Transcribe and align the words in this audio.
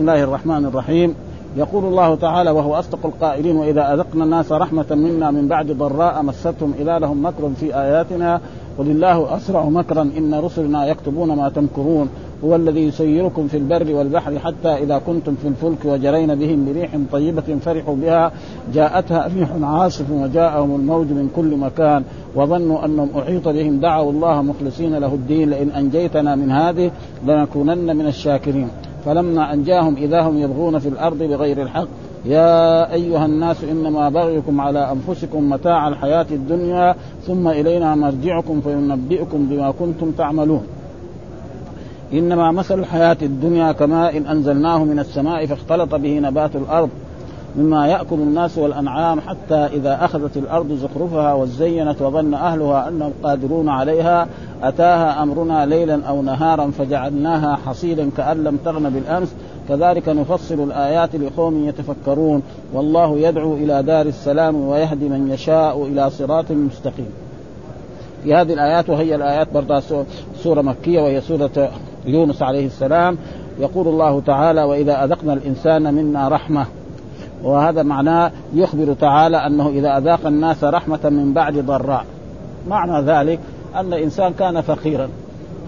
بسم 0.00 0.08
الله 0.08 0.24
الرحمن 0.24 0.64
الرحيم. 0.64 1.14
يقول 1.56 1.84
الله 1.84 2.14
تعالى 2.14 2.50
وهو 2.50 2.74
أصدق 2.74 2.98
القائلين 3.04 3.56
وإذا 3.56 3.94
أذقنا 3.94 4.24
الناس 4.24 4.52
رحمة 4.52 4.86
منا 4.90 5.30
من 5.30 5.48
بعد 5.48 5.72
ضراء 5.72 6.22
مستهم 6.22 6.74
اذا 6.78 6.98
لهم 6.98 7.26
مكر 7.26 7.50
في 7.60 7.76
آياتنا. 7.76 8.40
قل 8.78 8.90
الله 8.90 9.36
أسرع 9.36 9.64
مكرا 9.64 10.02
إن 10.02 10.34
رسلنا 10.34 10.86
يكتبون 10.86 11.36
ما 11.36 11.48
تمكرون. 11.48 12.08
هو 12.44 12.56
الذي 12.56 12.80
يسيركم 12.80 13.46
في 13.48 13.56
البر 13.56 13.94
والبحر 13.94 14.38
حتى 14.38 14.68
إذا 14.68 14.98
كنتم 14.98 15.34
في 15.34 15.48
الفلك 15.48 15.84
وجرين 15.84 16.34
بهم 16.34 16.66
بريح 16.72 16.90
طيبة 17.12 17.58
فرحوا 17.64 17.96
بها. 17.96 18.32
جاءتها 18.74 19.30
ريح 19.36 19.48
عاصف 19.62 20.10
وجاءهم 20.10 20.74
الموج 20.74 21.06
من 21.06 21.30
كل 21.36 21.56
مكان 21.56 22.02
وظنوا 22.34 22.84
أنهم 22.84 23.08
أحيط 23.18 23.48
بهم. 23.48 23.80
دعوا 23.80 24.12
الله 24.12 24.42
مخلصين 24.42 24.94
له 24.94 25.14
الدين. 25.14 25.50
لئن 25.50 25.70
أنجيتنا 25.70 26.36
من 26.36 26.50
هذه 26.50 26.90
لنكونن 27.26 27.96
من 27.96 28.06
الشاكرين. 28.06 28.68
فلما 29.04 29.52
أنجاهم 29.52 29.96
إذا 29.96 30.20
هم 30.22 30.38
يبغون 30.38 30.78
في 30.78 30.88
الأرض 30.88 31.18
بغير 31.18 31.62
الحق. 31.62 31.88
يا 32.24 32.92
أيها 32.92 33.26
الناس 33.26 33.64
إنما 33.64 34.08
بغيكم 34.08 34.60
على 34.60 34.92
أنفسكم 34.92 35.50
متاع 35.50 35.88
الحياة 35.88 36.26
الدنيا. 36.30 36.94
ثم 37.26 37.48
إلينا 37.48 37.94
مرجعكم 37.94 38.60
فينبئكم 38.60 39.46
بما 39.50 39.70
كنتم 39.70 40.10
تعملون. 40.10 40.62
إنما 42.12 42.52
مثل 42.52 42.78
الحياة 42.78 43.16
الدنيا 43.22 43.72
كماء 43.72 44.16
إن 44.16 44.26
أنزلناه 44.26 44.84
من 44.84 44.98
السماء 44.98 45.46
فاختلط 45.46 45.94
به 45.94 46.18
نبات 46.18 46.56
الأرض 46.56 46.90
مما 47.56 47.86
يأكل 47.86 48.16
الناس 48.16 48.58
والأنعام 48.58 49.20
حتى 49.20 49.54
إذا 49.54 50.04
أخذت 50.04 50.36
الأرض 50.36 50.72
زخرفها 50.72 51.34
وزينت 51.34 52.02
وظن 52.02 52.34
أهلها 52.34 52.88
أنهم 52.88 53.12
قادرون 53.22 53.68
عليها 53.68 54.28
أتاها 54.62 55.22
أمرنا 55.22 55.66
ليلا 55.66 56.04
أو 56.08 56.22
نهارا 56.22 56.70
فجعلناها 56.70 57.58
حصيدا 57.66 58.10
كأن 58.16 58.44
لم 58.44 58.56
تغن 58.56 58.90
بالأمس 58.90 59.34
كذلك 59.68 60.08
نفصل 60.08 60.62
الآيات 60.64 61.16
لقوم 61.16 61.68
يتفكرون 61.68 62.42
والله 62.72 63.18
يدعو 63.18 63.54
إلى 63.54 63.82
دار 63.82 64.06
السلام 64.06 64.56
ويهدي 64.56 65.08
من 65.08 65.30
يشاء 65.30 65.86
إلى 65.86 66.10
صراط 66.10 66.50
مستقيم. 66.50 67.10
في 68.24 68.34
هذه 68.34 68.52
الآيات 68.52 68.90
وهي 68.90 69.14
الآيات 69.14 69.48
برضه 69.54 70.04
سورة 70.42 70.62
مكية 70.62 71.00
وهي 71.00 71.20
سورة 71.20 71.70
يونس 72.06 72.42
عليه 72.42 72.66
السلام 72.66 73.18
يقول 73.58 73.88
الله 73.88 74.20
تعالى 74.20 74.62
وإذا 74.62 75.04
أذقنا 75.04 75.32
الإنسان 75.32 75.94
منا 75.94 76.28
رحمة. 76.28 76.66
وهذا 77.42 77.82
معناه 77.82 78.32
يخبر 78.54 78.92
تعالى 78.92 79.36
أنه 79.36 79.68
إذا 79.68 79.98
أذاق 79.98 80.26
الناس 80.26 80.64
رحمة 80.64 81.00
من 81.04 81.32
بعد 81.32 81.58
ضراء. 81.58 82.04
معنى 82.68 83.06
ذلك 83.06 83.40
أن 83.76 83.92
الإنسان 83.92 84.32
كان 84.32 84.60
فقيرا. 84.60 85.08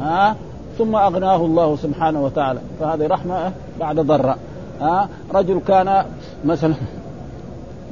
ها؟ 0.01 0.37
ثم 0.79 0.97
أغناه 0.97 1.37
الله 1.37 1.77
سبحانه 1.77 2.25
وتعالى. 2.25 2.61
فهذه 2.81 3.07
رحمة 3.07 3.53
بعد 3.81 4.01
ضراء. 4.01 4.39
ها؟ 4.81 5.09
رجل 5.35 5.61
كان 5.69 6.05
مثلا 6.45 6.75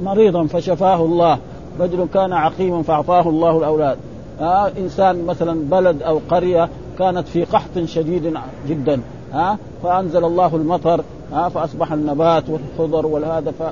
مريضا 0.03 0.47
فشفاه 0.47 1.05
الله. 1.05 1.37
رجل 1.79 2.07
كان 2.13 2.33
عقيما 2.33 2.83
فأعطاه 2.83 3.29
الله 3.29 3.57
الأولاد. 3.57 3.97
ها؟ 4.39 4.71
إنسان 4.77 5.25
مثلا 5.25 5.61
بلد 5.69 6.03
أو 6.03 6.19
قرية 6.29 6.69
كانت 6.99 7.27
في 7.27 7.43
قحط 7.43 7.79
شديد 7.85 8.33
جدا 8.67 9.01
ها؟ 9.33 9.57
فأنزل 9.83 10.25
الله 10.25 10.55
المطر 10.55 11.03
ها؟ 11.33 11.49
فأصبح 11.49 11.91
النبات 11.91 12.43
والخضر 12.49 13.05
والهذا 13.05 13.51
ف... 13.51 13.63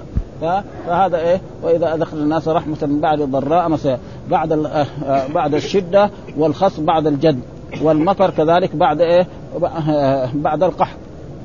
فهذا 0.41 1.17
إيه؟ 1.17 1.41
وإذا 1.63 1.93
أدخل 1.93 2.17
الناس 2.17 2.47
رحمة 2.47 2.77
من 2.81 2.99
بعد 2.99 3.21
الضراء 3.21 3.69
مثلا 3.69 3.97
بعد 4.29 4.51
آه، 4.51 4.85
آه، 5.05 5.27
بعد 5.27 5.53
الشدة 5.53 6.09
والخص 6.37 6.79
بعد 6.79 7.07
الجد. 7.07 7.39
والمطر 7.81 8.29
كذلك 8.29 8.75
بعد 8.75 9.01
إيه؟ 9.01 9.27
بعد 10.33 10.63
القحط. 10.63 10.97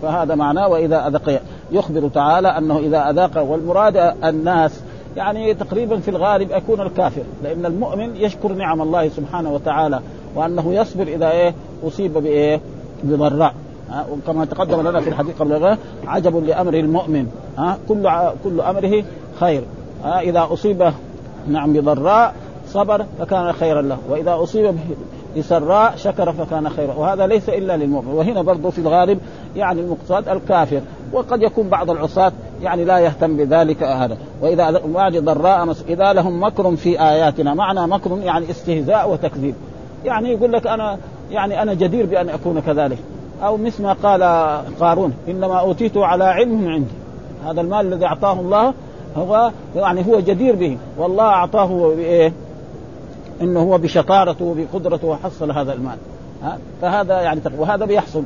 فهذا 0.02 0.34
معناه 0.34 0.68
وإذا 0.68 1.06
أذق. 1.06 1.40
يخبر 1.72 2.08
تعالى 2.08 2.48
أنه 2.48 2.78
إذا 2.78 3.10
أذاق 3.10 3.42
والمراد 3.42 3.96
الناس 4.24 4.80
يعني 5.16 5.54
تقريبا 5.54 5.98
في 5.98 6.08
الغالب 6.08 6.50
يكون 6.50 6.80
الكافر 6.80 7.22
لأن 7.42 7.66
المؤمن 7.66 8.16
يشكر 8.16 8.52
نعم 8.52 8.82
الله 8.82 9.08
سبحانه 9.08 9.52
وتعالى. 9.52 10.00
وأنه 10.34 10.74
يصبر 10.74 11.02
إذا 11.02 11.30
إيه 11.30 11.54
أصيب 11.86 12.12
بإيه 12.12 12.60
بضراء. 13.02 13.54
وكما 14.12 14.44
تقدم 14.44 14.88
لنا 14.88 15.00
في 15.00 15.08
الحديث 15.08 15.38
قبل 15.38 15.76
عجب 16.06 16.44
لأمر 16.44 16.74
المؤمن. 16.74 17.26
ها 17.58 17.78
كل 17.88 18.10
كل 18.44 18.60
أمره 18.60 19.04
خير. 19.40 19.62
ها 20.04 20.20
إذا 20.20 20.48
أصيب 20.50 20.92
نعم 21.48 21.72
بضراء 21.72 22.34
صبر 22.68 23.04
فكان 23.18 23.52
خيرا 23.52 23.82
له. 23.82 23.98
وإذا 24.10 24.34
أصيب 24.42 24.76
بسراء 25.38 25.96
شكر 25.96 26.32
فكان 26.32 26.68
خيرا. 26.68 26.94
وهذا 26.94 27.26
ليس 27.26 27.48
إلا 27.48 27.76
للمؤمن. 27.76 28.14
وهنا 28.14 28.42
برضه 28.42 28.70
في 28.70 28.78
الغالب 28.78 29.18
يعني 29.56 29.80
المقصود 29.80 30.28
الكافر. 30.28 30.80
وقد 31.12 31.42
يكون 31.42 31.68
بعض 31.68 31.90
العصاة 31.90 32.32
يعني 32.62 32.84
لا 32.84 32.98
يهتم 32.98 33.36
بذلك 33.36 33.82
هذا 33.82 34.16
وإذا 34.42 34.80
بعد 34.94 35.16
ضراء 35.16 35.74
إذا 35.88 36.12
لهم 36.12 36.44
مكر 36.44 36.76
في 36.76 37.00
آياتنا. 37.00 37.54
معنى 37.54 37.86
مكر 37.86 38.18
يعني 38.22 38.50
استهزاء 38.50 39.10
وتكذيب. 39.10 39.54
يعني 40.04 40.32
يقول 40.32 40.52
لك 40.52 40.66
أنا 40.66 40.98
يعني 41.30 41.62
أنا 41.62 41.74
جدير 41.74 42.06
بأن 42.06 42.28
أكون 42.28 42.60
كذلك. 42.60 42.98
أو 43.42 43.56
مثل 43.56 43.82
ما 43.82 43.92
قال 43.92 44.22
قارون 44.80 45.14
إنما 45.28 45.60
اوتيته 45.60 46.06
على 46.06 46.24
علم 46.24 46.68
عندي. 46.68 46.94
هذا 47.46 47.60
المال 47.60 47.92
الذي 47.92 48.06
أعطاه 48.06 48.40
الله 48.40 48.74
هو 49.16 49.50
يعني 49.76 50.06
هو 50.06 50.20
جدير 50.20 50.56
به. 50.56 50.78
والله 50.98 51.24
أعطاه 51.24 51.94
بإيه؟ 51.96 52.32
إنه 53.42 53.60
هو 53.60 53.78
بشطارته 53.78 54.44
وبقدرته 54.44 55.06
وحصل 55.06 55.50
هذا 55.50 55.72
المال. 55.72 55.96
ها؟ 56.42 56.58
فهذا 56.82 57.20
يعني 57.20 57.40
وهذا 57.58 57.84
بيحصل. 57.84 58.22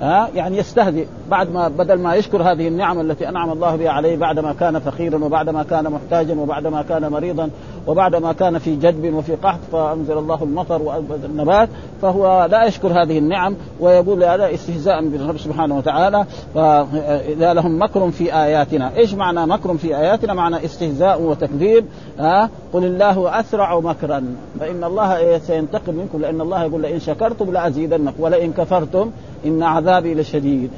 ها؟ 0.00 0.28
يعني 0.34 0.58
يستهزئ. 0.58 1.06
بعد 1.30 1.52
ما 1.52 1.68
بدل 1.68 1.98
ما 1.98 2.14
يشكر 2.14 2.42
هذه 2.42 2.68
النعم 2.68 3.00
التي 3.00 3.28
أنعم 3.28 3.52
الله 3.52 3.76
بها 3.76 3.90
عليه 3.90 4.16
بعد 4.16 4.38
ما 4.38 4.52
كان 4.52 4.78
فقيرا 4.78 5.24
وبعد 5.24 5.48
ما 5.48 5.62
كان 5.62 5.84
محتاجا 5.84 6.34
وبعد 6.40 6.66
ما 6.66 6.82
كان 6.82 7.08
مريضا 7.08 7.50
وبعد 7.86 8.16
ما 8.16 8.32
كان 8.32 8.58
في 8.58 8.76
جدب 8.76 9.14
وفي 9.14 9.34
قحط 9.34 9.60
فأنزل 9.72 10.18
الله 10.18 10.42
المطر 10.42 10.82
والنبات 10.82 11.68
فهو 12.02 12.48
لا 12.50 12.64
يشكر 12.64 13.02
هذه 13.02 13.18
النعم 13.18 13.56
ويقول 13.80 14.24
هذا 14.24 14.54
استهزاء 14.54 15.08
بالرب 15.08 15.38
سبحانه 15.38 15.76
وتعالى. 15.76 16.26
فإذا 16.54 17.54
لهم 17.54 17.82
مكر 17.82 18.10
في 18.10 18.34
آياتنا، 18.34 18.96
إيش 18.96 19.14
معنى 19.14 19.46
مكر 19.46 19.74
في 19.74 19.96
آياتنا؟ 19.96 20.34
معنى 20.34 20.64
استهزاء 20.64 21.22
وتكذيب. 21.22 21.84
ها 22.18 22.50
قل 22.72 22.84
الله 22.84 23.40
أسرع 23.40 23.80
مكرا 23.80 24.24
فإن 24.60 24.84
الله 24.84 25.38
سينتقم 25.38 25.94
منكم 25.94 26.20
لأن 26.20 26.40
الله 26.40 26.64
يقول 26.64 26.82
لئن 26.82 27.00
شكرتم 27.00 27.52
لأزيدنكم 27.52 28.22
ولئن 28.22 28.52
كفرتم 28.52 29.10
إن 29.46 29.62
عذابي 29.62 30.14
لشديد. 30.14 30.70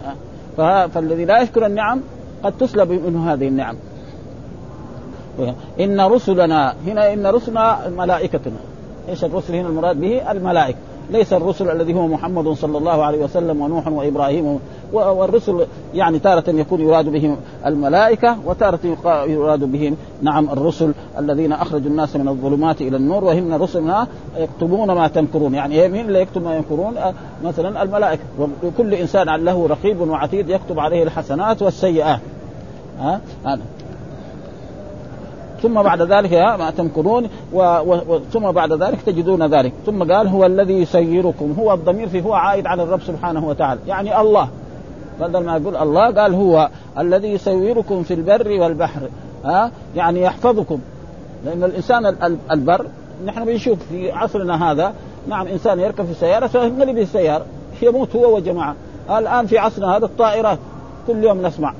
فالذي 0.57 1.25
لا 1.25 1.43
يشكر 1.43 1.67
النعم 1.67 2.01
قد 2.45 2.53
تسلب 2.59 2.91
منه 2.91 3.33
هذه 3.33 3.49
النعم. 3.49 3.77
إن 5.81 6.01
رسلنا 6.01 6.75
هنا 6.87 7.13
إن 7.13 7.27
رسلنا 7.27 7.89
ملائكتنا 7.89 8.57
إيش 9.09 9.25
الرسل 9.25 9.55
هنا 9.55 9.69
المراد 9.69 10.01
به؟ 10.01 10.31
الملائكة. 10.31 10.79
ليس 11.11 11.33
الرسل 11.33 11.71
الذي 11.71 11.95
هو 11.95 12.07
محمد 12.07 12.49
صلى 12.49 12.79
الله 12.79 13.05
عليه 13.05 13.25
وسلم 13.25 13.61
ونوح 13.61 13.89
وإبراهيم 13.89 14.61
والرسل 14.93 15.67
يعني 15.95 16.19
تارة 16.19 16.45
يكون 16.51 16.81
يراد 16.81 17.09
بهم 17.09 17.37
الملائكة 17.67 18.37
وتارة 18.45 18.81
يراد 19.27 19.65
بهم 19.65 19.97
نعم 20.23 20.51
الرسل 20.51 20.93
الذين 21.19 21.53
أخرجوا 21.53 21.91
الناس 21.91 22.17
من 22.17 22.29
الظلمات 22.29 22.81
إلى 22.81 22.97
النور 22.97 23.25
وهم 23.25 23.55
رسلنا 23.63 24.07
يكتبون 24.39 24.93
ما 24.93 25.09
تمكرون. 25.09 25.55
يعني 25.55 25.89
مين 25.89 26.07
اللي 26.07 26.21
يكتب 26.21 26.43
ما 26.45 26.57
يمكرون؟ 26.57 26.95
مثلا 27.45 27.83
الملائكة. 27.83 28.23
وكل 28.65 28.95
إنسان 28.95 29.45
له 29.45 29.67
رقيب 29.67 30.01
وعتيد 30.01 30.51
يكتب 30.51 30.79
عليه 30.79 31.03
الحسنات 31.03 31.63
والسيئات. 31.63 32.21
ها 33.01 33.21
هذا. 33.45 33.63
ثم 35.63 35.83
بعد 35.83 36.03
ذلك 36.03 36.33
ما 36.33 36.71
تمكرون. 36.71 37.29
و... 37.53 37.59
و... 37.59 38.19
ثم 38.33 38.51
بعد 38.51 38.73
ذلك 38.73 39.03
تجدون 39.03 39.55
ذلك. 39.55 39.73
ثم 39.87 40.13
قال 40.13 40.29
هو 40.29 40.47
الذي 40.47 40.75
يسيركم. 40.75 41.55
هو 41.59 41.73
الضمير 41.73 42.09
في 42.09 42.25
هو 42.25 42.35
عائد 42.35 42.67
على 42.67 42.83
الرب 42.83 43.01
سبحانه 43.01 43.49
وتعالى. 43.49 43.81
يعني 43.87 44.21
الله. 44.21 44.49
بدل 45.21 45.45
ما 45.45 45.57
يقول 45.57 45.77
الله 45.77 46.11
قال 46.11 46.35
هو 46.35 46.69
الذي 46.99 47.29
يسيركم 47.29 48.03
في 48.03 48.15
البر 48.15 48.61
والبحر 48.61 49.01
ها؟ 49.45 49.71
يعني 49.97 50.23
يحفظكم. 50.23 50.79
لأن 51.45 51.65
الإنسان 51.65 52.17
البر 52.51 52.87
نحن 53.27 53.45
بنشوف 53.45 53.79
في 53.91 54.13
عصرنا 54.13 54.71
هذا 54.71 54.93
نعم 55.29 55.47
إنسان 55.47 55.81
يركب 55.81 56.07
في 56.07 56.15
سياره 56.15 56.47
فينقلب 56.47 56.99
السياره 56.99 57.45
يموت 57.83 58.17
هو 58.17 58.37
وجماعة. 58.37 58.75
الآن 59.11 59.47
في 59.47 59.59
عصرنا 59.59 59.97
هذا 59.97 60.05
الطائرات 60.05 60.59
كل 61.07 61.25
يوم 61.25 61.47
نسمع 61.47 61.75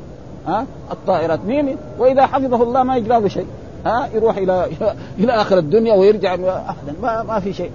ها؟ 0.47 0.67
الطائرات 0.91 1.41
مين؟ 1.47 1.77
وإذا 1.99 2.27
حفظه 2.27 2.63
الله 2.63 2.83
ما 2.83 2.97
يجرى 2.97 3.29
شيء 3.29 3.47
ها؟ 3.87 4.09
يروح 4.15 4.37
إلى 4.37 4.67
إلى 5.21 5.33
آخر 5.33 5.59
الدنيا 5.59 5.95
ويرجع 5.95 6.35
ابدا 6.35 6.95
ما, 7.03 7.23
ما 7.23 7.41
في 7.41 7.53
شيء. 7.53 7.71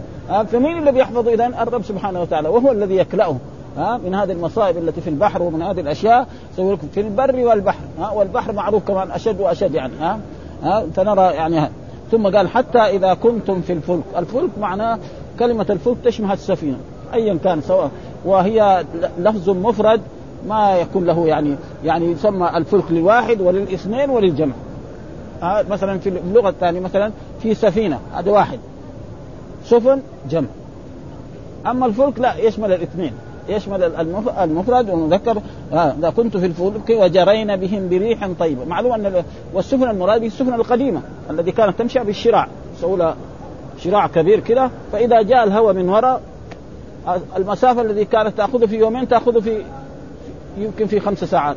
فمين 0.51 0.77
الذي 0.77 0.99
يحفظ 0.99 1.27
اذا 1.27 1.45
الرب 1.45 1.83
سبحانه 1.83 2.21
وتعالى 2.21 2.49
وهو 2.49 2.71
الذي 2.71 2.95
يكلأه. 2.95 3.37
ها 3.77 3.97
من 3.97 4.15
هذه 4.15 4.31
المصائب 4.31 4.77
التي 4.77 5.01
في 5.01 5.09
البحر 5.09 5.41
ومن 5.41 5.61
هذه 5.61 5.79
الأشياء 5.79 6.27
في 6.93 7.01
البر 7.01 7.35
والبحر 7.35 7.79
ها 7.99 8.11
والبحر 8.11 8.51
معروف 8.51 8.87
كمان 8.87 9.11
أشد 9.11 9.41
وأشد 9.41 9.73
يعني 9.73 9.93
ها 9.99 10.19
ها 10.63 10.85
فنرى 10.95 11.33
يعني 11.33 11.59
ها. 11.59 11.69
ثم 12.11 12.27
قال 12.35 12.47
حتى 12.47 12.79
إذا 12.79 13.13
كنتم 13.13 13.61
في 13.61 13.73
الفلك، 13.73 14.03
الفلك 14.17 14.49
معناه 14.59 14.99
كلمة 15.39 15.65
الفلك 15.69 15.97
تشمل 16.03 16.31
السفينة 16.31 16.77
ايا 17.13 17.39
كان 17.43 17.61
سواء 17.61 17.91
وهي 18.25 18.85
لفظ 19.19 19.49
مفرد 19.49 20.01
ما 20.47 20.77
يكون 20.77 21.05
له 21.05 21.27
يعني 21.27 21.55
يعني 21.83 22.11
يسمى 22.11 22.49
الفلك 22.55 22.83
للواحد 22.89 23.41
وللإثنين 23.41 24.09
وللجمع. 24.09 24.53
آه 25.43 25.65
مثلا 25.69 25.99
في 25.99 26.09
اللغة 26.09 26.49
الثانية 26.49 26.79
مثلا 26.79 27.11
في 27.41 27.53
سفينة 27.53 27.99
هذا 28.13 28.31
واحد. 28.31 28.59
سفن 29.65 30.01
جمع. 30.29 30.47
أما 31.67 31.85
الفلك 31.85 32.19
لا 32.19 32.37
يشمل 32.37 32.73
الاثنين. 32.73 33.13
يشمل 33.49 33.83
المفرد 34.39 34.89
والمذكر. 34.89 35.41
إذا 35.73 36.13
كنت 36.17 36.37
في 36.37 36.45
الفلك 36.45 36.89
وجرينا 36.89 37.55
بهم 37.55 37.89
بريح 37.89 38.29
طيبة. 38.39 38.65
معلوم 38.65 38.93
أن 38.93 39.23
والسفن 39.53 39.89
المراد 39.89 40.23
السفن 40.23 40.53
القديمة 40.53 41.01
التي 41.29 41.51
كانت 41.51 41.79
تمشي 41.79 41.99
بالشراع. 41.99 42.47
يسووا 42.77 43.13
شراع 43.79 44.07
كبير 44.07 44.39
كده. 44.39 44.69
فإذا 44.91 45.21
جاء 45.21 45.43
الهواء 45.43 45.73
من 45.73 45.89
وراء 45.89 46.21
المسافة 47.37 47.81
التي 47.81 48.05
كانت 48.05 48.37
تاخذه 48.37 48.65
في 48.65 48.75
يومين 48.75 49.07
تاخذه 49.07 49.39
في 49.39 49.63
يمكن 50.57 50.87
في 50.87 50.99
خمس 50.99 51.23
ساعات. 51.23 51.55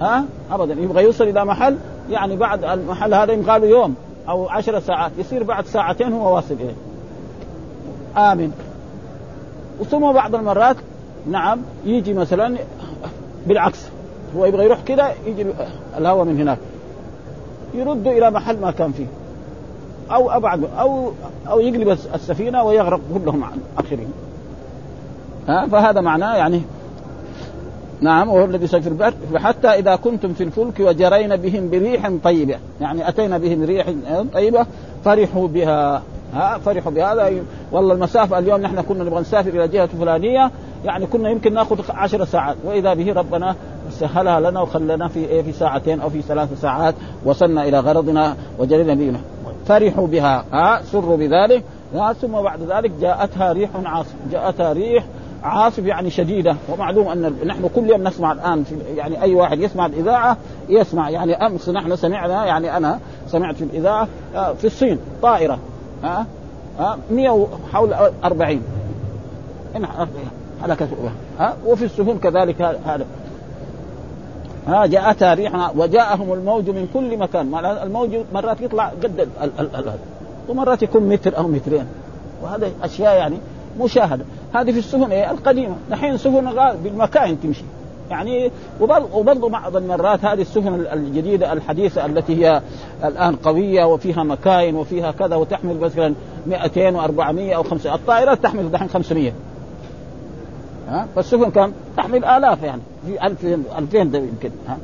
ها؟ 0.00 0.24
ابدا. 0.50 0.74
يبغى 0.74 1.02
يوصل 1.02 1.24
إلى 1.24 1.44
محل 1.44 1.76
يعني 2.10 2.36
بعد 2.36 2.64
المحل 2.64 3.14
هذا 3.14 3.32
يبغى 3.32 3.58
له 3.58 3.66
يوم 3.66 3.94
أو 4.28 4.48
عشر 4.48 4.80
ساعات. 4.80 5.12
يصير 5.18 5.42
بعد 5.42 5.66
ساعتين 5.66 6.12
هو 6.12 6.34
واصل 6.34 6.54
إليه. 6.54 6.74
امن 8.16 8.52
وثم 9.80 10.12
بعض 10.12 10.34
المرات 10.34 10.76
نعم 11.26 11.58
يجي 11.84 12.12
مثلا 12.12 12.56
بالعكس 13.46 13.78
هو 14.36 14.44
يبغى 14.44 14.64
يروح 14.64 14.82
كده 14.82 15.12
يجي 15.26 15.46
الهواء 15.98 16.24
من 16.24 16.40
هناك 16.40 16.58
يرد 17.74 18.06
إلى 18.06 18.30
محل 18.30 18.60
ما 18.60 18.70
كان 18.70 18.92
فيه 18.92 19.06
أو 20.10 20.30
أبعد 20.30 20.64
أو 20.78 21.12
أو 21.48 21.60
يقلب 21.60 21.98
السفينة 22.14 22.62
ويغرق 22.64 23.00
كلهم 23.14 23.44
عن 23.44 23.58
ها؟ 25.48 25.66
فهذا 25.66 26.00
معناه 26.00 26.36
يعني 26.36 26.62
نعم 28.00 28.28
وهو 28.28 28.44
الذي 28.44 28.66
في 28.66 28.88
البر 28.88 29.14
فحتى 29.34 29.68
إذا 29.68 29.96
كنتم 29.96 30.32
في 30.32 30.44
الفلك 30.44 30.80
وجرينا 30.80 31.36
بهم 31.36 31.70
بريح 31.70 32.10
طيبة 32.24 32.56
يعني 32.80 33.08
أتينا 33.08 33.38
بهم 33.38 33.64
ريح 33.64 33.86
طيبة 34.32 34.66
فرحوا 35.04 35.48
بها. 35.48 36.02
ها 36.34 36.58
فرحوا 36.58 36.92
بهذا. 36.92 37.32
والله 37.72 37.94
المسافة 37.94 38.38
اليوم 38.38 38.60
نحن 38.60 38.80
كنا 38.80 39.04
نبغى 39.04 39.20
نسافر 39.20 39.50
إلى 39.50 39.68
جهة 39.68 39.86
فلانية 39.86 40.50
يعني 40.84 41.06
كنا 41.06 41.30
يمكن 41.30 41.54
ناخذ 41.54 41.80
عشر 41.90 42.24
ساعات. 42.24 42.56
وإذا 42.64 42.94
به 42.94 43.12
ربنا 43.12 43.54
سهلها 43.90 44.40
لنا 44.40 44.60
وخلنا 44.60 45.08
في 45.08 45.18
إيه 45.18 45.42
في 45.42 45.52
ساعتين 45.52 46.00
أو 46.00 46.10
في 46.10 46.22
ثلاث 46.22 46.60
ساعات 46.60 46.94
وصلنا 47.24 47.68
إلى 47.68 47.80
غرضنا 47.80 48.36
وجرينا 48.58 48.94
بنا 48.94 49.20
فرحوا 49.66 50.06
بها. 50.06 50.44
ها 50.52 50.82
سروا 50.82 51.16
بذلك. 51.16 51.64
ثم 52.20 52.32
بعد 52.32 52.60
ذلك 52.62 52.90
جاءتها 53.00 53.52
ريح 53.52 53.70
عاصف. 53.84 54.14
جاءتها 54.32 54.72
ريح 54.72 55.04
عاصف 55.42 55.84
يعني 55.84 56.10
شديدة. 56.10 56.56
ومعلوم 56.72 57.08
أن 57.08 57.34
نحن 57.46 57.68
كل 57.74 57.90
يوم 57.90 58.02
نسمع 58.02 58.32
الآن 58.32 58.64
يعني 58.96 59.22
أي 59.22 59.34
واحد 59.34 59.60
يسمع 59.60 59.86
الإذاعة 59.86 60.36
يسمع. 60.68 61.10
يعني 61.10 61.46
أمس 61.46 61.68
نحن 61.68 61.96
سمعنا 61.96 62.46
يعني 62.46 62.76
أنا 62.76 62.98
سمعت 63.26 63.56
في 63.56 63.64
الإذاعة 63.64 64.08
آه، 64.34 64.52
في 64.52 64.66
الصين 64.66 64.98
طائرة. 65.22 65.58
ها؟ 66.04 66.26
ها؟ 66.78 66.98
100 67.10 67.48
حول 67.72 67.94
40 68.24 68.62
هلكت 70.62 70.88
ها؟ 71.38 71.56
وفي 71.66 71.84
السفن 71.84 72.18
كذلك 72.18 72.62
هذا. 72.62 73.06
ها؟ 74.66 74.86
جاءتها 74.86 75.34
ريح 75.34 75.76
وجاءهم 75.76 76.32
الموج 76.32 76.70
من 76.70 76.88
كل 76.94 77.18
مكان. 77.18 77.54
الموج 77.54 78.16
مرات 78.34 78.60
يطلع 78.60 78.88
قد 79.02 79.28
ومرات 80.48 80.82
يكون 80.82 81.02
متر 81.02 81.38
أو 81.38 81.48
مترين. 81.48 81.86
وهذا 82.42 82.70
أشياء 82.82 83.16
يعني 83.16 83.36
مشاهدة. 83.80 84.24
هذه 84.54 84.72
في 84.72 84.78
السفن 84.78 85.12
إيه؟ 85.12 85.30
القديمة. 85.30 85.74
دحين 85.90 86.16
سفن 86.16 86.50
بالمكاين 86.84 87.40
تمشي. 87.40 87.64
يعني 88.10 88.50
وبرضه 88.80 89.48
بعض 89.48 89.76
المرات 89.76 90.24
هذه 90.24 90.40
السفن 90.40 90.86
الجديدة 90.92 91.52
الحديثة 91.52 92.06
التي 92.06 92.46
هي 92.46 92.62
الآن 93.04 93.36
قوية 93.36 93.84
وفيها 93.84 94.22
مكاين 94.22 94.74
وفيها 94.74 95.10
كذا 95.10 95.36
وتحمل 95.36 95.80
مثلا 95.80 96.14
200 96.46 96.90
و400 96.90 97.54
أو 97.54 97.62
500 97.62 97.94
الطائرات 97.94 98.42
تحمل 98.42 98.70
دحين 98.70 98.88
500 98.88 99.32
ها؟ 100.88 101.06
فالسفن 101.16 101.50
كم؟ 101.50 101.72
تحمل 101.96 102.24
آلاف 102.24 102.62
يعني 102.62 102.80
في 103.06 103.26
2000 103.26 103.62
2000 103.78 103.98
يمكن 103.98 104.50
ها؟ 104.68 104.78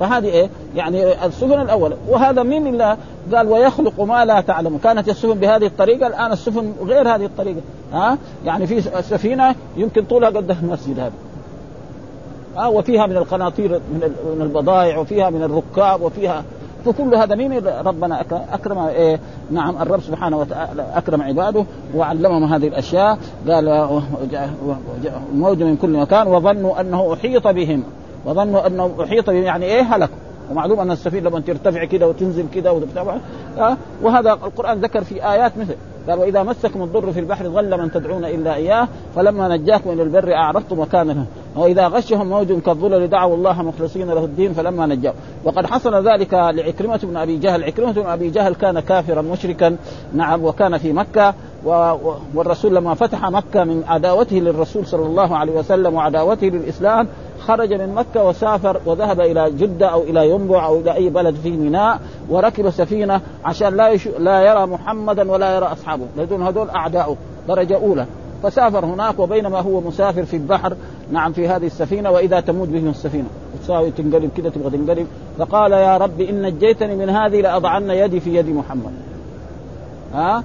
فهذه 0.00 0.26
إيه؟ 0.26 0.48
يعني 0.76 1.26
السفن 1.26 1.60
الاولى 1.60 1.96
وهذا 2.08 2.42
من 2.42 2.66
الله؟ 2.66 2.96
قال 3.34 3.48
ويخلق 3.48 4.00
ما 4.00 4.24
لا 4.24 4.40
تعلم 4.40 4.78
كانت 4.78 5.08
السفن 5.08 5.34
بهذه 5.34 5.66
الطريقة 5.66 6.06
الآن 6.06 6.32
السفن 6.32 6.72
غير 6.82 7.14
هذه 7.14 7.24
الطريقة 7.24 7.60
ها؟ 7.92 8.18
يعني 8.44 8.66
في 8.66 8.80
سفينة 9.02 9.54
يمكن 9.76 10.04
طولها 10.04 10.28
قد 10.28 10.50
المسجد 10.50 11.00
هذا. 11.00 11.12
ها 12.56 12.66
وفيها 12.66 13.06
من 13.06 13.16
القناطير 13.16 13.70
من 13.70 14.12
من 14.36 14.42
البضائع 14.42 14.98
وفيها 14.98 15.30
من 15.30 15.42
الركاب 15.42 16.02
وفيها 16.02 16.44
فكل 16.84 17.14
هذا 17.14 17.34
مين 17.34 17.66
ربنا 17.66 18.20
أكرم 18.52 18.78
إيه 18.78 19.20
نعم 19.50 19.82
الرب 19.82 20.00
سبحانه 20.00 20.38
وتعالى 20.38 20.86
أكرم 20.94 21.22
عباده 21.22 21.64
وعلمهم 21.94 22.44
هذه 22.44 22.68
الأشياء 22.68 23.18
قال 23.48 23.88
موج 25.34 25.62
من 25.62 25.76
كل 25.76 25.90
مكان 25.90 26.26
وظنوا 26.26 26.80
أنه 26.80 27.14
أحيط 27.14 27.48
بهم 27.48 27.82
وظنوا 28.26 28.66
أنه 28.66 28.94
أحيط 29.02 29.30
بهم 29.30 29.42
يعني 29.42 29.64
إيه 29.64 29.82
هلكوا 29.82 30.16
ومعلوم 30.50 30.80
أن 30.80 30.90
السفينه 30.90 31.30
لما 31.30 31.40
ترتفع 31.40 31.84
كده 31.84 32.08
وتنزل 32.08 32.46
كده 32.54 32.82
أه؟ 33.58 33.76
وهذا 34.02 34.32
القرآن 34.32 34.80
ذكر 34.80 35.04
في 35.04 35.30
آيات 35.32 35.58
مثل 35.58 35.74
قال 36.08 36.18
وإذا 36.18 36.42
مسكم 36.42 36.82
الضر 36.82 37.12
في 37.12 37.20
البحر 37.20 37.48
ظل 37.48 37.78
من 37.78 37.90
تدعون 37.90 38.24
إلا 38.24 38.54
إياه 38.54 38.88
فلما 39.16 39.56
نجاكم 39.56 39.90
إلى 39.90 40.02
البر 40.02 40.34
أعرضتم 40.34 40.80
مكانه 40.80 41.26
وإذا 41.56 41.88
غشهم 41.88 42.28
موج 42.28 42.52
كالظلل 42.52 43.08
دعوا 43.08 43.36
الله 43.36 43.62
مخلصين 43.62 44.10
له 44.10 44.24
الدين 44.24 44.52
فلما 44.52 44.86
نجاهم 44.86 45.14
وقد 45.44 45.66
حصل 45.66 46.08
ذلك 46.08 46.34
لعكرمة 46.34 47.00
بن 47.02 47.16
أبي 47.16 47.36
جهل. 47.36 47.64
عكرمة 47.64 47.92
بن 47.92 48.06
أبي 48.06 48.30
جهل 48.30 48.54
كان 48.54 48.80
كافرا 48.80 49.22
مشركا 49.22 49.76
نعم 50.14 50.44
وكان 50.44 50.78
في 50.78 50.92
مكة 50.92 51.34
والرسول 52.34 52.74
لما 52.74 52.94
فتح 52.94 53.30
مكة 53.30 53.64
من 53.64 53.84
عداوته 53.88 54.36
للرسول 54.36 54.86
صلى 54.86 55.06
الله 55.06 55.36
عليه 55.36 55.52
وسلم 55.52 55.94
وعداوته 55.94 56.46
للإسلام 56.46 57.08
خرج 57.40 57.72
من 57.72 57.94
مكة 57.94 58.24
وسافر 58.24 58.80
وذهب 58.86 59.20
إلى 59.20 59.50
جدة 59.50 59.86
أو 59.86 60.02
إلى 60.02 60.30
ينبع 60.30 60.66
أو 60.66 60.80
إلى 60.80 60.94
أي 60.94 61.08
بلد 61.10 61.34
فيه 61.34 61.56
ميناء 61.56 62.00
وركب 62.28 62.70
سفينة 62.70 63.20
عشان 63.44 63.76
لا 63.76 63.88
يش... 63.88 64.08
لا 64.18 64.40
يرى 64.40 64.66
محمدا 64.66 65.30
ولا 65.30 65.56
يرى 65.56 65.66
أصحابه. 65.66 66.06
لأن 66.16 66.42
هذول 66.42 66.70
أعداؤه 66.70 67.16
درجة 67.48 67.74
أولى. 67.76 68.06
فسافر 68.46 68.84
هناك 68.84 69.18
وبينما 69.18 69.60
هو 69.60 69.80
مسافر 69.80 70.24
في 70.24 70.36
البحر 70.36 70.76
نعم 71.12 71.32
في 71.32 71.48
هذه 71.48 71.66
السفينة 71.66 72.10
وإذا 72.10 72.40
تموت 72.40 72.68
بهم 72.68 72.88
السفينة. 72.88 73.28
تساوي 73.62 73.90
تنقلب 73.90 74.30
كده 74.36 74.50
تبغى 74.50 74.70
تنقلب. 74.70 75.06
فقال 75.38 75.72
يا 75.72 75.96
رب 75.96 76.20
إن 76.20 76.42
نجيتني 76.42 76.96
من 76.96 77.10
هذه 77.10 77.40
لأضعن 77.40 77.90
يدي 77.90 78.20
في 78.20 78.34
يد 78.34 78.48
محمد. 78.48 78.92
ها؟ 80.14 80.44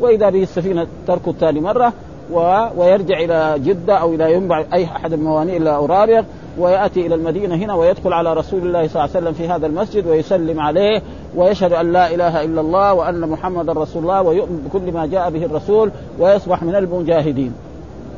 وإذا 0.00 0.30
به 0.30 0.42
السفينة 0.42 0.86
تركض 1.06 1.34
ثاني 1.40 1.60
مرة 1.60 1.92
و... 2.32 2.66
ويرجع 2.76 3.18
إلى 3.18 3.54
جدة 3.58 3.94
أو 3.94 4.14
إلى 4.14 4.32
ينبع 4.32 4.64
أي 4.72 4.84
أحد 4.84 5.12
الموانئ 5.12 5.56
إلى 5.56 5.74
أوراريغ 5.74 6.22
ويأتي 6.58 7.06
إلى 7.06 7.14
المدينة 7.14 7.54
هنا 7.54 7.74
ويدخل 7.74 8.12
على 8.12 8.34
رسول 8.34 8.66
الله 8.66 8.88
صلى 8.88 9.04
الله 9.04 9.16
عليه 9.16 9.26
وسلم 9.26 9.32
في 9.32 9.48
هذا 9.48 9.66
المسجد 9.66 10.06
ويسلم 10.06 10.60
عليه 10.60 11.02
ويشهد 11.36 11.72
أن 11.72 11.92
لا 11.92 12.14
إله 12.14 12.44
إلا 12.44 12.60
الله 12.60 12.94
وأن 12.94 13.20
محمدا 13.20 13.72
رسول 13.72 14.02
الله 14.02 14.22
ويؤمن 14.22 14.68
بكل 14.68 14.92
ما 14.92 15.06
جاء 15.06 15.30
به 15.30 15.44
الرسول 15.44 15.90
ويصبح 16.18 16.62
من 16.62 16.74
المجاهدين. 16.74 17.52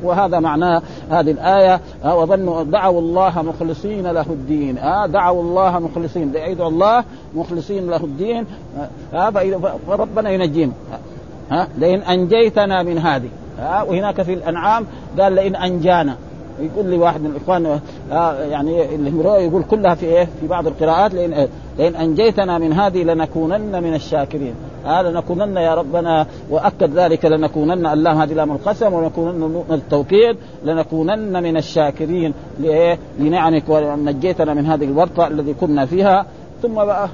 وهذا 0.02 0.40
معناه 0.40 0.82
هذه 1.10 1.30
الآية. 1.30 1.80
آه 2.04 2.18
وظنوا 2.18 2.62
دعوا 2.62 3.00
الله 3.00 3.42
مخلصين 3.42 4.06
له 4.06 4.26
الدين. 4.30 4.78
آه 4.78 5.06
دعوا 5.06 5.42
الله 5.42 5.78
مخلصين. 5.78 6.32
يدعوا 6.34 6.70
الله 6.70 7.04
مخلصين 7.34 7.90
له 7.90 8.04
الدين. 8.04 8.46
آه 9.14 9.30
فربنا 9.88 10.30
ينجيهم 10.30 10.72
ها 11.50 11.68
لئن 11.78 12.00
أنجيتنا 12.00 12.82
من 12.82 12.98
هذه. 12.98 13.28
آه 13.60 13.84
وهناك 13.84 14.22
في 14.22 14.32
الأنعام 14.32 14.86
قال 15.18 15.32
لئن 15.32 15.56
أنجانا. 15.56 16.16
يقول 16.60 16.86
لي 16.86 16.96
واحد 16.96 17.20
من 17.20 17.30
الإخوان 17.30 17.80
آه 18.12 18.44
يعني 18.44 18.94
اللي 18.94 19.10
يقول 19.44 19.62
كلها 19.62 19.94
في 19.94 20.06
إيه؟ 20.06 20.28
في 20.40 20.46
بعض 20.46 20.66
القراءات 20.66 21.14
لأن 21.14 21.48
لئن 21.78 21.96
أنجيتنا 21.96 22.58
من 22.58 22.72
هذه 22.72 23.02
لنكونن 23.02 23.82
من 23.82 23.94
الشاكرين. 23.94 24.54
آه 24.86 25.02
لنكونن 25.02 25.56
يا 25.56 25.74
ربنا 25.74 26.26
وأكد 26.50 26.98
ذلك 26.98 27.24
لنكونن 27.24 27.86
اللام 27.86 28.18
هذه 28.18 28.32
لام 28.32 28.52
القسم 28.52 28.92
ولنكونن 28.92 29.64
التوكيد 29.70 30.36
لنكونن 30.64 31.42
من 31.42 31.56
الشاكرين. 31.56 32.34
لإيه؟ 32.60 32.98
لنعمك 33.18 33.68
ونجيتنا 33.68 34.54
من 34.54 34.66
هذه 34.66 34.84
الورطة 34.84 35.26
الذي 35.26 35.54
كنا 35.54 35.86
فيها. 35.86 36.26
ثم 36.64 36.74
بقى 36.74 37.08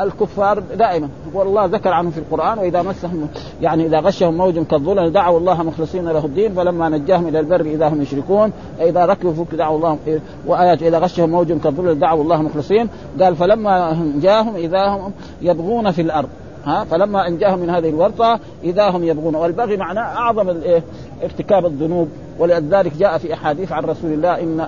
الكفار 0.00 0.58
دائما. 0.58 1.08
والله 1.34 1.64
ذكر 1.64 1.92
عنهم 1.92 2.10
في 2.10 2.18
القرآن 2.18 2.58
وإذا 2.58 2.82
مسهم 2.82 3.28
يعني 3.62 3.86
إذا 3.86 4.00
غشهم 4.00 4.36
موج 4.36 4.58
كالظلل 4.58 5.12
دعوا 5.12 5.38
الله 5.38 5.62
مخلصين 5.62 6.08
له 6.08 6.24
الدين 6.24 6.54
فلما 6.54 6.88
نجاهم 6.88 7.28
إلى 7.28 7.40
البر 7.40 7.60
إذا 7.60 7.88
هم 7.88 8.02
يشركون 8.02 8.52
إذا 8.80 9.06
ركبوا 9.06 9.32
فك 9.32 9.54
دعوا 9.54 9.76
الله 9.76 9.98
وآيات 10.46 10.82
إذا 10.82 10.98
غشهم 10.98 11.30
موج 11.30 11.52
كالظلل 11.52 11.98
دعوا 11.98 12.22
الله 12.22 12.42
مخلصين. 12.42 12.88
قال 13.20 13.36
فلما 13.36 13.96
جاهم 14.20 14.56
إذا 14.56 14.88
هم 14.88 15.12
يبغون 15.42 15.90
في 15.90 16.02
الأرض. 16.02 16.28
ها 16.64 16.84
فلما 16.84 17.28
انجاهم 17.28 17.58
من 17.58 17.70
هذه 17.70 17.88
الورطة 17.88 18.40
إذا 18.64 18.90
هم 18.90 19.04
يبغون. 19.04 19.34
والبغي 19.34 19.76
معناه 19.76 20.02
أعظم 20.02 20.48
الايه 20.48 20.82
ارتكاب 21.22 21.66
الذنوب. 21.66 22.08
ولذلك 22.38 22.96
جاء 22.96 23.18
في 23.18 23.34
أحاديث 23.34 23.72
عن 23.72 23.84
رسول 23.84 24.12
الله 24.12 24.40
إن 24.40 24.66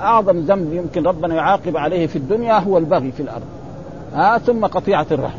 أعظم 0.00 0.38
ذنب 0.38 0.72
يمكن 0.72 1.02
ربنا 1.06 1.34
يعاقب 1.34 1.76
عليه 1.76 2.06
في 2.06 2.16
الدنيا 2.16 2.58
هو 2.58 2.78
البغي 2.78 3.12
في 3.12 3.20
الأرض. 3.20 3.63
ها 4.14 4.38
ثم 4.38 4.66
قطيعة 4.66 5.06
الرحم. 5.10 5.38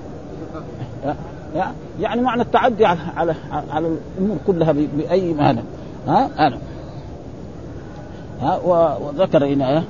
يعني 2.00 2.22
معنى 2.22 2.42
التعدي 2.42 2.86
على 2.86 3.00
على 3.18 3.36
على 3.72 3.88
الأمور 4.18 4.38
كلها 4.48 4.72
بأي 4.72 5.34
معنى. 5.34 5.62
ها 6.08 6.30
أنا 6.40 6.58
ها 8.42 8.60
وذكر 8.98 9.46
هنا 9.46 9.84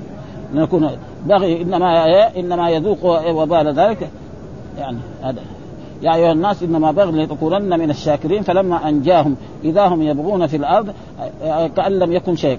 نكون 0.54 0.90
بغي 1.26 1.62
انما 1.62 2.06
إنما 2.36 2.70
يذوق 2.70 3.28
وبال 3.30 3.74
ذلك. 3.74 4.10
يعني 4.78 4.98
هذا. 5.22 5.40
يا 6.02 6.14
أيها 6.14 6.32
الناس 6.32 6.62
إنما 6.62 6.90
بغي 6.90 7.24
لتكونن 7.24 7.78
من 7.78 7.90
الشاكرين 7.90 8.42
فلما 8.42 8.88
أنجاهم 8.88 9.36
إذا 9.64 9.86
هم 9.86 10.02
يبغون 10.02 10.46
في 10.46 10.56
الأرض 10.56 10.92
كأن 11.76 11.92
لم 11.92 12.12
يكن 12.12 12.36
شيء. 12.36 12.58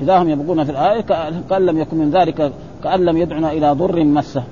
إذا 0.00 0.22
هم 0.22 0.28
يبغون 0.28 0.64
في 0.64 0.70
الأرض 0.70 1.02
كأن 1.48 1.66
لم 1.66 1.78
يكن 1.78 1.96
من 1.96 2.10
ذلك 2.10 2.52
كأن 2.84 3.04
لم 3.04 3.16
يدعنا 3.16 3.52
إلى 3.52 3.72
ضر 3.72 4.04
مسه. 4.04 4.42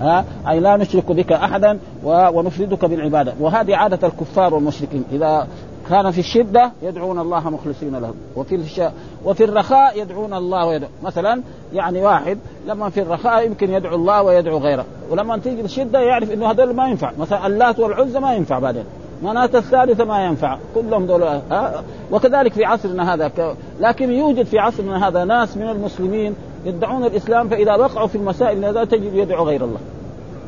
ها؟ 0.00 0.24
أي 0.48 0.60
لا 0.60 0.76
نشرك 0.76 1.12
بك 1.12 1.32
أحدا 1.32 1.78
ونفردك 2.04 2.84
بالعبادة. 2.84 3.34
وهذه 3.40 3.76
عادة 3.76 4.08
الكفار 4.08 4.54
والمشركين. 4.54 5.04
إذا 5.12 5.46
كان 5.90 6.10
في 6.10 6.18
الشدة 6.18 6.72
يدعون 6.82 7.18
الله 7.18 7.50
مخلصين 7.50 7.96
له. 7.96 8.14
وفي 8.36 8.54
الش... 8.54 8.80
وفي 9.24 9.44
الرخاء 9.44 10.00
يدعون 10.02 10.34
الله 10.34 10.66
ويدعو 10.66 10.90
مثلا 11.02 11.42
يعني 11.74 12.02
واحد 12.02 12.38
لما 12.66 12.90
في 12.90 13.00
الرخاء 13.02 13.46
يمكن 13.46 13.70
يدعو 13.70 13.94
الله 13.94 14.22
ويدعو 14.22 14.58
غيره. 14.58 14.84
ولما 15.10 15.38
تيجي 15.38 15.60
الشدة 15.60 16.00
يعرف 16.00 16.32
إنه 16.32 16.50
هذول 16.50 16.74
ما 16.74 16.88
ينفع. 16.88 17.12
مثلا 17.18 17.46
اللات 17.46 17.78
والعزى 17.78 18.20
ما 18.20 18.34
ينفع 18.34 18.58
بعدين. 18.58 18.84
مناة 19.22 19.50
الثالثة 19.54 20.04
ما 20.04 20.24
ينفع. 20.24 20.58
كلهم 20.74 21.06
دول 21.06 21.22
ها؟ 21.22 21.82
وكذلك 22.12 22.52
في 22.52 22.64
عصرنا 22.64 23.14
هذا 23.14 23.28
ك... 23.28 23.56
لكن 23.80 24.12
يوجد 24.12 24.46
في 24.46 24.58
عصرنا 24.58 25.08
هذا 25.08 25.24
ناس 25.24 25.56
من 25.56 25.68
المسلمين 25.68 26.34
يدعون 26.68 27.04
الإسلام 27.04 27.48
فإذا 27.48 27.74
وقعوا 27.74 28.06
في 28.06 28.14
المسائل 28.18 28.64
هذا 28.64 28.84
تجد 28.84 29.14
يدعو 29.14 29.44
غير 29.44 29.64
الله. 29.64 29.80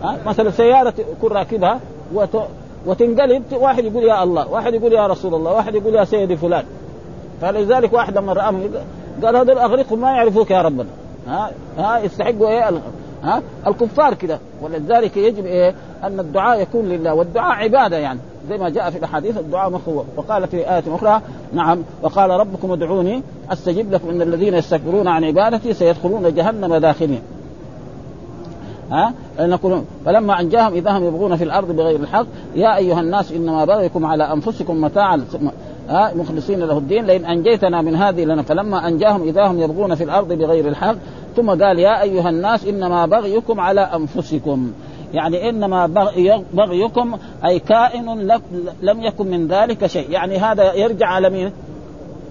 ها؟ 0.03 0.19
مثلا 0.27 0.51
سيارة 0.51 0.95
يكون 0.99 1.33
راكبها 1.33 1.81
وت... 2.15 2.43
وتنقلب 2.87 3.43
واحد 3.53 3.85
يقول 3.85 4.05
يا 4.05 4.23
الله 4.23 4.49
واحد 4.51 4.75
يقول 4.75 4.93
يا 4.93 5.07
رسول 5.07 5.35
الله 5.35 5.53
واحد 5.53 5.75
يقول 5.75 5.95
يا 5.95 6.05
سيدي 6.05 6.37
فلان. 6.37 6.65
فلذلك 7.41 7.93
واحد 7.93 8.19
لما 8.19 8.33
رآهم 8.33 8.71
قال 9.25 9.37
هذول 9.37 9.59
اغرقهم 9.59 10.01
ما 10.01 10.11
يعرفوك 10.11 10.51
يا 10.51 10.63
ربنا. 10.63 10.89
ها؟ 11.27 11.51
ها؟ 11.79 11.99
يستحقوا 11.99 12.49
إيه؟ 12.49 12.81
ها؟ 13.23 13.43
الكفار 13.67 14.15
كده 14.15 14.39
ولذلك 14.63 15.17
يجب 15.17 15.47
إيه؟ 15.47 15.75
أن 16.05 16.21
الدعاء 16.21 16.63
يكون 16.63 16.89
لله. 16.89 17.15
والدعاء 17.15 17.57
عبادة 17.57 17.97
يعني. 17.97 18.21
زي 18.51 18.59
ما 18.59 18.69
جاء 18.69 18.91
في 18.91 18.99
الأحاديث 18.99 19.39
الدعاء 19.39 19.71
مخوف 19.71 20.05
وقال 20.17 20.47
في 20.49 20.57
آية 20.57 20.83
أخرى 20.89 21.21
نعم 21.53 21.79
وقال 22.03 22.31
ربكم 22.31 22.73
ادعوني 22.73 23.23
أستجب 23.51 23.93
لكم 23.93 24.09
إن 24.09 24.23
الذين 24.23 24.55
يستكبرون 24.55 25.09
عن 25.09 25.25
عبادتي 25.25 25.75
سيدخلون 25.75 26.35
جهنم 26.35 26.77
داخلين. 26.77 27.21
ها؟ 28.91 29.13
نقول 29.41 29.83
فلما 30.05 30.41
انجاهم 30.41 30.73
إذا 30.73 30.91
هم 30.91 31.05
يبغون 31.05 31.37
في 31.37 31.45
الأرض 31.45 31.77
بغير 31.77 32.01
الحق 32.01 32.27
يا 32.55 32.77
أيها 32.77 33.01
الناس 33.01 33.33
إنما 33.33 33.65
بغيكم 33.65 34.07
على 34.07 34.33
أنفسكم 34.33 34.81
متاعا. 34.81 35.25
ها؟ 35.89 36.15
مخلصين 36.15 36.61
له 36.61 36.79
الدين. 36.79 37.05
لئن 37.05 37.25
أنجيتنا 37.25 37.83
من 37.83 37.97
هذه 37.97 38.25
لنا. 38.25 38.43
فلما 38.43 38.89
انجاهم 38.89 39.23
إذا 39.23 39.47
هم 39.47 39.61
يبغون 39.61 39.95
في 39.95 40.05
الأرض 40.05 40.33
بغير 40.33 40.69
الحق 40.69 40.97
ثم 41.37 41.51
قال 41.51 41.79
يا 41.79 42.03
أيها 42.03 42.29
الناس 42.31 42.67
إنما 42.67 43.07
بغيكم 43.07 43.61
على 43.61 43.81
أنفسكم. 43.81 44.73
يعني 45.15 45.49
إنما 45.49 45.87
بغيكم 46.55 47.19
أي 47.45 47.59
كائن 47.59 48.39
لم 48.83 49.03
يكن 49.03 49.27
من 49.27 49.49
ذلك 49.49 49.87
شيء. 49.87 50.11
يعني 50.11 50.39
هذا 50.39 50.75
يرجع 50.75 51.07
على 51.07 51.31
مين؟ 51.31 51.53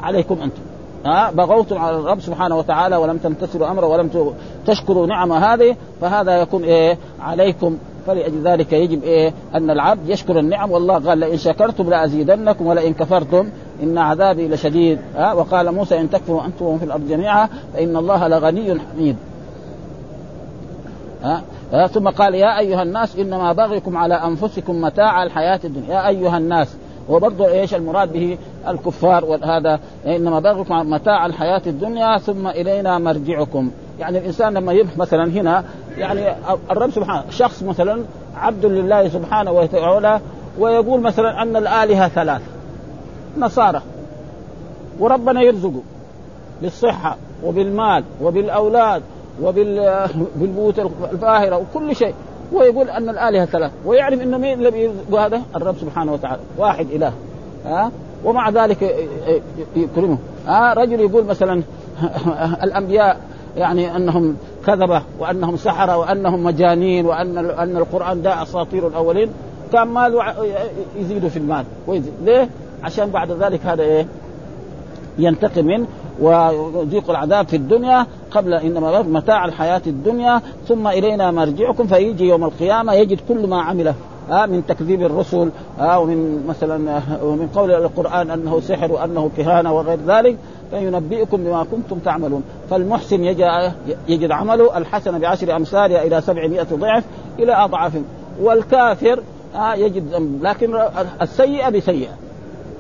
عليكم 0.02 0.38
أنتم. 0.44 0.62
ها؟ 1.06 1.32
بغوتم 1.32 1.78
على 1.78 1.98
الرب 1.98 2.22
سبحانه 2.22 2.58
وتعالى 2.58 2.96
ولم 2.96 3.18
تمتثلوا 3.18 3.72
أمره 3.72 3.88
ولم 3.88 4.34
تشكروا 4.66 5.08
نعمة 5.08 5.54
هذه 5.54 5.76
فهذا 6.02 6.42
يكون 6.42 6.64
إيه؟ 6.64 6.98
عليكم. 7.22 7.78
فلأجل 8.08 8.42
ذلك 8.44 8.74
يجب 8.74 9.04
إيه؟ 9.04 9.34
أن 9.56 9.70
العبد 9.70 10.10
يشكر 10.10 10.40
النعم. 10.40 10.72
والله 10.72 11.00
قال 11.10 11.18
لئن 11.18 11.38
شكرتم 11.38 11.90
لأزيدنكم 11.90 12.68
ولئن 12.68 12.94
كفرتم 12.94 13.50
إن 13.84 13.98
عذابي 13.98 14.48
لشديد. 14.48 15.00
ها؟ 15.16 15.34
وقال 15.34 15.72
موسى 15.72 16.00
إن 16.00 16.10
تكفروا 16.10 16.46
أنتم 16.46 16.78
في 16.78 16.86
الأرض 16.86 17.08
جميعا 17.08 17.50
فإن 17.74 17.98
الله 17.98 18.28
لغني 18.28 18.80
حميد. 18.80 19.16
ها؟ 21.24 21.42
ثم 21.94 22.10
قال 22.10 22.36
يا 22.36 22.60
أيها 22.60 22.84
الناس 22.84 23.16
إنما 23.16 23.54
بغيكم 23.54 23.98
على 23.98 24.14
أنفسكم 24.16 24.82
متاع 24.82 25.24
الحياة 25.24 25.60
الدنيا. 25.64 25.94
يا 25.94 26.08
أيها 26.08 26.38
الناس 26.38 26.76
وبرضه 27.10 27.48
إيش 27.48 27.76
المراد 27.76 28.14
به؟ 28.14 28.38
الكفار 28.68 29.26
وهذا 29.26 29.80
إنما 30.06 30.40
بغيكم 30.40 30.76
متاع 30.76 31.26
الحياة 31.26 31.62
الدنيا 31.68 32.18
ثم 32.18 32.48
إلينا 32.48 32.98
مرجعكم. 32.98 33.72
يعني 34.00 34.18
الإنسان 34.18 34.54
لما 34.54 34.74
يبحث 34.74 34.98
مثلا 34.98 35.24
هنا 35.24 35.64
يعني 35.98 36.36
الرب 36.72 36.92
سبحانه 36.92 37.24
شخص 37.30 37.64
مثلا 37.64 38.04
عبد 38.38 38.66
لله 38.66 39.10
سبحانه 39.10 39.52
وتعالى 39.52 40.20
ويقول 40.60 41.02
مثلا 41.02 41.42
أن 41.42 41.56
الآلهة 41.56 42.08
ثلاث 42.08 42.42
نصارى. 43.38 43.82
وربنا 45.00 45.42
يرزقه 45.42 45.82
بالصحة 46.62 47.18
وبالمال 47.44 48.04
وبالأولاد 48.22 49.02
وبالبيوت 49.44 50.80
الفاهرة 51.14 51.58
وكل 51.58 51.96
شيء. 51.96 52.14
ويقول 52.54 52.90
أن 52.90 53.10
الآلهة 53.10 53.46
ثلاث. 53.46 53.72
ويعرف 53.86 54.22
إنه 54.22 54.38
مين 54.38 54.70
بيرزقه 54.70 55.26
هذا؟ 55.26 55.42
الرب 55.56 55.76
سبحانه 55.78 56.14
وتعالى. 56.14 56.42
واحد 56.58 56.92
إله. 56.92 57.14
ها؟ 57.66 57.92
ومع 58.26 58.50
ذلك 58.50 58.96
يكرمه. 59.76 60.18
ها؟ 60.48 60.74
رجل 60.74 61.00
يقول 61.00 61.26
مثلا 61.26 61.64
الأنبياء 62.66 63.18
يعني 63.58 63.96
أنهم 63.96 64.36
كذبة 64.66 65.02
وأنهم 65.20 65.58
سحرة 65.58 65.98
وأنهم 65.98 66.44
مجانين 66.44 67.06
وأن 67.06 67.38
أن 67.38 67.78
القرآن 67.78 68.22
ده 68.22 68.44
أساطير 68.44 68.88
الأولين. 68.88 69.30
كان 69.74 69.88
ماله 69.88 70.34
يزيدوا 70.96 71.30
في 71.30 71.38
المال. 71.38 71.66
ويزيد 71.88 72.14
ليه؟ 72.24 72.50
عشان 72.84 73.10
بعد 73.10 73.32
ذلك 73.32 73.66
هذا 73.66 73.84
إيه؟ 73.84 74.06
ينتقم 75.18 75.66
منه 75.66 75.88
ويذيق 76.22 77.10
العذاب 77.10 77.48
في 77.48 77.56
الدنيا 77.56 78.06
قبل 78.32 78.54
إنما 78.54 79.02
متاع 79.02 79.46
الحياة 79.46 79.82
الدنيا 79.88 80.42
ثم 80.68 80.88
إلينا 80.88 81.32
مرجعكم 81.32 81.88
فيجي 81.88 82.28
يوم 82.28 82.44
القيامة 82.44 82.94
يجد 82.94 83.20
كل 83.28 83.48
ما 83.48 83.62
عمله 83.62 83.96
آه 84.32 84.46
من 84.46 84.66
تكذيب 84.68 85.02
الرسل 85.02 85.50
آه 85.80 86.00
ومن 86.00 86.48
مثلا 86.48 86.98
آه 86.98 87.24
ومن 87.24 87.48
قول 87.56 87.72
القرآن 87.72 88.32
أنه 88.32 88.60
سحر 88.60 88.92
وأنه 88.92 89.30
كهانة 89.38 89.74
وغير 89.74 90.00
ذلك 90.08 90.38
فينبئكم 90.72 91.38
بما 91.38 91.66
كنتم 91.72 92.00
تعملون. 92.00 92.44
فالمحسن 92.70 93.24
يجد, 94.08 94.32
عمله 94.32 94.78
الحسنه 94.78 95.18
بعشر 95.18 95.56
امثالها 95.56 96.04
إلى 96.04 96.22
سبعمائة 96.22 96.68
ضعف 96.74 97.04
إلى 97.40 97.54
اضعاف 97.54 97.94
والكافر 98.42 99.20
آه 99.56 99.74
يجد 99.74 100.04
لكن 100.42 100.80
السيئة 101.22 101.70
بسيئة. 101.70 102.12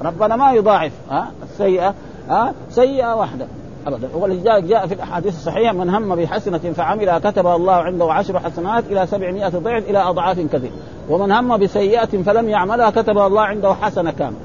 ربنا 0.01 0.35
ما 0.35 0.51
يضاعف 0.51 0.91
ها 1.09 1.31
السيئة 1.43 1.93
ها؟ 2.29 2.53
سيئة 2.69 3.15
واحدة. 3.15 3.47
ابدا. 3.87 4.09
ولذلك 4.15 4.63
جاء 4.63 4.87
في 4.87 4.93
الأحاديث 4.93 5.35
الصحيحة 5.35 5.73
من 5.73 5.89
هم 5.89 6.15
بحسنة 6.15 6.57
فعملها 6.57 7.19
كتبها 7.19 7.55
الله 7.55 7.73
عنده 7.73 8.13
عشر 8.13 8.39
حسنات 8.39 8.83
إلى 8.89 9.07
سبعمائة 9.07 9.49
ضعف 9.49 9.89
إلى 9.89 9.97
أضعاف 9.97 10.39
كثير. 10.39 10.71
ومن 11.09 11.31
هم 11.31 11.57
بسيئة 11.57 12.23
فلم 12.23 12.49
يعملها 12.49 12.89
كتبها 12.89 13.27
الله 13.27 13.41
عنده 13.41 13.73
حسنه 13.73 14.11
كامله 14.11 14.39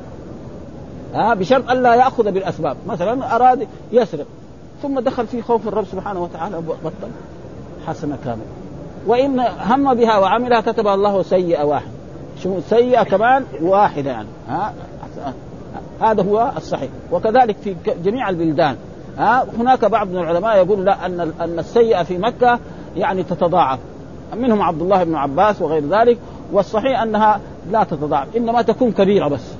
ها؟ 1.14 1.34
بشرط 1.34 1.70
الا 1.70 1.94
يأخذ 1.94 2.30
بالأسباب. 2.30 2.76
مثلا 2.86 3.36
أراد 3.36 3.68
يسرق 3.92 4.26
ثم 4.82 5.00
دخل 5.00 5.26
في 5.26 5.42
خوف 5.42 5.68
الرب 5.68 5.84
سبحانه 5.84 6.22
وتعالى 6.22 6.56
بطل 6.84 7.10
حسنه 7.86 8.18
كامله 8.24 8.44
وإن 9.06 9.40
هم 9.40 9.94
بها 9.94 10.18
وعملها 10.18 10.60
كتبها 10.60 10.94
الله 10.94 11.22
سيئة 11.22 11.64
واحدة 11.64 11.90
شو؟ 12.42 12.60
سيئة 12.60 13.02
كمان 13.02 13.44
واحدة 13.62 14.10
يعني. 14.10 14.28
ها؟ 14.48 14.72
هذا 16.00 16.22
هو 16.22 16.52
الصحيح. 16.56 16.90
وكذلك 17.12 17.56
في 17.64 17.76
جميع 18.04 18.28
البلدان. 18.28 18.76
ها 19.18 19.46
هناك 19.58 19.84
بعض 19.84 20.08
من 20.08 20.18
العلماء 20.18 20.56
يقول 20.56 20.84
لا 20.84 21.06
أن 21.06 21.20
أن 21.40 21.58
السيئة 21.58 22.02
في 22.02 22.18
مكة 22.18 22.58
يعني 22.96 23.22
تتضاعف. 23.22 23.78
منهم 24.36 24.62
عبد 24.62 24.82
الله 24.82 25.04
بن 25.04 25.14
عباس 25.14 25.62
وغير 25.62 25.82
ذلك. 25.88 26.18
والصحيح 26.52 27.02
أنها 27.02 27.40
لا 27.70 27.84
تتضاعف. 27.84 28.36
إنما 28.36 28.62
تكون 28.62 28.92
كبيرة 28.92 29.28
بس. 29.28 29.52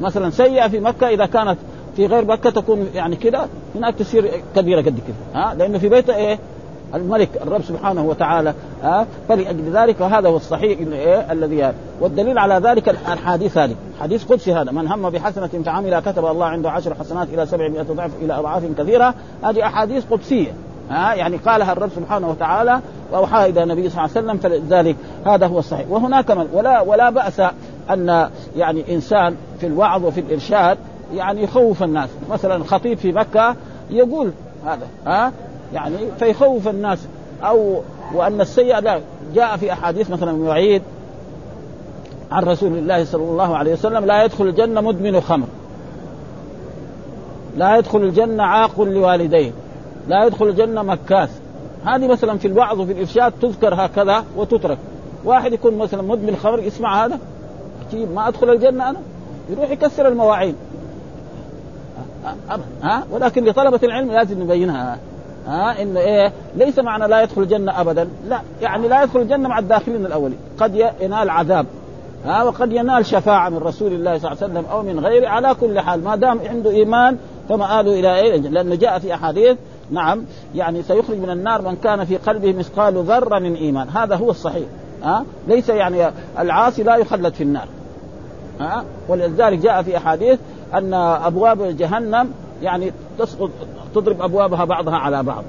مثلا 0.00 0.30
سيئة 0.30 0.68
في 0.68 0.80
مكة 0.80 1.08
إذا 1.08 1.26
كانت 1.26 1.58
في 1.96 2.06
غير 2.06 2.24
مكة 2.24 2.50
تكون 2.50 2.88
يعني 2.94 3.16
كده 3.16 3.46
هناك 3.74 3.94
تصير 3.94 4.30
كبيرة 4.56 4.80
قد 4.80 4.98
كده. 5.06 5.40
ها 5.40 5.54
لأنه 5.54 5.78
في 5.78 5.88
بيته 5.88 6.16
إيه؟ 6.16 6.38
الملك 6.94 7.28
الرب 7.42 7.62
سبحانه 7.62 8.02
وتعالى 8.02 8.54
ها 8.82 9.06
فلأجل 9.28 9.72
ذلك 9.72 10.02
هذا 10.02 10.28
هو 10.28 10.36
الصحيح 10.36 10.78
إيه 10.92 11.32
الذي 11.32 11.72
والدليل 12.00 12.38
على 12.38 12.54
ذلك 12.54 12.88
الحديث 12.88 13.58
هذه 13.58 13.74
حديث 14.00 14.24
قدسي 14.24 14.52
هذا. 14.54 14.72
من 14.72 14.88
هم 14.88 15.10
بحسنة 15.10 15.46
فعمل 15.46 16.00
كتب 16.00 16.26
الله 16.26 16.46
عنده 16.46 16.70
عشر 16.70 16.94
حسنات 16.94 17.28
إلى 17.28 17.46
سبعمائة 17.46 17.82
ضعف 17.82 18.10
إلى 18.22 18.38
أضعاف 18.38 18.64
كثيرة. 18.78 19.14
هذه 19.42 19.66
أحاديث 19.66 20.04
قدسية 20.10 20.52
ها 20.90 21.14
يعني 21.14 21.36
قالها 21.36 21.72
الرب 21.72 21.90
سبحانه 21.96 22.30
وتعالى 22.30 22.80
واوحى 23.12 23.50
إلى 23.50 23.62
النبي 23.62 23.90
صلى 23.90 24.04
الله 24.04 24.16
عليه 24.16 24.26
وسلم 24.26 24.38
فلذلك 24.38 24.96
هذا 25.26 25.46
هو 25.46 25.58
الصحيح. 25.58 25.86
وهناك 25.90 26.30
من 26.30 26.48
ولا 26.52 26.80
ولا 26.80 27.10
بأس 27.10 27.42
أن 27.90 28.28
يعني 28.56 28.94
إنسان 28.94 29.36
في 29.60 29.66
الوعظ 29.66 30.04
وفي 30.04 30.20
الإرشاد 30.20 30.78
يعني 31.14 31.42
يخوف 31.42 31.82
الناس. 31.82 32.08
مثلا 32.30 32.64
خطيب 32.64 32.98
في 32.98 33.12
مكة 33.12 33.56
يقول 33.90 34.32
هذا 34.66 34.86
ها 35.06 35.32
يعني 35.74 35.96
فيخوف 36.18 36.68
الناس. 36.68 36.98
أو 37.42 37.82
وأن 38.14 38.40
السيء 38.40 38.78
لا 38.78 39.00
جاء 39.34 39.56
في 39.56 39.72
أحاديث 39.72 40.10
مثلا 40.10 40.46
يعيد 40.46 40.82
عن 42.32 42.44
رسول 42.44 42.78
الله 42.78 43.04
صلى 43.04 43.22
الله 43.22 43.56
عليه 43.56 43.72
وسلم 43.72 44.04
لا 44.04 44.24
يدخل 44.24 44.44
الجنة 44.44 44.80
مدمن 44.80 45.20
خمر. 45.20 45.46
لا 47.56 47.78
يدخل 47.78 47.98
الجنة 47.98 48.42
عاق 48.42 48.80
لوالديه. 48.80 49.52
لا 50.08 50.24
يدخل 50.24 50.48
الجنة 50.48 50.82
مكاس 50.82 51.28
هذه 51.84 52.06
مثلا 52.06 52.38
في 52.38 52.48
الوعظ 52.48 52.80
وفي 52.80 52.92
الإرشاد 52.92 53.32
تذكر 53.42 53.74
هكذا 53.74 54.24
وتترك. 54.36 54.78
واحد 55.24 55.52
يكون 55.52 55.78
مثلا 55.78 56.02
مدمن 56.02 56.36
خمر 56.36 56.58
يسمع 56.58 57.04
هذا؟ 57.04 57.18
ما 58.14 58.28
أدخل 58.28 58.50
الجنة 58.50 58.90
أنا؟ 58.90 58.98
يروح 59.50 59.70
يكسر 59.70 60.08
المواعين. 60.08 60.54
ها؟ 62.82 63.04
ولكن 63.10 63.44
لطلبة 63.44 63.80
العلم 63.82 64.12
لازم 64.12 64.42
نبينها. 64.42 64.98
ها 65.46 65.82
انه 65.82 66.00
إيه 66.00 66.32
ليس 66.56 66.78
معنى 66.78 67.08
لا 67.08 67.22
يدخل 67.22 67.42
الجنة 67.42 67.80
ابدا. 67.80 68.08
لا 68.28 68.40
يعني 68.62 68.88
لا 68.88 69.02
يدخل 69.02 69.20
الجنة 69.20 69.48
مع 69.48 69.58
الداخلين 69.58 70.06
الاولين 70.06 70.38
قد 70.58 70.74
ينال 71.00 71.30
عذاب 71.30 71.66
ها 72.24 72.42
وقد 72.42 72.72
ينال 72.72 73.06
شفاعة 73.06 73.48
من 73.48 73.58
رسول 73.58 73.92
الله 73.92 74.18
صلى 74.18 74.32
الله 74.32 74.42
عليه 74.42 74.52
وسلم 74.52 74.64
أو 74.70 74.82
من 74.82 75.00
غيره 75.00 75.28
على 75.28 75.54
كل 75.60 75.80
حال. 75.80 76.04
ما 76.04 76.16
دام 76.16 76.40
عنده 76.48 76.70
إيمان 76.70 77.18
فمآله 77.48 78.00
إلى 78.00 78.16
إيه؟ 78.20 78.36
لأنه 78.36 78.74
جاء 78.74 78.98
في 78.98 79.14
أحاديث 79.14 79.56
نعم 79.90 80.24
يعني 80.54 80.82
سيخرج 80.82 81.18
من 81.18 81.30
النار 81.30 81.62
من 81.62 81.76
كان 81.76 82.04
في 82.04 82.16
قلبه 82.16 82.52
مثقال 82.52 82.94
ذرة 82.94 83.38
من 83.38 83.54
إيمان. 83.54 83.88
هذا 83.88 84.16
هو 84.16 84.30
الصحيح 84.30 84.66
ها 85.02 85.24
ليس 85.48 85.68
يعني 85.68 86.10
العاصي 86.38 86.82
لا 86.82 86.96
يخلد 86.96 87.34
في 87.34 87.42
النار 87.42 87.68
ها. 88.60 88.84
ولذلك 89.08 89.58
جاء 89.58 89.82
في 89.82 89.96
أحاديث 89.96 90.38
أن 90.74 90.94
أبواب 90.94 91.76
جهنم 91.76 92.30
يعني 92.62 92.92
تسقط 93.18 93.50
تضرب 94.00 94.22
أبوابها 94.22 94.64
بعضها 94.64 94.96
على 94.96 95.22
بعض. 95.22 95.44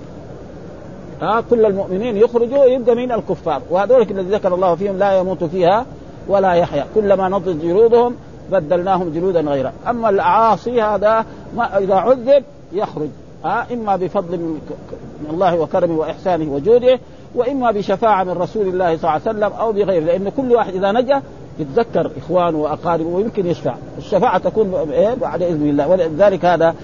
ها 1.22 1.44
كل 1.50 1.66
المؤمنين 1.66 2.18
يخرجوا 2.18 2.66
يبقى 2.66 2.96
من 2.96 3.12
الكفار. 3.12 3.62
وهذول 3.70 4.02
الذي 4.02 4.30
ذكر 4.36 4.56
الله 4.56 4.76
فيهم 4.76 4.98
لا 4.98 5.20
يموت 5.20 5.44
فيها 5.44 5.86
ولا 6.28 6.54
يحيا. 6.54 6.86
كلما 6.96 7.30
نضجت 7.30 7.64
جلودهم 7.64 8.16
بدلناهم 8.52 9.10
جلودا 9.10 9.42
غيرها 9.42 9.74
أما 9.90 10.10
العاصي 10.10 10.82
هذا 10.82 11.26
ما 11.56 11.78
إذا 11.78 11.96
عذب 11.96 12.44
يخرج. 12.74 13.10
ها 13.46 13.66
إما 13.74 13.96
بفضل 13.96 14.38
من 14.38 15.28
الله 15.30 15.60
وكرمه 15.60 15.98
وإحسانه 15.98 16.54
وجوده 16.54 17.00
وإما 17.36 17.72
بشفاعة 17.72 18.24
من 18.24 18.32
رسول 18.32 18.68
الله 18.68 18.98
صلى 18.98 19.10
الله 19.10 19.10
عليه 19.10 19.22
وسلم 19.22 19.52
أو 19.60 19.72
بغيره. 19.72 20.04
لأن 20.04 20.32
كل 20.38 20.56
واحد 20.56 20.76
إذا 20.76 20.92
نجا 20.92 21.22
يتذكر 21.60 22.12
إخوانه 22.18 22.58
وأقاربه 22.58 23.10
ويمكن 23.10 23.46
يشفع. 23.46 23.74
الشفاعة 23.98 24.38
تكون 24.38 24.74
إيه؟ 24.92 25.14
بعد 25.14 25.42
إذن 25.42 25.70
الله. 25.70 25.88
ولذلك 25.88 26.46
هذا 26.46 26.76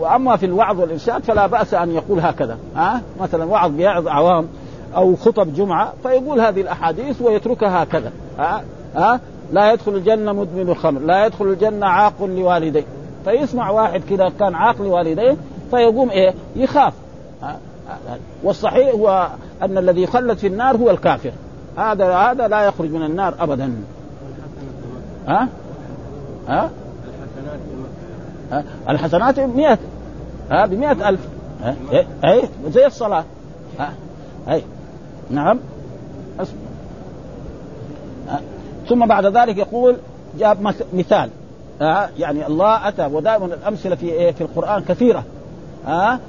وأما 0.00 0.36
في 0.36 0.46
الوعظ 0.46 0.80
والإرشاد 0.80 1.22
فلا 1.22 1.46
بأس 1.46 1.74
أن 1.74 1.90
يقول 1.90 2.20
هكذا 2.20 2.58
ها؟ 2.76 3.00
مثلا 3.20 3.44
وعظ 3.44 3.70
بيعظ 3.70 4.08
عوام 4.08 4.48
أو 4.96 5.16
خطب 5.16 5.54
جمعة 5.54 5.92
فيقول 6.02 6.40
هذه 6.40 6.60
الأحاديث 6.60 7.22
ويتركها 7.22 7.82
هكذا 7.82 8.12
ها؟ 8.38 8.62
ها؟ 8.96 9.20
لا 9.52 9.72
يدخل 9.72 9.94
الجنة 9.94 10.32
مدمن 10.32 10.68
الخمر 10.68 11.00
لا 11.00 11.26
يدخل 11.26 11.44
الجنة 11.44 11.86
عاق 11.86 12.22
لوالديه. 12.22 12.84
فيسمع 13.24 13.70
واحد 13.70 14.02
كذا 14.10 14.32
كان 14.38 14.54
عاق 14.54 14.82
لوالديه 14.82 15.36
فيقوم 15.70 16.10
إيه؟ 16.10 16.34
يخاف 16.56 16.92
والصحيح 18.42 18.94
هو 18.94 19.28
أن 19.62 19.78
الذي 19.78 20.02
يخلد 20.02 20.38
في 20.38 20.46
النار 20.46 20.76
هو 20.76 20.90
الكافر. 20.90 21.32
هذا 21.76 22.14
هذا 22.14 22.48
لا 22.48 22.62
يخرج 22.62 22.90
من 22.90 23.02
النار 23.02 23.34
ابدا. 23.40 23.74
ها؟ 25.28 25.48
ها؟ 26.48 26.70
الحسنات 28.88 29.40
بمئة 30.50 31.08
ألف 31.08 31.20
ها؟ 31.62 31.74
إيه؟ 31.92 32.06
أي 32.24 32.42
زي 32.68 32.86
الصلاة 32.86 33.24
ها؟ 33.78 33.92
أي 34.48 34.62
نعم. 35.30 35.58
ثم 38.88 39.06
بعد 39.06 39.26
ذلك 39.26 39.58
يقول 39.58 39.96
جاب 40.38 40.74
مثال 40.92 41.30
ها؟ 41.80 42.10
يعني 42.18 42.46
الله 42.46 42.88
أتى 42.88 43.06
ودائما 43.06 43.46
الأمثلة 43.46 43.94
في 43.96 44.06
إيه 44.12 44.32
في 44.32 44.40
القرآن 44.40 44.82
كثيرة 44.82 45.24
ها؟ 45.86 46.20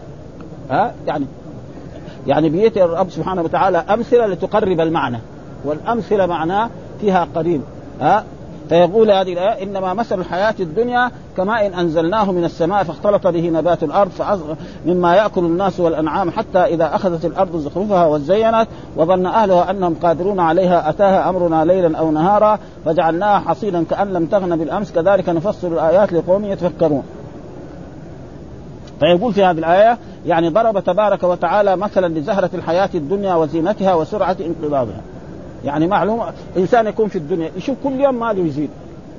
ها؟ 0.70 0.94
يعني 1.08 1.26
يعني 2.28 2.50
بيت 2.50 2.78
الرب 2.78 3.10
سبحانه 3.10 3.42
وتعالى 3.42 3.78
أمثلة 3.78 4.26
لتقرب 4.28 4.80
المعنى 4.80 5.20
والأمثلة 5.66 6.26
معناه 6.26 6.70
فيها 7.02 7.28
قريب 7.36 7.62
ها؟ 8.02 8.24
فيقول 8.74 9.12
هذه 9.12 9.34
الآية 9.34 9.64
إنما 9.64 9.94
مثل 9.94 10.20
الحياة 10.20 10.56
الدنيا 10.60 11.12
كماء 11.38 11.80
أنزلناه 11.80 12.32
من 12.32 12.44
السماء 12.44 12.84
فاختلط 12.84 13.28
به 13.28 13.50
نبات 13.50 13.84
الأرض 13.84 14.12
مما 14.86 15.16
يأكل 15.16 15.42
الناس 15.46 15.80
والأنعام 15.80 16.32
حتى 16.32 16.60
إذا 16.60 16.96
أخذت 16.96 17.26
الأرض 17.26 17.58
زخرفها 17.58 18.06
وزينت 18.06 18.68
وظن 18.96 19.26
أهلها 19.26 19.72
أنهم 19.72 19.96
قادرون 20.04 20.40
عليها 20.40 20.90
أتاها 20.90 21.30
أمرنا 21.30 21.66
ليلا 21.66 21.98
أو 21.98 22.12
نهارا 22.12 22.60
فجعلناها 22.86 23.40
حصيدا 23.40 23.84
كأن 23.90 24.14
لم 24.14 24.26
تغن 24.26 24.58
بالأمس 24.58 24.92
كذلك 24.92 25.30
نفصل 25.30 25.74
الآيات 25.74 26.14
لقوم 26.14 26.46
يتفكرون. 26.46 27.04
فيقول 29.00 29.34
في 29.34 29.44
هذه 29.44 29.58
الآية 29.58 29.98
يعني 30.26 30.50
ضرب 30.50 30.80
تبارك 30.80 31.24
وتعالى 31.24 31.76
مثلا 31.76 32.20
لزهرة 32.20 32.50
الحياة 32.54 32.90
الدنيا 32.96 33.36
وزينتها 33.36 33.94
وسرعة 33.94 34.38
انقضاضها 34.46 35.02
يعني 35.64 35.88
معلوم 35.88 36.22
إنسان 36.58 36.88
يكون 36.88 37.08
في 37.08 37.16
الدنيا 37.16 37.52
يشوف 37.58 37.78
كل 37.84 38.02
يوم 38.02 38.20
ماله 38.20 38.46
يزيد. 38.46 38.70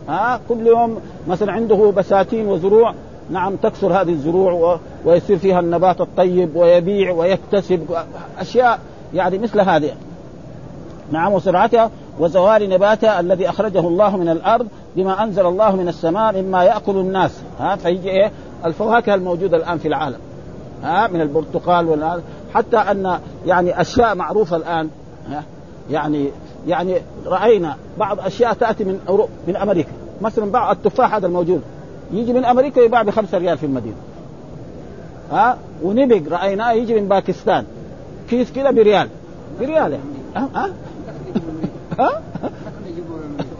ها 0.09 0.41
كل 0.49 0.67
يوم 0.67 1.01
مثلا 1.29 1.53
عنده 1.53 1.93
بساتين 1.97 2.47
وزروع 2.47 2.95
نعم 3.31 3.57
تكسر 3.57 4.01
هذه 4.01 4.13
الزروع 4.13 4.79
ويصير 5.05 5.39
فيها 5.39 5.61
النبات 5.61 6.01
الطيب 6.01 6.57
ويبيع 6.57 7.13
ويكتسب 7.13 7.87
أشياء 8.39 8.79
يعني 9.15 9.39
مثل 9.39 9.61
هذه. 9.61 9.93
نعم 11.13 11.33
وسرعتها 11.33 11.91
وزوال 12.19 12.71
نباتها 12.71 13.21
الذي 13.21 13.49
أخرجه 13.49 13.81
الله 13.81 14.17
من 14.17 14.29
الأرض 14.29 14.67
بما 14.97 15.23
أنزل 15.23 15.47
الله 15.47 15.77
من 15.77 15.89
السماء 15.89 16.43
مما 16.43 16.65
يأكل 16.65 16.97
الناس. 16.97 17.43
ها 17.61 17.77
فيجي 17.77 18.11
إيه؟ 18.11 18.31
الفواكه 18.65 19.15
الموجودة 19.15 19.57
الآن 19.57 19.79
في 19.79 19.89
العالم. 19.89 20.19
ها 20.83 21.09
من 21.09 21.21
البرتقال 21.21 22.21
حتى 22.55 22.77
أن 22.77 23.19
يعني 23.47 23.81
أشياء 23.81 24.15
معروفة 24.15 24.57
الآن. 24.57 24.89
ها 25.31 25.43
يعني 25.91 26.31
يعني 26.67 26.97
راينا 27.27 27.77
بعض 27.99 28.21
اشياء 28.21 28.53
تاتي 28.53 28.85
من 28.85 29.01
أوروبا 29.09 29.29
من 29.49 29.57
أمريكا 29.57 29.91
مثلا 30.21 30.51
بعض 30.51 30.77
التفاح 30.77 31.15
هذا 31.15 31.27
الموجود 31.27 31.63
يجي 32.13 32.33
من 32.33 32.45
أمريكا 32.45 32.81
يباع 32.81 33.03
بخمسة 33.03 33.39
ريال 33.39 33.59
في 33.59 33.67
المدينة 33.67 33.97
ها 35.31 35.59
ونبق 35.83 36.23
رايناه 36.31 36.73
يجي 36.73 37.01
من 37.01 37.09
باكستان 37.09 37.65
كيس 38.31 38.53
كذا 38.53 38.71
بريال 38.71 39.09
بريال 39.61 39.93
يعني 39.93 40.03
ها 40.37 40.49
ها 40.55 40.73
ها 41.99 42.21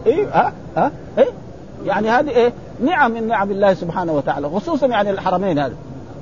إيه 0.05 0.27
ها 0.27 0.53
ها 0.77 0.91
إيه 1.17 1.29
يعني 1.85 2.09
هذه 2.09 2.29
إيه 2.29 2.53
نعم 2.85 3.11
من 3.11 3.27
نعم 3.27 3.51
الله 3.51 3.73
سبحانه 3.73 4.13
وتعالى 4.13 4.49
خصوصا 4.49 4.87
يعني 4.87 5.09
الحرمين 5.09 5.59
هذا 5.59 5.73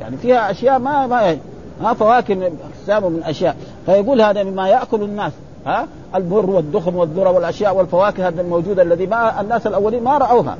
يعني 0.01 0.17
فيها 0.17 0.51
اشياء 0.51 0.79
ما 0.79 1.07
ما 1.07 1.37
ها 1.81 1.93
فواكه 1.93 2.51
اقسام 2.81 3.11
من 3.11 3.23
اشياء 3.23 3.55
فيقول 3.85 4.21
هذا 4.21 4.43
مما 4.43 4.69
ياكل 4.69 5.01
الناس 5.01 5.31
ها؟ 5.65 5.87
البر 6.15 6.49
والدخن 6.49 6.95
والذرة 6.95 7.31
والأشياء 7.31 7.75
والفواكه 7.75 8.27
الموجوده 8.27 8.81
الذي 8.81 9.07
ما 9.07 9.41
الناس 9.41 9.67
الأولين 9.67 10.03
ما 10.03 10.17
رأوها. 10.17 10.57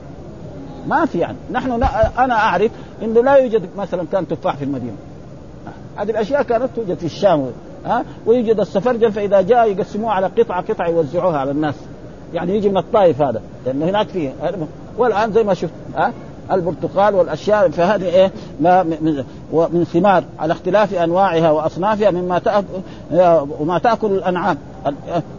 ما 0.87 1.05
في 1.05 1.19
يعني. 1.19 1.37
نحن 1.51 1.71
أنا 2.19 2.33
أعرف 2.33 2.71
انه 3.03 3.23
لا 3.23 3.35
يوجد 3.35 3.69
مثلا 3.77 4.05
كان 4.11 4.27
تفاح 4.27 4.55
في 4.55 4.63
المدينة. 4.63 4.95
هذه 5.95 6.11
الأشياء 6.11 6.43
كانت 6.43 6.69
توجد 6.75 6.97
في 6.97 7.05
الشام 7.05 7.51
ها؟ 7.85 8.03
ويوجد 8.25 8.59
السفرجل 8.59 9.11
فاذا 9.11 9.41
جاء 9.41 9.71
يقسموها 9.71 10.13
على 10.13 10.27
قطعه 10.27 10.61
قطعه 10.61 10.89
يوزعوها 10.89 11.37
على 11.37 11.51
الناس. 11.51 11.75
يعني 12.33 12.55
يجي 12.55 12.69
من 12.69 12.77
الطائف 12.77 13.21
هذا. 13.21 13.41
لأنه 13.65 13.85
هناك 13.85 14.07
فيه. 14.07 14.33
والآن 14.97 15.31
زي 15.31 15.43
ما 15.43 15.53
شفت 15.53 15.73
ها؟ 15.95 16.13
البرتقال 16.51 17.15
والأشياء 17.15 17.69
فهذه 17.69 18.06
إيه؟ 18.06 18.32
ما 18.62 18.84
من, 18.84 19.86
ثمار 19.93 20.23
على 20.39 20.53
اختلاف 20.53 20.93
أنواعها 20.93 21.51
وأصنافها 21.51 22.12
مما 22.12 22.39
تأكل 22.39 22.65
وما 23.60 23.79
تأكل 23.79 24.12
الأنعام. 24.12 24.58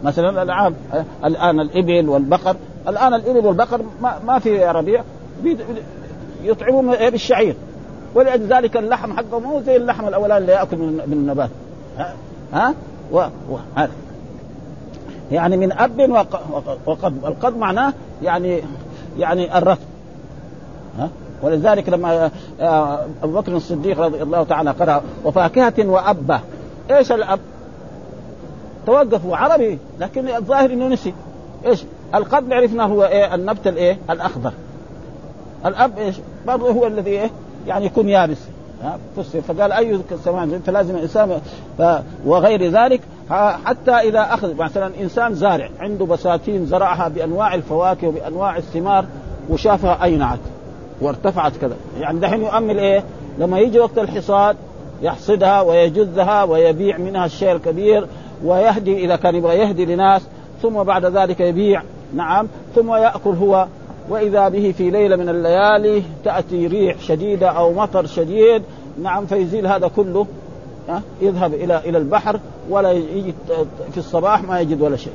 مثلا 0.03 0.29
الأنعام 0.29 0.75
الآن 1.25 1.59
الإبل 1.59 2.09
والبقر. 2.09 2.55
الآن 2.87 3.13
الإبل 3.13 3.45
والبقر 3.45 3.81
ما, 4.25 4.39
في 4.39 4.65
ربيع. 4.65 5.03
يطعمون 6.43 6.95
بالشعير. 6.95 7.55
ولذلك 8.15 8.77
اللحم 8.77 9.13
حقه 9.13 9.39
مو 9.39 9.61
زي 9.61 9.75
اللحم 9.75 10.07
الاولاني 10.07 10.37
اللي 10.37 10.51
يأكل 10.51 10.77
من 10.77 11.13
النبات. 11.13 11.49
ها, 11.97 12.13
ها؟ 12.53 12.73
و... 13.11 13.17
و... 13.51 13.57
هذا. 13.75 13.91
يعني 15.31 15.57
من 15.57 15.71
أب 15.71 16.25
وقض 16.85 17.25
القض 17.25 17.57
معناه 17.57 17.93
يعني 18.23 18.61
يعني 19.19 19.57
الرفض. 19.57 19.94
ها؟ 20.99 21.09
ولذلك 21.41 21.89
لما 21.89 22.31
آه، 22.61 23.05
أبو 23.23 23.39
بكر 23.39 23.55
الصديق 23.55 23.99
رضي 23.99 24.23
الله 24.23 24.43
تعالى 24.43 24.71
قرأ 24.71 25.01
وفاكهة 25.25 25.73
وأبة. 25.77 26.39
إيش 26.91 27.11
الأب؟ 27.11 27.39
توقفوا 28.85 29.37
عربي 29.37 29.79
لكن 29.99 30.27
الظاهر 30.27 30.73
إنه 30.73 30.87
نسي. 30.87 31.13
إيش؟ 31.65 31.83
القبل 32.15 32.53
عرفنا 32.53 32.83
هو 32.83 33.03
إيه؟ 33.03 33.35
النبت 33.35 33.67
الإيه؟ 33.67 33.97
الأخضر. 34.09 34.53
الأب 35.65 35.97
إيش؟ 35.97 36.15
برضه 36.47 36.71
هو 36.71 36.87
الذي 36.87 37.09
إيه؟ 37.09 37.29
يعني 37.67 37.85
يكون 37.85 38.09
يابس. 38.09 38.37
فسر. 39.17 39.41
فقال 39.41 39.71
أي 39.71 39.99
سماء؟ 40.25 40.59
فلازم 40.65 40.95
الانسان. 40.95 41.41
وغير 42.25 42.71
ذلك 42.71 43.01
حتى 43.65 43.91
إذا 43.91 44.21
أخذ 44.21 44.55
مثلا 44.55 44.91
إنسان 45.01 45.35
زارع 45.35 45.69
عنده 45.79 46.05
بساتين 46.05 46.65
زرعها 46.65 47.07
بأنواع 47.07 47.55
الفواكه 47.55 48.07
وبأنواع 48.07 48.57
الثمار 48.57 49.05
وشافها 49.49 50.03
اينعت 50.03 50.39
وارتفعت 51.01 51.57
كذا. 51.57 51.75
يعني 51.99 52.19
دحين 52.19 52.41
يؤمل 52.41 52.79
إيه؟ 52.79 53.03
لما 53.39 53.59
يجي 53.59 53.79
وقت 53.79 53.97
الحصاد 53.97 54.55
يحصدها 55.01 55.61
ويجزها 55.61 56.43
ويبيع 56.43 56.97
منها 56.97 57.25
الشيء 57.25 57.51
الكبير 57.51 58.07
ويهدي 58.45 59.05
إذا 59.05 59.15
كان 59.15 59.35
يبغى 59.35 59.57
يهدي 59.57 59.85
لناس 59.85 60.21
ثم 60.61 60.83
بعد 60.83 61.05
ذلك 61.05 61.39
يبيع. 61.39 61.83
نعم. 62.15 62.47
ثم 62.75 62.93
يأكل 62.93 63.29
هو. 63.29 63.67
وإذا 64.09 64.49
به 64.49 64.73
في 64.77 64.89
ليلة 64.89 65.15
من 65.15 65.29
الليالي 65.29 66.03
تأتي 66.23 66.67
ريح 66.67 66.99
شديدة 67.01 67.49
أو 67.49 67.73
مطر 67.73 68.05
شديد 68.05 68.63
نعم 69.01 69.25
فيزيل 69.25 69.67
هذا 69.67 69.87
كله 69.95 70.25
يذهب 71.21 71.53
إلى 71.53 71.77
إلى 71.77 71.97
البحر 71.97 72.39
ولا 72.69 72.91
يجي 72.91 73.33
في 73.91 73.97
الصباح 73.97 74.43
ما 74.43 74.59
يجد 74.59 74.81
ولا 74.81 74.95
شيء. 74.95 75.13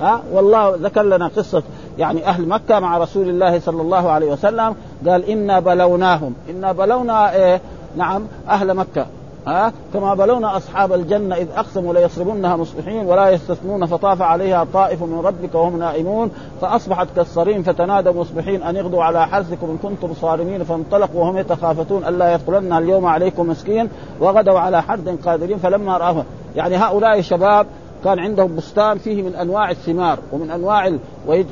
ها 0.00 0.22
والله 0.32 0.76
ذكر 0.76 1.02
لنا 1.02 1.28
قصة 1.36 1.62
يعني 1.98 2.26
أهل 2.26 2.48
مكة 2.48 2.80
مع 2.80 2.98
رسول 2.98 3.28
الله 3.28 3.58
صلى 3.58 3.82
الله 3.82 4.10
عليه 4.10 4.32
وسلم 4.32 4.74
قال 5.06 5.24
إنا 5.24 5.60
بلوناهم. 5.60 6.34
إنا 6.50 6.72
بلونا 6.72 7.34
إيه؟ 7.34 7.60
نعم 7.96 8.22
أهل 8.48 8.74
مكة. 8.74 9.06
ها؟ 9.46 9.72
كما 9.94 10.14
بلونا 10.14 10.56
أصحاب 10.56 10.92
الجنة 10.92 11.36
إذ 11.36 11.46
أقسموا 11.56 11.94
ليصرمنها 11.94 12.56
مصبحين 12.56 13.06
ولا 13.06 13.28
يستثنون 13.28 13.86
فطاف 13.86 14.22
عليها 14.22 14.66
طائف 14.72 15.02
من 15.02 15.20
ربك 15.24 15.54
وهم 15.54 15.78
نائمون. 15.78 16.30
فأصبحت 16.60 17.08
كالصريم 17.16 17.62
فتنادوا 17.62 18.12
مصبحين 18.12 18.62
أن 18.62 18.76
اغدوا 18.76 19.02
على 19.04 19.26
حرثكم 19.26 19.70
إن 19.70 19.78
كنتم 19.82 20.14
صارمين 20.14 20.64
فانطلقوا 20.64 21.20
وهم 21.20 21.38
يتخافتون 21.38 22.04
ألا 22.04 22.34
يدخلن 22.34 22.72
اليوم 22.72 23.06
عليكم 23.06 23.48
مسكين 23.48 23.88
وغدوا 24.20 24.58
على 24.58 24.82
حرد 24.82 25.18
قادرين. 25.24 25.58
فلما 25.58 25.96
راوها 25.96 26.24
يعني 26.56 26.76
هؤلاء 26.76 27.18
الشباب 27.18 27.66
كان 28.04 28.18
عندهم 28.18 28.56
بستان 28.56 28.98
فيه 28.98 29.22
من 29.22 29.34
أنواع 29.34 29.70
الثمار 29.70 30.18
ومن 30.32 30.50
أنواع 30.50 30.86
ال... 30.86 30.98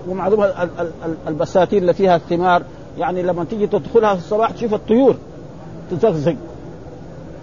ومعلوم 0.09 0.47
البساتين 1.29 1.83
اللي 1.83 1.95
فيها 1.95 2.17
الثمار 2.17 2.63
يعني 2.99 3.23
لما 3.23 3.45
تيجي 3.45 3.67
تدخلها 3.67 4.15
في 4.15 4.21
الصباح 4.21 4.51
تشوف 4.51 4.75
الطيور 4.75 5.17
تزغزغ. 5.91 6.35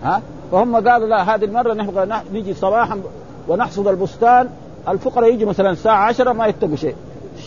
ها؟ 0.04 0.22
فهم 0.52 0.76
قالوا 0.76 1.08
لا 1.08 1.36
هذه 1.36 1.46
المرة 1.46 1.74
نحن 1.74 2.22
نيجي 2.34 2.54
صباحا 2.54 3.02
ونحصد 3.48 3.88
البستان 3.88 4.50
الفقراء 4.88 5.34
يجي 5.34 5.46
مثلا 5.46 5.70
الساعة 5.70 6.06
عشرة 6.06 6.32
ما 6.34 6.48
يتقوا 6.48 6.76
شيء. 6.76 6.96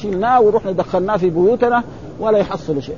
شلناه 0.01 0.41
ورحنا 0.41 0.73
دخلناه 0.73 1.17
في 1.17 1.31
بيوتنا 1.31 1.83
ولا 2.21 2.39
يحصلوا 2.39 2.81
شيء. 2.81 2.97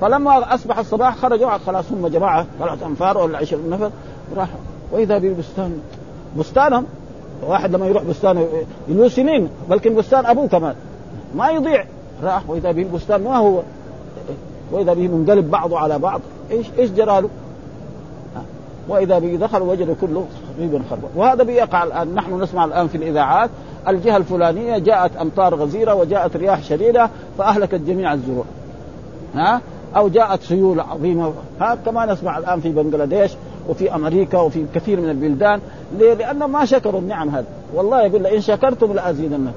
فلما 0.00 0.54
أصبح 0.54 0.78
الصباح 0.78 1.16
خرجوا 1.16 1.58
خلاص 1.58 1.92
هم 1.92 2.08
جماعة 2.08 2.46
ثلاث 2.58 2.82
أنفار 2.82 3.18
ولا 3.18 3.38
عشر 3.38 3.58
نفر 3.68 3.90
راحوا. 4.36 4.60
وإذا 4.92 5.18
بالبستان 5.18 5.80
بستانهم. 6.38 6.86
واحد 7.46 7.74
لما 7.74 7.86
يروح 7.86 8.02
بستانه 8.02 8.48
له 8.88 9.08
سنين 9.08 9.48
بلكن 9.70 9.94
بستان 9.94 10.26
أبوه 10.26 10.48
كمان. 10.48 10.74
ما 11.34 11.50
يضيع. 11.50 11.84
راح 12.22 12.50
وإذا 12.50 12.72
به 12.72 12.82
البستان 12.82 13.24
ما 13.24 13.36
هو. 13.36 13.62
وإذا 14.72 14.94
به 14.94 15.08
منقلب 15.08 15.50
بعضه 15.50 15.78
على 15.78 15.98
بعض 15.98 16.20
إيش 16.50 16.66
إيش 16.78 16.90
جرى 16.90 17.20
له؟ 17.20 17.28
وإذا 18.88 19.18
به 19.18 19.36
دخل 19.36 19.62
وجد 19.62 19.96
كله 20.00 20.26
تقريبا 20.54 20.82
خربا 20.90 21.08
وهذا 21.16 21.42
بيقع 21.42 21.84
الآن. 21.84 22.14
نحن 22.14 22.42
نسمع 22.42 22.64
الآن 22.64 22.88
في 22.88 22.96
الإذاعات 22.96 23.50
الجهة 23.88 24.16
الفلانية 24.16 24.78
جاءت 24.78 25.16
أمطار 25.16 25.54
غزيرة 25.54 25.94
وجاءت 25.94 26.36
رياح 26.36 26.62
شديدة 26.62 27.10
فأهلكت 27.38 27.74
جميع 27.74 28.12
الزروع. 28.12 28.44
ها؟ 29.34 29.60
أو 29.96 30.08
جاءت 30.08 30.42
سيول 30.42 30.80
عظيمة. 30.80 31.32
ها 31.60 31.78
كما 31.86 32.06
نسمع 32.06 32.38
الآن 32.38 32.60
في 32.60 32.68
بنغلاديش 32.72 33.32
وفي 33.68 33.94
أمريكا 33.94 34.38
وفي 34.38 34.64
كثير 34.74 35.00
من 35.00 35.10
البلدان 35.10 35.60
ليه؟ 35.98 36.14
لانهم 36.14 36.52
ما 36.52 36.64
شكروا 36.64 37.00
النعم 37.00 37.28
هذه. 37.28 37.46
والله 37.74 38.02
يقول 38.02 38.22
لئن 38.22 38.40
شكرتم 38.40 38.92
لأزيدنكم. 38.92 39.52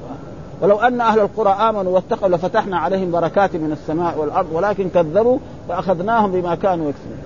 ولو 0.61 0.79
أن 0.79 1.01
أهل 1.01 1.19
القرى 1.19 1.49
آمنوا 1.49 1.91
واتقوا 1.95 2.29
لفتحنا 2.29 2.77
عليهم 2.77 3.11
بركات 3.11 3.55
من 3.55 3.71
السماء 3.71 4.19
والأرض 4.19 4.47
ولكن 4.53 4.89
كذبوا 4.89 5.37
فاخذناهم 5.69 6.31
بما 6.31 6.55
كانوا 6.55 6.89
يكسبون. 6.89 7.17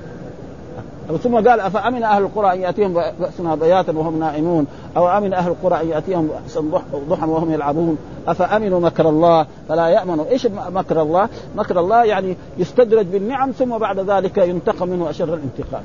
ثم 1.24 1.36
قال 1.36 1.60
أفأمن 1.60 2.04
أهل 2.04 2.24
القرى 2.24 2.54
أن 2.54 2.62
يأتيهم 2.62 2.94
بأسنا 3.20 3.56
بياتا 3.56 3.98
وهم 3.98 4.20
نائمون؟ 4.20 4.68
أو 4.98 5.08
أمن 5.08 5.34
أهل 5.34 5.52
القرى 5.52 5.82
أن 5.82 5.90
يأتيهم 5.90 6.30
ضحى 7.10 7.26
وهم 7.26 7.52
يلعبون؟ 7.52 7.98
أفأمنوا 8.28 8.80
مكر 8.80 9.10
الله؟ 9.10 9.46
فلا 9.70 9.88
يأمنوا. 9.88 10.26
إيش 10.26 10.48
مكر 10.74 11.02
الله؟ 11.02 11.30
مكر 11.56 11.80
الله 11.80 12.04
يعني 12.04 12.38
يستدرج 12.58 13.06
بالنعم 13.06 13.52
ثم 13.52 13.78
بعد 13.78 14.00
ذلك 14.00 14.38
ينتقم 14.38 14.90
منه 14.90 15.10
أشر 15.10 15.34
الانتقام. 15.34 15.84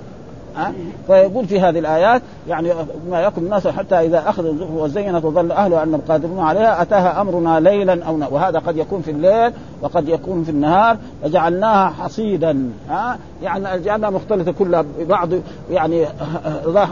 فيقول 1.06 1.46
في 1.46 1.60
هذه 1.60 1.78
الآيات 1.78 2.22
يعني 2.48 2.72
ما 3.10 3.20
يكن 3.20 3.42
الناس 3.42 3.66
حتى 3.66 3.94
إذا 3.94 4.28
أخذ 4.28 4.44
وزينت 4.72 5.24
وظل 5.24 5.52
أهلها 5.52 5.82
انهم 5.82 6.00
قادرون 6.08 6.38
عليها 6.38 6.82
أتاها 6.82 7.20
أمرنا 7.20 7.60
ليلا 7.60 8.04
أو 8.04 8.16
نهار 8.16 8.34
وهذا 8.34 8.58
قد 8.58 8.76
يكون 8.76 9.02
في 9.02 9.10
الليل 9.10 9.52
وقد 9.82 10.08
يكون 10.08 10.44
في 10.44 10.50
النهار. 10.50 10.96
فجعلناها 11.22 11.88
حصيدا؟ 11.88 12.70
يعني 13.42 13.82
جعلناها 13.82 14.10
مختلطه 14.10 14.52
كلها 14.52 14.84
ببعض 14.98 15.28
يعني 15.70 16.06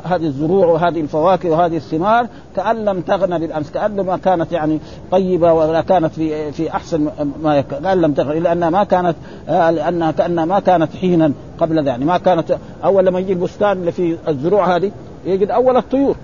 هذه 0.05 0.27
الزروع 0.27 0.67
وهذه 0.67 1.01
الفواكه 1.01 1.51
وهذه 1.51 1.77
الثمار 1.77 2.27
كأن 2.57 2.85
لم 2.85 3.01
تغنى 3.01 3.39
بالامس 3.39 3.71
كأن 3.71 4.01
ما 4.01 4.17
كانت 4.17 4.53
يعني 4.53 4.81
طيبة 5.11 5.53
ولا 5.53 5.81
كانت 5.81 6.13
في 6.13 6.53
في 6.53 6.71
أحسن 6.71 7.09
ما 7.43 7.61
كأن 7.61 8.01
لم 8.01 8.13
تغنى 8.13 8.41
لانها 8.41 8.71
ما 8.71 8.85
كانت 8.85 9.17
آه، 9.49 9.71
لانها 9.71 10.11
كانها 10.11 10.45
ما 10.45 10.61
كانت 10.61 10.97
حينا 11.01 11.33
قبل 11.61 11.79
ذلك 11.79 11.87
يعني 11.87 12.05
ما 12.05 12.19
كانت 12.19 12.59
أول 12.85 13.07
لما 13.07 13.19
يجي 13.19 13.33
البستان 13.33 13.73
اللي 13.73 13.93
في 13.93 14.17
الزروع 14.29 14.77
هذه 14.77 14.93
يجد 15.25 15.51
أول 15.51 15.77
الطيور 15.77 16.17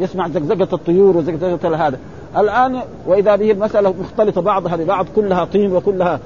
يسمع 0.00 0.28
زقزقة 0.28 0.74
الطيور 0.74 1.16
وزقزقة 1.16 1.86
هذا. 1.86 1.98
الآن 2.36 2.80
وإذا 3.06 3.36
به 3.36 3.50
المسألة 3.50 3.94
مختلطة 4.00 4.40
بعضها 4.40 4.76
ببعض 4.76 5.06
كلها 5.16 5.44
طين 5.44 5.72
وكلها 5.72 6.20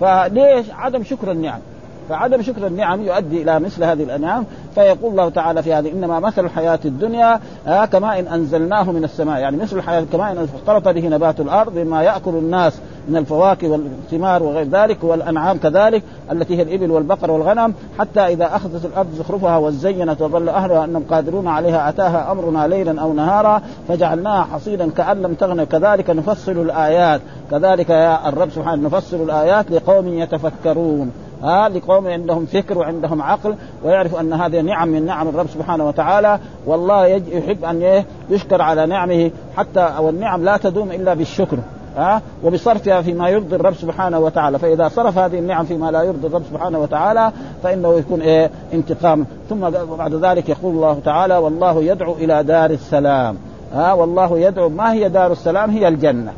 فليش؟ 0.00 0.66
عدم 0.70 1.04
شكر 1.04 1.32
النعم 1.32 1.60
فعدم 2.08 2.42
شكر 2.42 2.66
النعم 2.66 3.02
يؤدي 3.02 3.42
إلى 3.42 3.60
مثل 3.60 3.84
هذه 3.84 4.02
الأنعام 4.02 4.44
فيقول 4.74 5.10
الله 5.10 5.28
تعالى 5.28 5.62
في 5.62 5.74
هذه 5.74 5.92
إنما 5.92 6.20
مثل 6.20 6.44
الحياة 6.44 6.78
الدنيا 6.84 7.40
آه 7.66 7.84
كماء 7.84 8.18
إن 8.18 8.26
أنزلناه 8.26 8.92
من 8.92 9.04
السماء. 9.04 9.40
يعني 9.40 9.56
مثل 9.56 9.76
الحياة 9.76 10.04
كماء 10.12 10.46
اختلط 10.54 10.88
به 10.88 11.08
نبات 11.08 11.40
الأرض 11.40 11.74
بما 11.74 12.02
يأكل 12.02 12.30
الناس 12.30 12.78
من 13.08 13.16
الفواكه 13.16 13.68
والثمار 13.68 14.42
وغير 14.42 14.68
ذلك 14.68 15.04
والأنعام 15.04 15.58
كذلك 15.58 16.02
التي 16.32 16.56
هي 16.56 16.62
الإبل 16.62 16.90
والبقر 16.90 17.30
والغنم 17.30 17.74
حتى 17.98 18.20
إذا 18.20 18.56
أخذت 18.56 18.84
الأرض 18.84 19.14
زخرفها 19.18 19.58
وزينت 19.58 20.22
وظل 20.22 20.48
أهلها 20.48 20.84
أنهم 20.84 21.04
قادرون 21.10 21.46
عليها 21.46 21.88
أتاها 21.88 22.32
أمرنا 22.32 22.68
ليلا 22.68 23.02
أو 23.02 23.12
نهارا 23.12 23.62
فجعلناها 23.88 24.42
حصيدا 24.42 24.90
كأن 24.90 25.22
لم 25.22 25.34
تغن. 25.34 25.64
كذلك 25.64 26.10
نفصل 26.10 26.52
الآيات. 26.52 27.20
كذلك 27.50 27.90
يا 27.90 28.28
الرب 28.28 28.50
سبحانه 28.50 28.82
نفصل 28.86 29.22
الآيات 29.22 29.70
لقوم 29.70 30.08
يتفكرون. 30.08 31.12
ها 31.42 31.68
لقوم 31.68 32.06
عندهم 32.06 32.46
فكر 32.46 32.78
وعندهم 32.78 33.22
عقل 33.22 33.54
ويعرف 33.84 34.20
أن 34.20 34.32
هذه 34.32 34.60
نعم 34.60 34.88
من 34.88 35.06
نعم 35.06 35.28
الرب 35.28 35.46
سبحانه 35.46 35.88
وتعالى. 35.88 36.38
والله 36.66 37.06
يحب 37.06 37.64
أن 37.64 38.04
يشكر 38.30 38.62
على 38.62 38.86
نعمه 38.86 39.30
حتى 39.56 39.92
والنعم 40.00 40.44
لا 40.44 40.56
تدوم 40.56 40.90
إلا 40.90 41.14
بالشكر 41.14 41.58
ها 41.96 42.22
وبصرفها 42.44 43.02
فيما 43.02 43.28
يرضي 43.28 43.56
الرب 43.56 43.74
سبحانه 43.74 44.18
وتعالى. 44.18 44.58
فإذا 44.58 44.88
صرف 44.88 45.18
هذه 45.18 45.38
النعم 45.38 45.64
فيما 45.64 45.90
لا 45.90 46.02
يرضي 46.02 46.26
الرب 46.26 46.42
سبحانه 46.50 46.78
وتعالى 46.78 47.32
فإنه 47.62 47.94
يكون 47.94 48.20
إيه 48.22 48.50
انتقام. 48.72 49.26
ثم 49.50 49.70
بعد 49.96 50.14
ذلك 50.14 50.48
يقول 50.48 50.74
الله 50.74 51.00
تعالى 51.04 51.36
والله 51.36 51.82
يدعو 51.82 52.12
إلى 52.12 52.42
دار 52.42 52.70
السلام. 52.70 53.36
ها 53.74 53.92
والله 53.92 54.38
يدعو. 54.38 54.68
ما 54.68 54.92
هي 54.92 55.08
دار 55.08 55.32
السلام؟ 55.32 55.70
هي 55.70 55.88
الجنة 55.88 56.32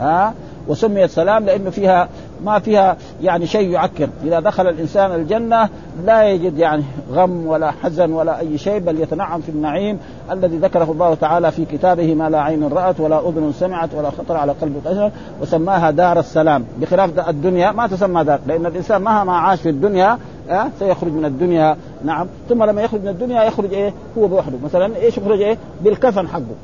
ها 0.00 0.34
وسميت 0.68 1.10
سلام 1.10 1.44
لأنه 1.44 1.70
فيها 1.70 2.08
ما 2.44 2.58
فيها 2.58 2.96
يعني 3.22 3.46
شيء 3.46 3.68
يعكر. 3.70 4.08
إذا 4.24 4.40
دخل 4.40 4.68
الإنسان 4.68 5.14
الجنة 5.14 5.68
لا 6.04 6.28
يجد 6.28 6.58
يعني 6.58 6.82
غم 7.12 7.46
ولا 7.46 7.70
حزن 7.70 8.12
ولا 8.12 8.40
أي 8.40 8.58
شيء 8.58 8.78
بل 8.78 9.00
يتنعم 9.00 9.40
في 9.40 9.48
النعيم 9.48 9.98
الذي 10.30 10.56
ذكره 10.56 10.92
الله 10.92 11.14
تعالى 11.14 11.50
في 11.50 11.64
كتابه 11.64 12.14
ما 12.14 12.30
لا 12.30 12.40
عين 12.40 12.68
رأت 12.68 13.00
ولا 13.00 13.28
أذن 13.28 13.52
سمعت 13.58 13.94
ولا 13.94 14.10
خطر 14.10 14.36
على 14.36 14.52
قلب 14.52 14.82
بشر 14.86 15.10
وسماها 15.42 15.90
دار 15.90 16.18
السلام. 16.18 16.64
بخلاف 16.80 17.28
الدنيا 17.28 17.72
ما 17.72 17.86
تسمى 17.86 18.24
دار 18.24 18.40
لأن 18.46 18.66
الإنسان 18.66 19.02
مهما 19.02 19.36
عاش 19.36 19.60
في 19.60 19.68
الدنيا 19.68 20.18
أه؟ 20.50 20.66
سيخرج 20.78 21.12
من 21.12 21.24
الدنيا. 21.24 21.76
نعم. 22.04 22.26
ثم 22.48 22.64
لما 22.64 22.82
يخرج 22.82 23.00
من 23.00 23.08
الدنيا 23.08 23.42
يخرج 23.42 23.74
إيه؟ 23.74 23.92
هو 24.18 24.26
بوحده. 24.26 24.58
مثلا 24.64 24.96
إيش 24.96 25.18
يخرج 25.18 25.42
إيه؟ 25.42 25.58
بالكفن 25.80 26.28
حقه. 26.28 26.54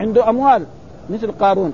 عنده 0.00 0.28
أموال 0.28 0.62
مثل 1.10 1.32
قارون. 1.32 1.72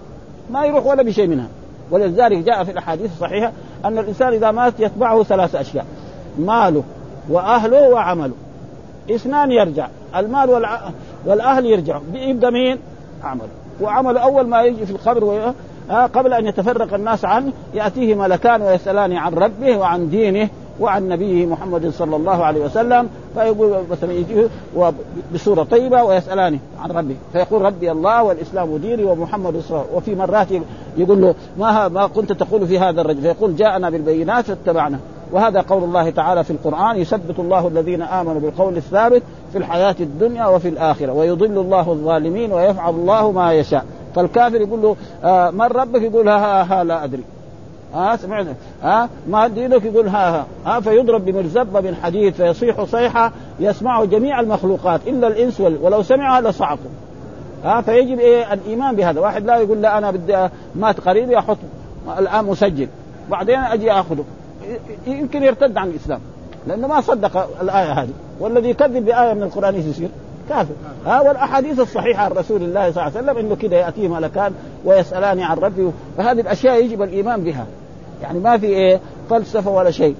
ما 0.50 0.64
يروح 0.64 0.86
ولا 0.86 1.02
بشيء 1.02 1.26
منها. 1.26 1.48
ولذلك 1.90 2.38
جاء 2.38 2.64
في 2.64 2.70
الأحاديث 2.70 3.12
الصحيحة 3.12 3.52
أن 3.84 3.98
الإنسان 3.98 4.32
إذا 4.32 4.50
مات 4.50 4.72
يتبعه 4.78 5.22
ثلاث 5.22 5.54
أشياء 5.54 5.86
ماله 6.38 6.82
وأهله 7.30 7.88
وعمله. 7.88 8.34
اثنان 9.10 9.52
يرجع 9.52 9.88
المال 10.16 10.50
والع... 10.50 10.80
والأهل 11.26 11.66
يرجعوا 11.66 12.02
يبقى 12.14 12.52
مين؟ 12.52 12.78
عمل 13.24 13.48
وعمل 13.80 14.16
أول 14.16 14.46
ما 14.46 14.62
يجي 14.62 14.86
في 14.86 14.92
القبر 14.92 15.24
و... 15.24 15.52
آه 15.90 16.06
قبل 16.06 16.32
أن 16.32 16.46
يتفرق 16.46 16.94
الناس 16.94 17.24
عنه 17.24 17.52
يأتيه 17.74 18.14
ملكان 18.14 18.62
ويسألان 18.62 19.12
عن 19.12 19.34
ربه 19.34 19.76
وعن 19.76 20.10
دينه. 20.10 20.48
وعن 20.80 21.08
نبيه 21.08 21.46
محمد 21.46 21.90
صلى 21.90 22.16
الله 22.16 22.44
عليه 22.44 22.64
وسلم 22.64 23.08
فيقول 23.34 23.76
مثلا 23.90 24.12
يجي 24.12 24.46
بصورة 25.34 25.62
طيبة 25.62 26.02
ويسألاني 26.02 26.60
عن 26.80 26.90
ربي 26.90 27.16
فيقول 27.32 27.62
ربي 27.62 27.92
الله 27.92 28.22
والإسلام 28.22 28.76
ديني 28.76 29.04
ومحمد 29.04 29.60
صلى 29.60 29.76
الله 29.80 29.94
وفي 29.94 30.14
مرات 30.14 30.48
يقول 30.96 31.22
له 31.22 31.34
ما 31.58 31.88
ما 31.88 32.06
كنت 32.06 32.32
تقول 32.32 32.66
في 32.66 32.78
هذا 32.78 33.00
الرجل 33.00 33.20
فيقول 33.20 33.56
جاءنا 33.56 33.90
بالبينات 33.90 34.44
فاتبعنا. 34.44 34.98
وهذا 35.32 35.60
قول 35.60 35.84
الله 35.84 36.10
تعالى 36.10 36.44
في 36.44 36.50
القرآن 36.50 36.96
يثبت 36.96 37.38
الله 37.38 37.68
الذين 37.68 38.02
آمنوا 38.02 38.40
بالقول 38.40 38.76
الثابت 38.76 39.22
في 39.52 39.58
الحياة 39.58 39.96
الدنيا 40.00 40.46
وفي 40.46 40.68
الآخرة 40.68 41.12
ويضل 41.12 41.58
الله 41.58 41.92
الظالمين 41.92 42.52
ويفعل 42.52 42.94
الله 42.94 43.30
ما 43.30 43.52
يشاء. 43.52 43.84
فالكافر 44.14 44.60
يقول 44.60 44.82
له 44.82 44.96
آه 45.24 45.50
من 45.50 45.62
ربك 45.62 46.02
يقول 46.02 46.28
ها 46.28 46.62
ها, 46.62 46.80
ها 46.80 46.84
لا 46.84 47.04
أدري. 47.04 47.22
ها 47.94 48.16
سمعنا. 48.16 48.54
ها 48.82 49.08
ما 49.28 49.48
دينك 49.48 49.84
يقول 49.84 50.08
ها 50.08 50.30
ها, 50.30 50.46
ها 50.66 50.80
فيضرب 50.80 51.24
بمرزبة 51.24 51.80
من 51.80 51.94
حديد 52.02 52.34
فيصيح 52.34 52.84
صيحة 52.84 53.32
يسمعه 53.60 54.04
جميع 54.04 54.40
المخلوقات 54.40 55.00
إلا 55.06 55.28
الإنس 55.28 55.60
ولو 55.60 56.02
سمعها 56.02 56.40
لصعقوا 56.40 56.90
ها 57.64 57.80
فيجب 57.80 58.18
إيه 58.18 58.52
الإيمان 58.52 58.96
بهذا. 58.96 59.20
واحد 59.20 59.44
لا 59.46 59.56
يقول 59.56 59.82
لا 59.82 59.98
أنا 59.98 60.10
بدي 60.10 60.48
مات 60.74 61.00
قريبي 61.00 61.38
أحط 61.38 61.58
الآن 62.18 62.44
مسجل. 62.44 62.88
بعدين 63.30 63.58
أجي 63.58 63.92
آخذه. 63.92 64.24
يمكن 65.06 65.42
يرتد 65.42 65.76
عن 65.76 65.88
الإسلام 65.88 66.20
لأنه 66.66 66.88
ما 66.88 67.00
صدق 67.00 67.60
الآية 67.62 67.92
هذه. 67.92 68.12
والذي 68.40 68.70
يكذب 68.70 69.04
بآية 69.04 69.34
من 69.34 69.42
القرآن 69.42 69.74
إيش 69.74 69.84
يصير؟ 69.84 70.08
كافر. 70.48 70.74
ها 71.06 71.20
والأحاديث 71.20 71.80
الصحيحة 71.80 72.24
عن 72.24 72.30
رسول 72.32 72.62
الله 72.62 72.90
صلى 72.90 73.06
الله 73.06 73.18
عليه 73.18 73.30
وسلم 73.30 73.38
إنه 73.38 73.56
كده 73.56 73.76
ياتيه 73.76 74.08
ملكان 74.08 74.52
ويسألان 74.84 75.40
عن 75.40 75.58
ربي. 75.58 75.90
فهذه 76.16 76.40
الأشياء 76.40 76.84
يجب 76.84 77.02
الإيمان 77.02 77.44
بها. 77.44 77.66
يعني 78.22 78.38
ما 78.38 78.58
في 78.58 78.66
إيه 78.66 79.00
فلسفة 79.30 79.70
ولا 79.70 79.90
شيء. 79.90 80.14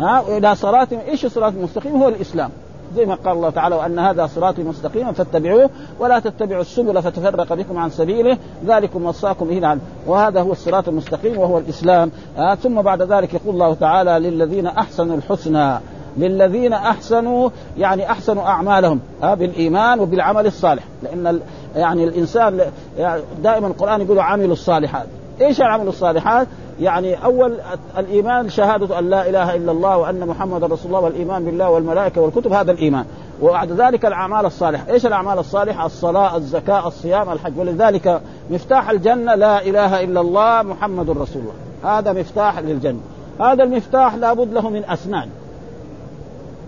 ها 0.00 0.38
إلى 0.38 0.54
صراط 0.54 0.88
إيش 0.92 1.24
الصراط 1.24 1.52
المستقيم 1.52 2.02
هو 2.02 2.08
الإسلام. 2.08 2.50
زي 2.96 3.06
ما 3.06 3.14
قال 3.14 3.36
الله 3.36 3.50
تعالى 3.50 3.74
وأن 3.74 3.98
هذا 3.98 4.26
صراطي 4.26 4.62
مستقيما 4.62 5.12
فاتبعوه 5.12 5.70
ولا 6.00 6.18
تتبعوا 6.18 6.60
السبل 6.60 7.02
فتفرق 7.02 7.52
بكم 7.52 7.78
عن 7.78 7.90
سبيله. 7.90 8.38
ذلكم 8.66 9.04
وصاكم 9.04 9.48
به 9.48 9.66
عنه 9.66 9.80
وهذا 10.06 10.40
هو 10.40 10.52
الصراط 10.52 10.88
المستقيم 10.88 11.38
وهو 11.38 11.58
الإسلام. 11.58 12.10
آه 12.38 12.54
ثم 12.54 12.82
بعد 12.82 13.02
ذلك 13.02 13.34
يقول 13.34 13.54
الله 13.54 13.74
تعالى 13.74 14.30
للذين 14.30 14.66
أحسنوا 14.66 15.16
الحسنى. 15.16 15.78
للذين 16.16 16.72
أحسنوا 16.72 17.50
يعني 17.78 18.10
أحسنوا 18.10 18.42
أعمالهم 18.42 19.00
آه 19.22 19.34
بالإيمان 19.34 20.00
وبالعمل 20.00 20.46
الصالح. 20.46 20.82
لأن 21.02 21.40
يعني 21.76 22.04
الإنسان 22.04 22.60
يعني 22.98 23.22
دائما 23.42 23.66
القرآن 23.66 24.00
يقول 24.00 24.20
عملوا 24.20 24.52
الصالحات. 24.52 25.06
إيش 25.40 25.60
العمل 25.60 25.88
الصالحات؟ 25.88 26.46
يعني 26.80 27.24
أول 27.24 27.58
الإيمان 27.98 28.48
شهادة 28.48 28.98
أن 28.98 29.10
لا 29.10 29.28
إله 29.28 29.54
إلا 29.54 29.72
الله 29.72 29.96
وأن 29.96 30.26
محمد 30.26 30.64
رسول 30.64 30.86
الله 30.86 31.00
والإيمان 31.00 31.44
بالله 31.44 31.70
والملائكة 31.70 32.20
والكتب 32.20 32.52
هذا 32.52 32.72
الإيمان. 32.72 33.04
وبعد 33.42 33.72
ذلك 33.72 34.06
الأعمال 34.06 34.46
الصالحة، 34.46 34.92
إيش 34.92 35.06
الأعمال 35.06 35.38
الصالحة؟ 35.38 35.86
الصلاة، 35.86 36.36
الزكاة، 36.36 36.88
الصيام، 36.88 37.32
الحج، 37.32 37.58
ولذلك 37.58 38.20
مفتاح 38.50 38.90
الجنة 38.90 39.34
لا 39.34 39.62
إله 39.62 40.04
إلا 40.04 40.20
الله 40.20 40.62
محمد 40.62 41.10
رسول 41.10 41.42
الله، 41.42 41.98
هذا 41.98 42.12
مفتاح 42.12 42.58
للجنة، 42.58 43.00
هذا 43.40 43.64
المفتاح 43.64 44.14
لابد 44.14 44.52
له 44.52 44.70
من 44.70 44.84
أسنان. 44.84 45.28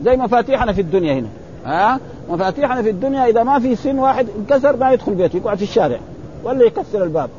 زي 0.04 0.16
مفاتيحنا 0.16 0.72
في 0.72 0.80
الدنيا 0.80 1.14
هنا. 1.14 1.28
ها؟ 1.64 2.00
مفاتيحنا 2.30 2.82
في 2.82 2.90
الدنيا 2.90 3.26
إذا 3.26 3.42
ما 3.42 3.58
في 3.58 3.76
سن 3.76 3.98
واحد 3.98 4.26
انكسر 4.38 4.76
ما 4.76 4.92
يدخل 4.92 5.14
بيته 5.14 5.36
يقعد 5.36 5.56
في 5.56 5.62
الشارع 5.62 5.98
ولا 6.44 6.64
يكسر 6.64 7.04
الباب. 7.04 7.30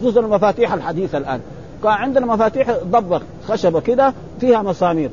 خصوصا 0.00 0.20
المفاتيح 0.20 0.72
الحديثة 0.72 1.18
الآن. 1.18 1.40
كان 1.82 1.92
عندنا 1.92 2.26
مفاتيح 2.26 2.76
ضبة 2.84 3.20
خشبة 3.48 3.80
كده 3.80 4.14
فيها 4.40 4.62
مسامير. 4.62 5.10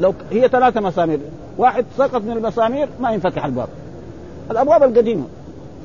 لو 0.00 0.14
هي 0.30 0.48
ثلاثة 0.48 0.80
مسامير 0.80 1.18
واحد 1.58 1.84
سقط 1.98 2.22
من 2.22 2.30
المسامير 2.30 2.88
ما 3.00 3.10
ينفتح 3.10 3.44
الباب. 3.44 3.68
الأبواب 4.50 4.82
القديمة. 4.82 5.24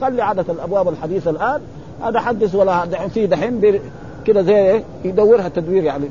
خلي 0.01 0.21
عادة 0.21 0.53
الأبواب 0.53 0.89
الحديثة 0.89 1.31
الآن. 1.31 1.61
هذا 2.03 2.19
حدث 2.19 2.55
ولا 2.55 2.85
في 3.13 3.27
دحين 3.27 3.79
كده 4.25 4.41
زي 4.41 4.83
يدورها 5.05 5.49
تدوير 5.49 5.83
يعني 5.83 6.05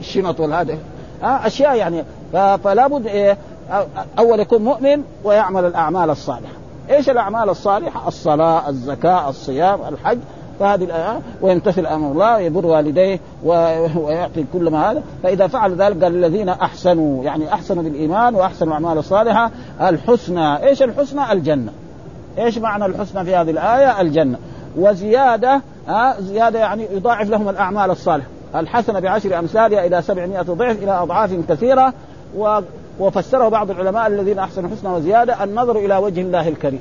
الشنط 0.00 0.40
والهذا 0.40 0.78
آه 1.22 1.46
أشياء 1.46 1.76
يعني. 1.76 2.04
فلا 2.64 2.86
بد 2.86 3.06
إيه 3.06 3.38
أول 4.18 4.40
يكون 4.40 4.62
مؤمن 4.62 5.02
ويعمل 5.24 5.64
الأعمال 5.64 6.10
الصالحة. 6.10 6.52
إيش 6.90 7.10
الأعمال 7.10 7.50
الصالحة؟ 7.50 8.08
الصلاة، 8.08 8.68
الزكاة، 8.68 9.28
الصيام، 9.28 9.78
الحج، 9.88 10.18
فهذه 10.60 10.84
الآية 10.84 11.20
ويمتثل 11.42 11.86
أمر 11.86 12.12
الله 12.12 12.36
ويبر 12.36 12.66
والديه 12.66 13.20
ويعطي 13.44 14.44
كل 14.52 14.70
ما 14.70 14.90
هذا. 14.90 15.02
فإذا 15.22 15.46
فعل 15.46 15.74
ذلك 15.74 16.04
قال 16.04 16.14
الذين 16.14 16.48
أحسنوا 16.48 17.24
يعني 17.24 17.54
أحسنوا 17.54 17.82
بالإيمان 17.82 18.34
وأحسنوا 18.34 18.78
الأعمال 18.78 18.98
الصالحة. 18.98 19.50
الحسنى 19.80 20.66
إيش 20.66 20.82
الحسنى؟ 20.82 21.32
الجنة. 21.32 21.72
إيش 22.38 22.58
معنى 22.58 22.86
الحسنى 22.86 23.24
في 23.24 23.36
هذه 23.36 23.50
الآية؟ 23.50 24.00
الجنة. 24.00 24.38
وزيادة 24.76 25.60
ها 25.88 26.20
زيادة 26.20 26.58
يعني 26.58 26.86
يضاعف 26.92 27.30
لهم 27.30 27.48
الأعمال 27.48 27.90
الصالحة. 27.90 28.28
الحسنة 28.54 29.00
بعشر 29.00 29.38
أمثالها 29.38 29.86
إلى 29.86 30.02
سبعمائة 30.02 30.42
ضعف 30.42 30.82
إلى 30.82 30.90
أضعاف 30.90 31.34
كثيرة 31.48 31.92
و 32.36 32.60
وفسره 33.00 33.48
بعض 33.48 33.70
العلماء 33.70 34.06
الذين 34.06 34.38
احسنوا 34.38 34.70
حسنى 34.70 34.94
وزيادة 34.94 35.44
النظر 35.44 35.76
إلى 35.76 35.96
وجه 35.96 36.20
الله 36.20 36.48
الكريم. 36.48 36.80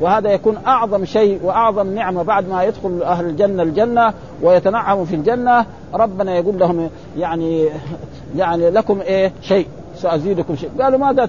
وهذا 0.00 0.30
يكون 0.30 0.58
أعظم 0.66 1.04
شيء 1.04 1.40
وأعظم 1.42 1.94
نعمة 1.94 2.22
بعد 2.22 2.48
ما 2.48 2.64
يدخل 2.64 3.02
أهل 3.02 3.24
الجنة 3.24 3.62
الجنة 3.62 4.14
ويتنعموا 4.42 5.04
في 5.04 5.16
الجنة. 5.16 5.66
ربنا 5.94 6.36
يقول 6.36 6.58
لهم 6.58 6.90
يعني 7.18 7.68
يعني 8.36 8.70
لكم 8.70 9.00
إيه؟ 9.00 9.32
شيء. 9.42 9.66
سأزيدكم 10.02 10.56
شيء 10.56 10.70
قالوا 10.80 10.98
ماذا 10.98 11.28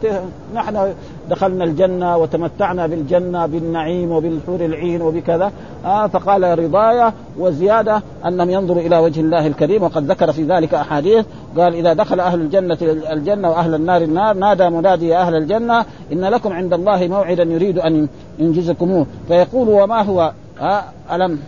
نحن 0.55 0.93
دخلنا 1.29 1.63
الجنة 1.63 2.17
وتمتعنا 2.17 2.87
بالجنة 2.87 3.45
بالنعيم 3.45 4.11
وبالحور 4.11 4.65
العين 4.65 5.01
وبكذا. 5.01 5.51
آه 5.85 6.07
فقال 6.07 6.59
رضايا 6.59 7.13
وزيادة 7.39 8.01
أنهم 8.25 8.49
ينظروا 8.49 8.81
إلى 8.81 8.97
وجه 8.97 9.19
الله 9.19 9.47
الكريم. 9.47 9.83
وقد 9.83 10.11
ذكر 10.11 10.31
في 10.31 10.43
ذلك 10.43 10.73
أحاديث. 10.73 11.25
قال 11.57 11.75
إذا 11.75 11.93
دخل 11.93 12.19
أهل 12.19 12.41
الجنة 12.41 12.77
الجنة 13.11 13.49
وأهل 13.49 13.75
النار 13.75 14.01
النار 14.01 14.33
نادى 14.33 14.69
منادي 14.69 15.07
يا 15.07 15.21
أهل 15.21 15.35
الجنة 15.35 15.85
إن 16.11 16.25
لكم 16.25 16.53
عند 16.53 16.73
الله 16.73 17.07
موعدا 17.07 17.43
يريد 17.43 17.79
أن 17.79 18.07
ينجزكموه. 18.39 19.05
فيقول 19.27 19.69
وما 19.69 20.01
هو؟ 20.01 20.31
آه 20.61 20.83
ألم؟ 21.11 21.39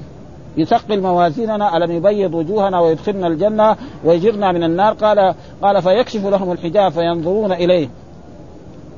يثقل 0.58 1.02
موازيننا 1.02 1.78
ألم 1.78 1.92
يبيض 1.92 2.34
وجوهنا 2.34 2.80
ويدخلنا 2.80 3.28
الجنة 3.28 3.76
ويجرنا 4.06 4.52
من 4.52 4.64
النار؟ 4.64 4.94
قال 4.94 5.36
قال 5.62 5.82
فيكشف 5.82 6.26
لهم 6.26 6.52
الحجاب 6.52 6.92
فينظرون 6.92 7.52
إليه. 7.52 7.90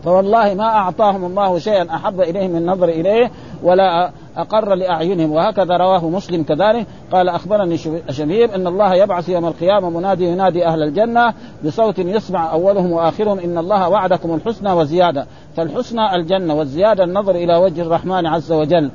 فوالله 0.03 0.53
ما 0.53 0.63
أعطاهم 0.63 1.25
الله 1.25 1.59
شيئا 1.59 1.95
أحب 1.95 2.21
إليهم 2.21 2.51
من 2.51 2.57
النظر 2.57 2.89
إليه 2.89 3.31
ولا 3.63 4.11
أقر 4.37 4.75
لأعينهم. 4.75 5.31
وهكذا 5.31 5.77
رواه 5.77 6.09
مسلم 6.09 6.43
كذلك. 6.43 6.87
قال 7.11 7.29
أخبرني 7.29 7.77
شبيب 8.09 8.51
إن 8.51 8.67
الله 8.67 8.95
يبعث 8.95 9.29
يوم 9.29 9.45
القيامة 9.45 9.89
منادي 9.89 10.25
ينادي 10.25 10.65
أهل 10.65 10.83
الجنة 10.83 11.33
بصوت 11.65 11.99
يسمع 11.99 12.51
أولهم 12.51 12.91
وآخرهم 12.91 13.39
إن 13.39 13.57
الله 13.57 13.89
وعدكم 13.89 14.35
الحسنى 14.35 14.71
وزيادة. 14.71 15.27
فالحسنى 15.57 16.15
الجنة 16.15 16.53
والزيادة 16.53 17.03
النظر 17.03 17.35
إلى 17.35 17.55
وجه 17.55 17.81
الرحمن 17.81 18.25
عز 18.25 18.51
وجل. 18.51 18.91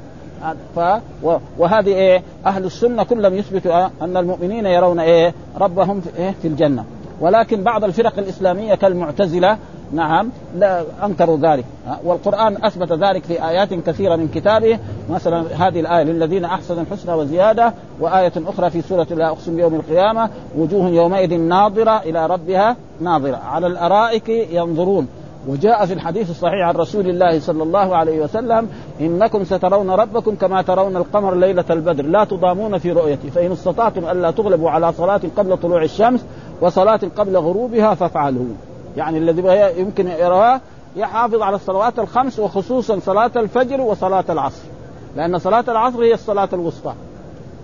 ف 0.77 0.81
وهذه 1.59 1.89
إيه؟ 1.89 2.23
أهل 2.47 2.65
السنة 2.65 3.03
كلهم 3.03 3.35
يثبتوا 3.35 3.87
أن 4.03 4.17
المؤمنين 4.17 4.67
يرون 4.67 5.01
إيه؟ 5.01 5.35
ربهم 5.61 6.01
في, 6.01 6.09
إيه؟ 6.19 6.35
في 6.43 6.49
الجنة. 6.49 6.85
ولكن 7.21 7.63
بعض 7.63 7.85
الفرق 7.85 8.19
الإسلامية 8.19 8.75
كالمعتزلة 8.75 9.59
نعم 9.93 10.31
لا 10.57 10.85
أنكروا 11.05 11.37
ذلك. 11.37 11.65
والقرآن 12.05 12.65
أثبت 12.65 12.93
ذلك 12.93 13.25
في 13.25 13.49
آيات 13.49 13.75
كثيرة 13.75 14.17
من 14.17 14.29
كتابه. 14.29 14.79
مثلا 15.11 15.69
هذه 15.69 15.81
الآية 15.81 16.03
للذين 16.03 16.45
أحسنوا 16.45 16.83
الحسنى 16.83 17.15
وزيادة 17.15 17.75
وآية 18.01 18.33
أخرى 18.37 18.71
في 18.71 18.83
سورة 18.83 19.07
لا 19.11 19.29
أقسم 19.29 19.57
بيوم 19.57 19.75
القيامة 19.75 20.31
وجوه 20.59 20.89
يومئذ 20.89 21.35
ناظرة 21.39 21.99
إلى 21.99 22.27
ربها 22.27 22.77
ناظرة. 23.01 23.37
على 23.37 23.67
الأرائك 23.67 24.29
ينظرون. 24.29 25.09
وجاء 25.49 25.87
في 25.87 25.93
الحديث 25.93 26.31
الصحيح 26.31 26.69
عن 26.69 26.75
رسول 26.75 27.09
الله 27.09 27.41
صلى 27.41 27.63
الله 27.63 27.97
عليه 27.97 28.21
وسلم 28.21 28.69
إنكم 29.01 29.45
سترون 29.45 29.91
ربكم 29.91 30.35
كما 30.35 30.63
ترون 30.63 30.97
القمر 30.97 31.35
ليلة 31.35 31.65
البدر 31.71 32.05
لا 32.05 32.25
تضامون 32.25 32.79
في 32.79 32.93
رؤيته 32.93 33.31
فإن 33.31 33.53
استطعتم 33.53 34.09
ألا 34.09 34.31
تغلبوا 34.31 34.71
على 34.71 34.93
صلاة 34.93 35.21
قبل 35.37 35.57
طلوع 35.57 35.83
الشمس 35.83 36.25
وصلاة 36.61 37.01
قبل 37.17 37.37
غروبها 37.37 37.95
فافعلوا 37.95 38.45
يعني 38.97 39.19
الذي 39.19 39.43
يمكن 39.81 40.09
يراه 40.09 40.61
يحافظ 40.97 41.43
على 41.43 41.57
الصلوات 41.57 41.99
الخمس 41.99 42.39
وخصوصا 42.39 42.99
صلاة 42.99 43.31
الفجر 43.37 43.81
وصلاة 43.81 44.25
العصر 44.29 44.63
لأن 45.17 45.39
صلاة 45.39 45.65
العصر 45.69 46.03
هي 46.03 46.15
الصلاة 46.15 46.49
الوسطى. 46.53 46.93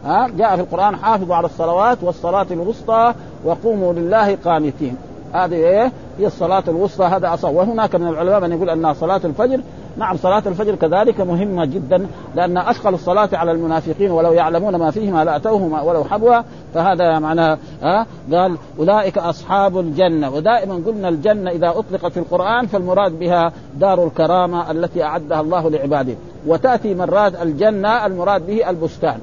ها؟ 0.04 0.28
جاء 0.28 0.56
في 0.56 0.62
القرآن 0.62 0.96
حافظوا 0.96 1.34
على 1.34 1.46
الصلوات 1.46 1.98
والصلاة 2.02 2.46
الوسطى 2.50 3.14
وقوموا 3.44 3.92
لله 3.92 4.36
قانتين. 4.44 4.96
هذه 5.32 5.54
إيه؟ 5.54 5.92
هي 6.18 6.26
الصلاة 6.26 6.64
الوسطى 6.68 7.04
هذا 7.04 7.34
أصل. 7.34 7.54
وهناك 7.54 7.94
من 7.94 8.08
العلماء 8.08 8.40
من 8.40 8.52
يقول 8.52 8.70
انها 8.70 8.92
صلاة 8.92 9.20
الفجر 9.24 9.60
نعم 9.96 10.16
صلاة 10.16 10.42
الفجر 10.46 10.74
كذلك 10.74 11.20
مهمة 11.20 11.64
جدا 11.64 12.06
لأن 12.34 12.58
أثقل 12.58 12.94
الصلاة 12.94 13.28
على 13.32 13.52
المنافقين 13.52 14.10
ولو 14.10 14.32
يعلمون 14.32 14.76
ما 14.76 14.90
فيهما 14.90 15.24
لأتوهما 15.24 15.82
ولو 15.82 16.04
حبوا 16.04 16.42
فهذا 16.74 17.18
معناه 17.18 17.58
ها؟ 17.82 18.06
قال 18.32 18.56
أولئك 18.78 19.18
أصحاب 19.18 19.78
الجنة. 19.78 20.30
ودائما 20.30 20.74
قلنا 20.86 21.08
الجنة 21.08 21.50
إذا 21.50 21.68
أطلقت 21.68 22.12
في 22.12 22.18
القرآن 22.18 22.66
فالمراد 22.66 23.18
بها 23.18 23.52
دار 23.74 24.06
الكرامة 24.06 24.70
التي 24.70 25.02
أعدها 25.02 25.40
الله 25.40 25.70
لعباده. 25.70 26.14
وتأتي 26.46 26.94
مرات 26.94 27.42
الجنة 27.42 28.06
المراد 28.06 28.46
به 28.46 28.70
البستان. 28.70 29.20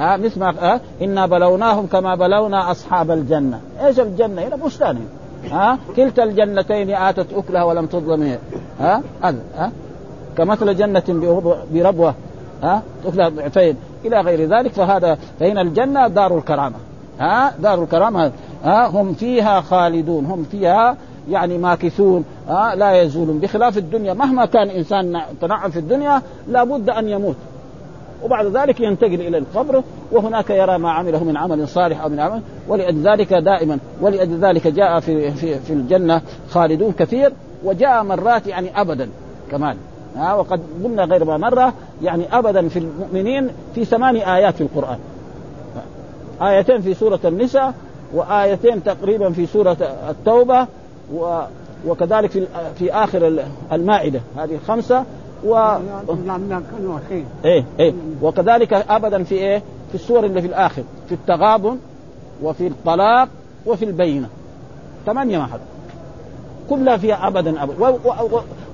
ها 0.00 0.16
مثل 0.16 0.40
ما 0.40 0.54
ها 0.60 0.80
إنا 1.02 1.26
بلوناهم 1.26 1.86
كما 1.86 2.14
بلونا 2.14 2.70
أصحاب 2.70 3.10
الجنة. 3.10 3.60
إيش 3.84 4.00
الجنة؟ 4.00 4.42
هنا 4.42 4.56
بستان. 4.56 4.98
ها 5.50 5.78
كلتا 5.96 6.24
الجنتين 6.24 6.90
آتت 6.90 7.32
أكلها 7.32 7.64
ولم 7.64 7.86
تظلم 7.86 8.38
ها 8.80 9.02
ها 9.22 9.72
كمثل 10.36 10.76
جنة 10.76 11.02
بربوة. 11.72 12.14
ها 12.62 12.82
اكلها 13.06 13.28
ضعفين. 13.28 13.76
إلى 14.04 14.20
غير 14.20 14.48
ذلك 14.56 14.72
فهذا 14.72 15.18
فهنا 15.40 15.60
الجنة 15.60 16.08
دار 16.08 16.38
الكرامة. 16.38 16.76
ها 17.20 17.52
دار 17.62 17.82
الكرامة. 17.82 18.32
ها 18.64 18.86
هم 18.86 19.14
فيها 19.14 19.60
خالدون. 19.60 20.24
هم 20.24 20.44
فيها 20.50 20.96
يعني 21.30 21.58
ماكثون. 21.58 22.24
ها 22.48 22.74
لا 22.74 23.02
يزولون. 23.02 23.38
بخلاف 23.38 23.78
الدنيا 23.78 24.14
مهما 24.14 24.46
كان 24.46 24.68
إنسان 24.70 25.20
تنعم 25.40 25.70
في 25.70 25.78
الدنيا 25.78 26.22
لابد 26.48 26.90
أن 26.90 27.08
يموت. 27.08 27.36
وبعد 28.24 28.46
ذلك 28.46 28.80
ينتقل 28.80 29.20
إلى 29.20 29.38
القبر 29.38 29.82
وهناك 30.12 30.50
يرى 30.50 30.78
ما 30.78 30.90
عمله 30.90 31.24
من 31.24 31.36
عمل 31.36 31.68
صالح 31.68 32.00
أو 32.00 32.08
من 32.08 32.20
عمل 32.20 32.42
ولأجل 32.68 33.08
ذلك 33.08 33.34
دائما 33.34 33.78
ولأجل 34.00 34.44
ذلك 34.44 34.66
جاء 34.66 35.00
في 35.00 35.30
في 35.30 35.58
في 35.58 35.72
الجنة 35.72 36.22
خالدون 36.50 36.92
كثير 36.92 37.32
وجاء 37.64 38.02
مرات 38.02 38.46
يعني 38.46 38.80
ابدا 38.80 39.08
كمان. 39.50 39.76
ها 40.16 40.34
وقد 40.34 40.60
قلنا 40.84 41.04
غير 41.04 41.24
ما 41.24 41.36
مرة 41.36 41.72
يعني 42.02 42.38
ابدا 42.38 42.68
في 42.68 42.78
المؤمنين 42.78 43.48
في 43.74 43.84
ثمان 43.84 44.16
آيات 44.16 44.54
في 44.54 44.60
القرآن. 44.60 44.98
آيتين 46.42 46.80
في 46.80 46.94
سورة 46.94 47.20
النساء 47.24 47.74
وآيتين 48.14 48.84
تقريبا 48.84 49.30
في 49.30 49.46
سورة 49.46 49.76
التوبة 50.10 50.66
و 51.14 51.40
وكذلك 51.86 52.30
في 52.30 52.46
في 52.78 52.92
آخر 52.92 53.42
المائدة 53.72 54.20
هذه 54.36 54.58
خمسه 54.68 55.04
و 55.44 55.76
إيه 57.44 57.64
إيه. 57.80 57.92
وكذلك 58.22 58.72
ابدا 58.72 59.22
في 59.22 59.34
إيه؟ 59.34 59.62
في 59.88 59.94
السور 59.94 60.24
اللي 60.24 60.40
في 60.40 60.46
الآخر 60.46 60.82
في 61.08 61.14
التغابن 61.14 61.78
وفي 62.42 62.66
الطلاق 62.66 63.28
وفي 63.66 63.84
البينة. 63.84 64.28
ثمانية 65.06 65.38
ما 65.38 65.46
حد 65.46 65.60
كلها 66.70 66.96
فيها 66.96 67.28
ابدا 67.28 67.62
ابدا. 67.62 67.98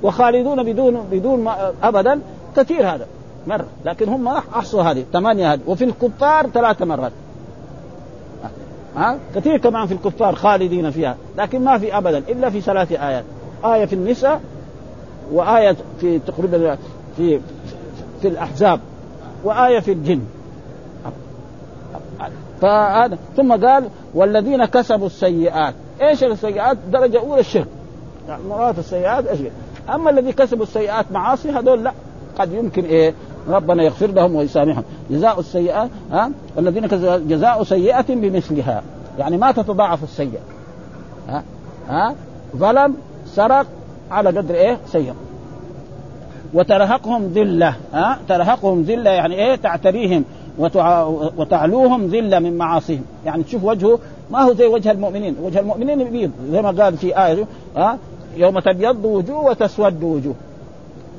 وخالدون 0.02 0.62
بدون 0.62 1.06
بدون 1.10 1.48
ابدا 1.82 2.20
كثير 2.56 2.88
هذا 2.88 3.06
مرة. 3.46 3.66
لكن 3.84 4.08
هم 4.08 4.28
أحصوا 4.28 4.82
هذه 4.82 5.04
ثمانية 5.12 5.52
هذه. 5.52 5.60
وفي 5.66 5.84
الكفار 5.84 6.46
ثلاث 6.46 6.82
مرات. 6.82 7.12
ها؟ 8.96 9.18
كثير 9.34 9.56
كمان 9.56 9.86
في 9.86 9.94
الكفار 9.94 10.34
خالدين 10.34 10.90
فيها. 10.90 11.16
لكن 11.38 11.64
ما 11.64 11.78
في 11.78 11.98
ابدا 11.98 12.18
إلا 12.18 12.50
في 12.50 12.60
ثلاث 12.60 12.92
آيات. 12.92 13.24
آية 13.64 13.84
في 13.84 13.92
النساء 13.92 14.40
وآية 15.32 15.76
في 16.00 16.18
تقريبا 16.18 16.76
في 17.16 17.40
في 18.22 18.28
الأحزاب 18.28 18.80
وآية 19.44 19.80
في 19.80 19.92
الجن. 19.92 20.20
فهذا 22.60 23.18
ثم 23.36 23.52
قال 23.66 23.88
والذين 24.14 24.64
كسبوا 24.64 25.06
السيئات. 25.06 25.74
إيش 26.02 26.24
السيئات؟ 26.24 26.76
درجة 26.92 27.20
أولى 27.20 27.40
الشرك. 27.40 27.66
يعني 28.28 28.42
مرات 28.50 28.78
السيئات 28.78 29.26
إيش؟ 29.26 29.40
أما 29.94 30.10
الذي 30.10 30.32
كسبوا 30.32 30.62
السيئات 30.62 31.12
معاصي 31.12 31.50
هذول 31.50 31.84
لا. 31.84 31.92
قد 32.38 32.52
يمكن 32.52 32.84
إيه؟ 32.84 33.14
ربنا 33.48 33.82
يغفر 33.82 34.06
لهم 34.06 34.34
ويسامحهم. 34.34 34.84
جزاء 35.10 35.40
السيئات 35.40 35.90
ها؟ 36.12 36.30
والذين 36.56 36.86
كسبوا 36.86 37.16
جزاء 37.16 37.64
سيئة 37.64 38.14
بمثلها. 38.14 38.82
يعني 39.18 39.36
ما 39.36 39.52
تتضاعف 39.52 40.02
السيئة. 40.02 40.40
ها؟ 41.28 41.42
ها؟ 41.88 42.14
ظلم 42.56 42.94
سرق 43.26 43.66
على 44.10 44.28
قدر 44.28 44.54
إيه؟ 44.54 44.78
سيئ 44.86 45.12
وترهقهم 46.54 47.26
ذلة 47.26 47.74
ها؟ 47.92 48.18
ترهقهم 48.28 48.82
ذلة 48.82 49.10
يعني 49.10 49.34
إيه؟ 49.34 49.56
تعتريهم 49.56 50.24
وتعلوهم 51.36 52.06
ذلة 52.06 52.38
من 52.38 52.58
معاصيهم. 52.58 53.04
يعني 53.26 53.42
تشوف 53.42 53.64
وجهه 53.64 53.98
ما 54.30 54.42
هو 54.42 54.54
زي 54.54 54.66
وجه 54.66 54.90
المؤمنين. 54.90 55.36
وجه 55.42 55.60
المؤمنين 55.60 56.00
يبيض 56.00 56.30
زي 56.50 56.62
ما 56.62 56.70
قال 56.70 56.96
في 56.96 57.26
آية 57.26 57.46
ها؟ 57.76 57.98
يوم 58.36 58.58
تبيض 58.58 59.04
وجوه 59.04 59.44
وتسود 59.44 60.02
وجوه. 60.02 60.34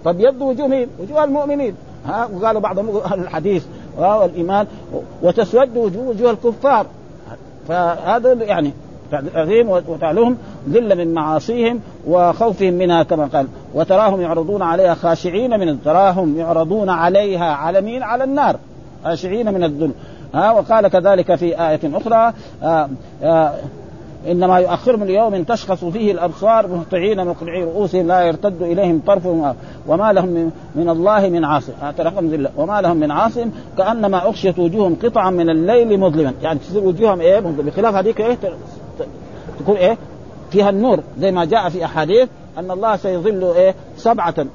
تبيض 0.05 0.41
وجوه 0.41 0.67
مين؟ 0.67 0.87
وجوه 0.99 1.23
المؤمنين 1.23 1.75
ها؟ 2.05 2.29
وقالوا 2.33 2.61
بعض 2.61 2.79
أهل 2.79 3.19
الحديث 3.19 3.65
والإيمان. 3.97 4.67
وتسود 5.23 5.77
وجوه 5.77 6.07
وجوه 6.07 6.31
الكفار. 6.31 6.85
فهذا 7.67 8.33
يعني 8.33 8.71
تعظيم 9.11 9.69
وتعلوهم 9.69 10.37
ذل 10.69 10.97
من 10.97 11.13
معاصيهم 11.13 11.79
وخوفهم 12.07 12.73
منها 12.73 13.03
كما 13.03 13.25
قال 13.25 13.47
وتراهم 13.73 14.21
يعرضون 14.21 14.61
عليها 14.61 14.93
خاشعين 14.93 15.59
من 15.59 15.83
تراهم 15.83 16.37
يعرضون 16.37 16.89
عليها 16.89 17.53
على 17.53 17.81
مين 17.81 18.03
على 18.03 18.23
النار 18.23 18.57
خاشعين 19.03 19.53
من 19.53 19.63
الذل 19.63 19.91
ها 20.33 20.51
وقال 20.51 20.87
كذلك 20.87 21.35
في 21.35 21.69
آية 21.69 21.79
أخرى 21.85 22.33
آآ 22.63 22.89
آآ 23.23 23.53
إنما 24.27 24.59
يؤخرهم 24.59 25.03
اليوم 25.03 25.43
تشخص 25.43 25.85
فيه 25.85 26.11
الأبصار 26.11 26.67
مهطعين 26.67 27.25
مقنعي 27.25 27.63
رؤوسهم 27.63 28.07
لا 28.07 28.21
يرتد 28.21 28.61
إليهم 28.61 29.01
طرفهم 29.07 29.55
وما 29.87 30.13
لهم 30.13 30.51
من 30.75 30.89
الله 30.89 31.29
من 31.29 31.45
عاصم. 31.45 31.73
رقم 31.99 32.27
ذلة. 32.27 32.49
وما 32.57 32.81
لهم 32.81 32.97
من 32.97 33.11
عاصم 33.11 33.49
كأنما 33.77 34.25
أغشيت 34.25 34.59
وجوههم 34.59 34.95
قطعا 35.03 35.29
من 35.29 35.49
الليل 35.49 35.99
مظلما. 35.99 36.33
يعني 36.41 36.59
تصير 36.59 36.83
وجوههم 36.83 37.21
إيه؟ 37.21 37.39
بخلاف 37.39 37.95
هذيك 37.95 38.21
إيه؟ 38.21 38.37
تكون 39.59 39.75
إيه؟ 39.75 39.97
فيها 40.51 40.69
النور 40.69 40.99
زي 41.19 41.31
ما 41.31 41.45
جاء 41.45 41.69
في 41.69 41.85
أحاديث 41.85 42.29
أن 42.57 42.71
الله 42.71 42.95
سيظل 42.95 43.43
إيه؟ 43.43 43.75
سبعة. 43.97 44.45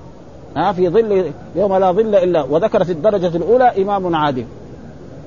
ها 0.57 0.73
في 0.73 0.89
ظل 0.89 1.31
يوم 1.57 1.77
لا 1.77 1.93
ظل 1.93 2.15
إلا 2.15 2.43
وذكر 2.43 2.85
في 2.85 2.93
الدرجة 2.93 3.37
الأولى 3.37 3.83
إمام 3.83 4.17
عادل. 4.17 4.45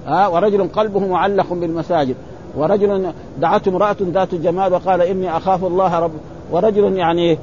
ها 0.08 0.28
ورجل 0.28 0.68
قلبه 0.68 1.00
معلق 1.00 1.54
بالمساجد. 1.54 2.16
ورجل 2.58 3.12
دعته 3.40 3.70
امرأة 3.70 3.96
ذات 4.02 4.36
جمال 4.36 4.74
وقال 4.74 5.02
إني 5.02 5.38
أخاف 5.38 5.64
الله 5.64 6.00
رب 6.00 6.12
ورجل 6.52 6.98
يعني 6.98 7.38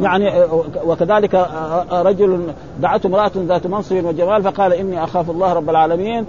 يعني 0.00 0.44
وكذلك 0.84 1.46
رجل 1.92 2.52
دعته 2.80 3.06
امرأة 3.06 3.32
ذات 3.36 3.66
منصب 3.66 4.04
وجمال 4.04 4.42
فقال 4.42 4.72
إني 4.72 5.04
أخاف 5.04 5.30
الله 5.30 5.52
رب 5.52 5.70
العالمين. 5.70 6.26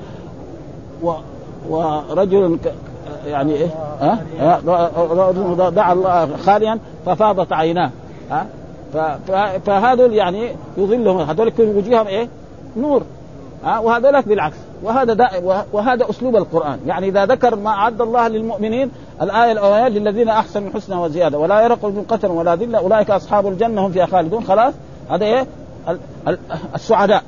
ورجل 1.70 2.60
يعني 3.26 3.54
إيه؟ 3.54 3.68
ها؟ 4.40 4.60
دعا 5.70 5.94
الله 5.94 6.38
خاليا 6.38 6.80
ففاضت 7.06 7.54
عيناه 7.54 7.92
ها؟ 8.32 8.48
فهذول 9.66 10.14
يعني 10.14 10.52
يظلهم 10.78 11.18
هذول 11.18 11.48
يكون 11.48 11.68
وجوههم 11.68 12.08
إيه؟ 12.08 12.28
نور 12.78 13.04
ها؟ 13.64 13.80
وهذولك 13.80 14.28
بالعكس. 14.28 14.58
وهذا 14.84 15.14
دائم 15.14 15.64
وهذا 15.74 16.10
أسلوب 16.10 16.36
القرآن. 16.36 16.80
يعني 16.86 17.08
إذا 17.08 17.26
ذكر 17.26 17.56
ما 17.56 17.70
أعد 17.70 18.02
الله 18.02 18.28
للمؤمنين 18.28 18.92
الآية 19.22 19.52
الاولانيه 19.52 20.00
للذين 20.00 20.30
أحسنوا 20.30 20.68
الحسنى 20.70 20.96
وزيادة. 20.96 21.38
ولا 21.38 21.62
يرق 21.62 21.86
من 21.86 22.06
قتل 22.10 22.28
ولا 22.28 22.56
ذلة 22.56 22.78
أولئك 22.78 23.12
أصحاب 23.12 23.48
الجنة 23.48 23.86
هم 23.86 23.92
فيها 23.92 24.06
خالدون. 24.06 24.44
خلاص؟ 24.44 24.74
هذا 25.10 25.26
إيه؟ 25.26 25.48
السعداء. 26.76 27.24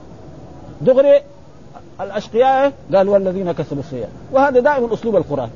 دغري 0.82 1.22
الأشقياء 2.02 2.74
قال 2.96 3.10
والذين 3.10 3.52
كسبوا 3.52 3.80
السيئات. 3.80 4.10
وهذا 4.32 4.60
دائما 4.60 4.94
أسلوب 4.94 5.16
القرآن. 5.16 5.50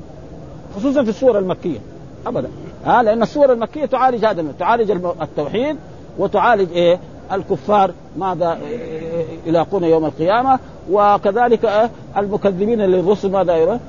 خصوصا 0.76 1.02
في 1.02 1.10
السور 1.10 1.38
المكية. 1.38 1.78
ابدا. 2.26 2.48
ها 2.84 3.02
لأن 3.02 3.22
السور 3.22 3.52
المكية 3.52 3.86
تعالج 3.86 4.24
هذا 4.24 4.44
تعالج 4.58 4.90
التوحيد 5.22 5.76
وتعالج 6.18 6.72
إيه؟ 6.72 6.98
الكفار 7.32 7.90
ماذا؟ 8.16 8.58
يلاقون 9.46 9.84
يوم 9.84 10.04
القيامة. 10.04 10.58
وكذلك 10.90 11.90
المكذبين 12.16 12.80
للرسل 12.80 13.30
ماذا؟ 13.30 13.56
يرون 13.56 13.80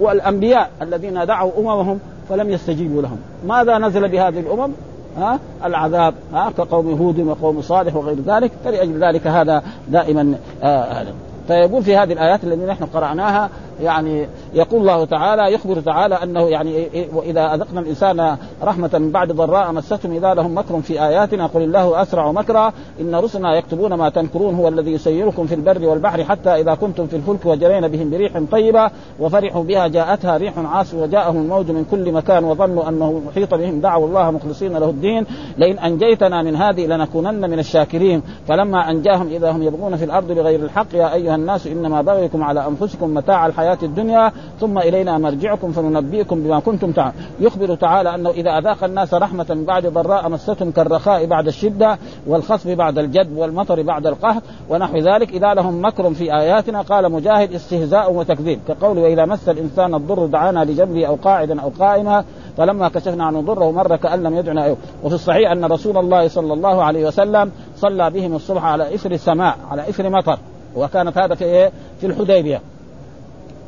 والأنبياء 0.00 0.70
الذين 0.82 1.26
دعوا 1.26 1.52
أممهم 1.58 1.98
فلم 2.28 2.50
يستجيبوا 2.50 3.02
لهم. 3.02 3.18
ماذا 3.46 3.78
نزل 3.78 4.08
بهذه 4.08 4.40
الأمم؟ 4.40 4.72
ها 5.16 5.38
العذاب 5.64 6.14
ها 6.32 6.50
كقوم 6.58 6.90
هود 6.92 7.20
وقوم 7.20 7.62
صالح 7.62 7.96
وغير 7.96 8.16
ذلك. 8.26 8.50
فلأجل 8.64 9.04
ذلك 9.04 9.26
هذا 9.26 9.62
دائما 9.88 10.34
آه 10.62 10.84
هذا 10.84 11.14
فيقول 11.46 11.82
في 11.82 11.96
هذه 11.96 12.12
الآيات 12.12 12.44
التي 12.44 12.66
نحن 12.66 12.84
قرأناها 12.84 13.50
يعني 13.82 14.28
يقول 14.54 14.80
الله 14.80 15.04
تعالى 15.04 15.52
يخبر 15.52 15.80
تعالى 15.80 16.14
أنه 16.14 16.48
يعني 16.48 16.88
وإذا 17.14 17.54
أذقنا 17.54 17.80
الإنسان 17.80 18.36
رحمة 18.62 18.90
من 18.94 19.10
بعد 19.10 19.32
ضراء 19.32 19.72
مستهم 19.72 20.12
إذا 20.12 20.34
لهم 20.34 20.58
مكر 20.58 20.80
في 20.80 21.02
آياتنا 21.02 21.46
قل 21.46 21.62
الله 21.62 22.02
أسرع 22.02 22.32
مكرا 22.32 22.72
إن 23.00 23.14
رسلنا 23.14 23.56
يكتبون 23.56 23.94
ما 23.94 24.08
تنكرون 24.08 24.54
هو 24.54 24.68
الذي 24.68 24.92
يسيركم 24.92 25.46
في 25.46 25.54
البر 25.54 25.86
والبحر 25.86 26.24
حتى 26.24 26.50
إذا 26.50 26.74
كنتم 26.74 27.06
في 27.06 27.16
الفلك 27.16 27.46
وجرين 27.46 27.88
بهم 27.88 28.10
بريح 28.10 28.42
طيبة 28.50 28.90
وفرحوا 29.20 29.62
بها 29.62 29.86
جاءتها 29.86 30.36
ريح 30.36 30.58
عاصف 30.58 30.94
وجاءهم 30.94 31.36
الموج 31.36 31.70
من 31.70 31.84
كل 31.90 32.12
مكان 32.12 32.44
وظنوا 32.44 32.88
أنه 32.88 33.22
محيط 33.26 33.54
بهم 33.54 33.80
دعوا 33.80 34.06
الله 34.06 34.30
مخلصين 34.30 34.76
له 34.76 34.90
الدين 34.90 35.26
لئن 35.58 35.78
أنجيتنا 35.78 36.42
من 36.42 36.56
هذه 36.56 36.86
لنكونن 36.86 37.50
من 37.50 37.58
الشاكرين. 37.58 38.22
فلما 38.48 38.90
أنجاهم 38.90 39.28
إذا 39.28 39.50
هم 39.50 39.62
يبغون 39.62 39.96
في 39.96 40.04
الأرض 40.04 40.32
بغير 40.32 40.60
الحق 40.60 40.94
يا 40.94 41.14
أيها 41.14 41.34
الناس 41.34 41.66
إنما 41.66 42.02
بغيكم 42.02 42.42
على 42.42 42.66
أنفسكم 42.66 43.14
متاع 43.14 43.46
الحياة 43.46 43.63
الدنيا 43.82 44.32
ثم 44.60 44.78
إلينا 44.78 45.18
مرجعكم 45.18 45.72
فننبئكم 45.72 46.42
بما 46.42 46.60
كنتم 46.60 46.92
تعملون 46.92 47.14
يخبر 47.40 47.74
تعالى 47.74 48.14
أنه 48.14 48.30
إذا 48.30 48.58
أذاق 48.58 48.84
الناس 48.84 49.14
رحمة 49.14 49.46
من 49.50 49.64
بعد 49.64 49.86
ضراء 49.86 50.28
مستهم 50.28 50.70
كالرخاء 50.70 51.26
بعد 51.26 51.46
الشدة 51.46 51.98
والخصب 52.26 52.70
بعد 52.70 52.98
الجد 52.98 53.36
والمطر 53.36 53.82
بعد 53.82 54.06
القهر 54.06 54.42
ونحو 54.68 54.98
ذلك 54.98 55.30
إذا 55.30 55.54
لهم 55.54 55.84
مكر 55.84 56.14
في 56.14 56.34
آياتنا 56.34 56.80
قال 56.80 57.12
مجاهد 57.12 57.52
استهزاء 57.52 58.12
وتكذيب 58.12 58.60
كقول 58.68 58.98
وإذا 58.98 59.24
مس 59.24 59.48
الإنسان 59.48 59.94
الضر 59.94 60.26
دعانا 60.26 60.64
لجنبه 60.64 61.06
أو 61.06 61.14
قاعدا 61.14 61.60
أو 61.60 61.72
قائما 61.78 62.24
فلما 62.56 62.88
كشفنا 62.88 63.24
عنه 63.24 63.40
ضره 63.40 63.70
مر 63.70 63.96
كأن 63.96 64.22
لم 64.22 64.36
يدعنا 64.36 64.64
أيوه. 64.64 64.76
وفي 65.02 65.14
الصحيح 65.14 65.50
أن 65.50 65.64
رسول 65.64 65.98
الله 65.98 66.28
صلى 66.28 66.52
الله 66.52 66.82
عليه 66.82 67.06
وسلم 67.06 67.52
صلى 67.76 68.10
بهم 68.10 68.36
الصبح 68.36 68.64
على 68.64 68.94
إثر 68.94 69.16
سماء 69.16 69.56
على 69.70 69.88
إثر 69.88 70.10
مطر 70.10 70.38
وكانت 70.76 71.18
هذا 71.18 71.34
في 71.34 71.44
إيه؟ 71.44 71.72
في 72.00 72.06
الحديبية 72.06 72.60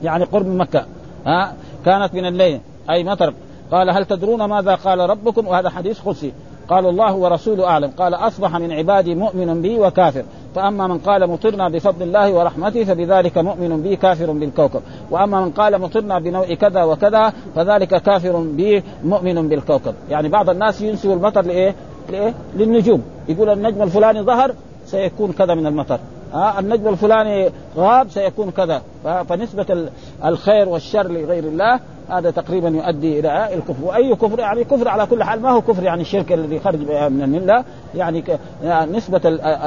يعني 0.03 0.25
قرب 0.25 0.47
مكة. 0.47 0.85
ها؟ 1.27 1.53
كانت 1.85 2.15
من 2.15 2.27
الليل. 2.27 2.61
أي 2.91 3.05
مطر 3.05 3.35
قال 3.71 3.91
هل 3.91 4.05
تدرون 4.05 4.45
ماذا 4.45 4.75
قال 4.75 4.99
ربكم؟ 4.99 5.47
وهذا 5.47 5.71
حديث 5.71 6.01
قدسي. 6.01 6.33
قالوا 6.69 6.87
الله 6.87 7.15
ورسوله 7.15 7.67
أعلم. 7.67 7.91
قال 7.99 8.15
أصبح 8.15 8.57
من 8.57 8.73
عبادي 8.73 9.15
مؤمن 9.15 9.63
بي 9.63 9.79
وكافر. 9.79 10.25
فأما 10.55 10.87
من 10.87 10.99
قال 10.99 11.31
مطرنا 11.31 11.69
بفضل 11.69 12.03
الله 12.03 12.33
ورحمته 12.33 12.85
فبذلك 12.85 13.39
مؤمن 13.39 13.83
بي 13.83 13.97
كافر 13.97 14.33
بالكوكب. 14.33 14.81
وأما 15.11 15.41
من 15.41 15.51
قال 15.51 15.81
مطرنا 15.81 16.19
بنوء 16.19 16.55
كذا 16.55 16.83
وكذا 16.83 17.33
فذلك 17.55 18.03
كافر 18.03 18.37
بي 18.37 18.83
مؤمن 19.05 19.49
بالكوكب. 19.49 19.95
يعني 20.11 20.29
بعض 20.29 20.51
الناس 20.51 20.81
ينسبوا 20.81 21.15
المطر 21.15 21.43
لإيه؟ 21.43 21.75
لإيه؟ 22.11 22.35
للنجوم. 22.57 23.03
يقول 23.29 23.49
النجم 23.49 23.83
الفلاني 23.83 24.23
ظهر 24.23 24.55
سيكون 24.85 25.33
كذا 25.33 25.55
من 25.55 25.67
المطر. 25.67 25.99
ها 26.33 26.61
النجم 26.61 26.89
الفلاني 26.89 27.51
غاب 27.77 28.11
سيكون 28.11 28.51
كذا. 28.51 28.83
فنسبة 29.29 29.89
الخير 30.25 30.69
والشر 30.69 31.09
لغير 31.09 31.45
الله 31.45 31.81
هذا 32.09 32.31
تقريبا 32.31 32.69
يؤدي 32.69 33.21
إلى 33.21 33.55
الكفر. 33.55 33.85
وأي 33.85 34.15
كفر 34.15 34.39
يعني 34.39 34.65
كفر 34.65 34.89
على 34.89 35.07
كل 35.07 35.23
حال 35.23 35.43
ما 35.43 35.51
هو 35.51 35.61
كفر 35.61 35.83
يعني 35.83 36.03
الشرك 36.03 36.33
الذي 36.33 36.61
خرج 36.61 36.79
من 37.11 37.23
الملة. 37.23 37.65
يعني, 37.95 38.25
يعني 38.65 38.97
نسبة 38.97 39.21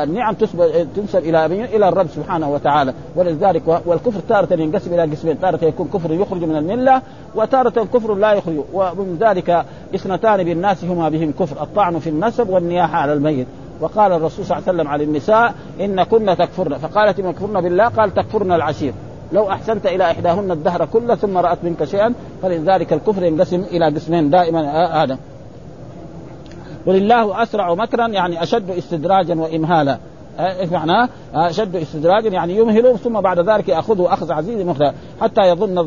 النعم 0.03 0.33
تنسب 0.95 1.19
إلى 1.19 1.45
إلى 1.45 1.89
الرب 1.89 2.07
سبحانه 2.07 2.49
وتعالى. 2.49 2.93
ولذلك 3.15 3.81
والكفر 3.85 4.19
تارة 4.29 4.53
ينقسم 4.53 4.93
إلى 4.93 5.01
قسمين. 5.01 5.39
تارة 5.39 5.65
يكون 5.65 5.87
كفر 5.93 6.13
يخرج 6.13 6.43
من 6.43 6.55
الملة 6.55 7.01
وتارة 7.35 7.87
كفر 7.93 8.15
لا 8.15 8.33
يخرج. 8.33 8.55
ومن 8.73 9.17
ذلك 9.19 9.65
اثنتان 9.95 10.43
بالناس 10.43 10.83
هما 10.83 11.09
بهم 11.09 11.33
كفر 11.39 11.63
الطعن 11.63 11.99
في 11.99 12.09
النسب 12.09 12.49
والنياحة 12.49 12.97
على 12.97 13.13
الميت. 13.13 13.47
وقال 13.81 14.11
الرسول 14.11 14.45
صلى 14.45 14.57
الله 14.57 14.67
عليه 14.67 14.77
وسلم 14.77 14.87
على 14.87 15.03
النساء 15.03 15.53
إن 15.79 16.03
كن 16.03 16.35
تكفرن. 16.37 16.77
فقالت 16.77 17.19
إن 17.19 17.31
كفرن 17.31 17.61
بالله 17.61 17.87
قال 17.87 18.13
تكفرن 18.13 18.51
العشير. 18.51 18.93
لو 19.33 19.49
أحسنت 19.49 19.85
إلى 19.85 20.11
إحداهن 20.11 20.51
الدهر 20.51 20.85
كله 20.85 21.15
ثم 21.15 21.37
رأت 21.37 21.57
منك 21.63 21.83
شيئا 21.83 22.13
فلذلك 22.41 22.93
الكفر 22.93 23.23
ينقسم 23.23 23.61
إلى 23.61 23.85
قسمين 23.85 24.29
دائما 24.29 24.87
هذا 25.03 25.17
ولله 26.85 27.43
أسرع 27.43 27.73
مكرا 27.73 28.07
يعني 28.07 28.43
أشد 28.43 28.69
استدراجا 28.69 29.35
وامهالا. 29.35 29.97
إيش 30.39 30.69
معناه؟ 30.69 31.09
اشد 31.33 31.75
استدراجا 31.75 32.29
يعني 32.29 32.57
يمهل 32.57 32.97
ثم 32.97 33.21
بعد 33.21 33.39
ذلك 33.39 33.69
ياخذه 33.69 34.13
أخذ 34.13 34.31
عزيز 34.31 34.61
مهلة. 34.61 34.93
حتى 35.21 35.41
يظن 35.41 35.77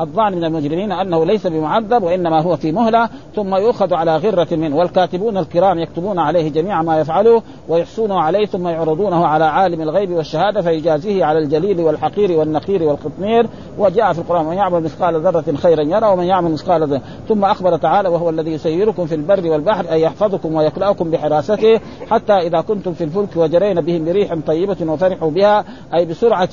الظان 0.00 0.32
من 0.32 0.44
المجرمين 0.44 0.92
أنه 0.92 1.26
ليس 1.26 1.46
بمعذب 1.46 2.02
وإنما 2.02 2.40
هو 2.40 2.56
في 2.56 2.72
مهلة 2.72 3.08
ثم 3.36 3.54
يؤخذ 3.54 3.94
على 3.94 4.16
غرة 4.16 4.48
منه 4.52 4.76
والكاتبون 4.76 5.38
الكرام 5.38 5.78
يكتبون 5.78 6.18
عليه 6.18 6.48
جميع 6.48 6.82
ما 6.82 7.00
يفعله 7.00 7.42
ويحصونه 7.68 8.20
عليه 8.20 8.46
ثم 8.46 8.68
يعرضونه 8.68 9.26
على 9.26 9.44
عالم 9.44 9.80
الغيب 9.80 10.10
والشهادة 10.10 10.62
فيجازيه 10.62 11.24
على 11.24 11.38
الجليل 11.38 11.80
والحقير 11.80 12.32
والنقير 12.32 12.82
والقطمير. 12.82 13.46
وجاء 13.78 14.12
في 14.12 14.18
القرآن 14.18 14.44
من 14.44 14.56
يعمل 14.56 14.82
مثقال 14.82 15.20
ذرة 15.20 15.56
خيرا 15.56 15.82
يرى 15.82 16.06
ومن 16.06 16.24
يعمل 16.24 16.52
مثقال 16.52 16.88
ذره. 16.88 17.00
ثم 17.28 17.44
أخبر 17.44 17.76
تعالى 17.76 18.08
وهو 18.08 18.30
الذي 18.30 18.52
يسيركم 18.52 19.06
في 19.06 19.14
البر 19.14 19.50
والبحر 19.50 19.92
أي 19.92 20.02
يحفظكم 20.02 20.54
ويكلاكم 20.54 21.10
بحراسته 21.10 21.80
حتى 22.10 22.32
إذا 22.32 22.60
كنتم 22.60 22.92
في 22.92 23.04
الفلك 23.04 23.36
وجرين 23.36 23.83
بهم 23.84 24.04
بريح 24.04 24.34
طيبة 24.46 24.92
وفرحوا 24.92 25.30
بها 25.30 25.64
أي 25.94 26.04
بسرعة 26.04 26.50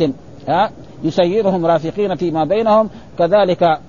يسيرهم 1.04 1.66
رافقين 1.66 2.16
فيما 2.16 2.44
بينهم. 2.44 2.90
كذلك 3.20 3.80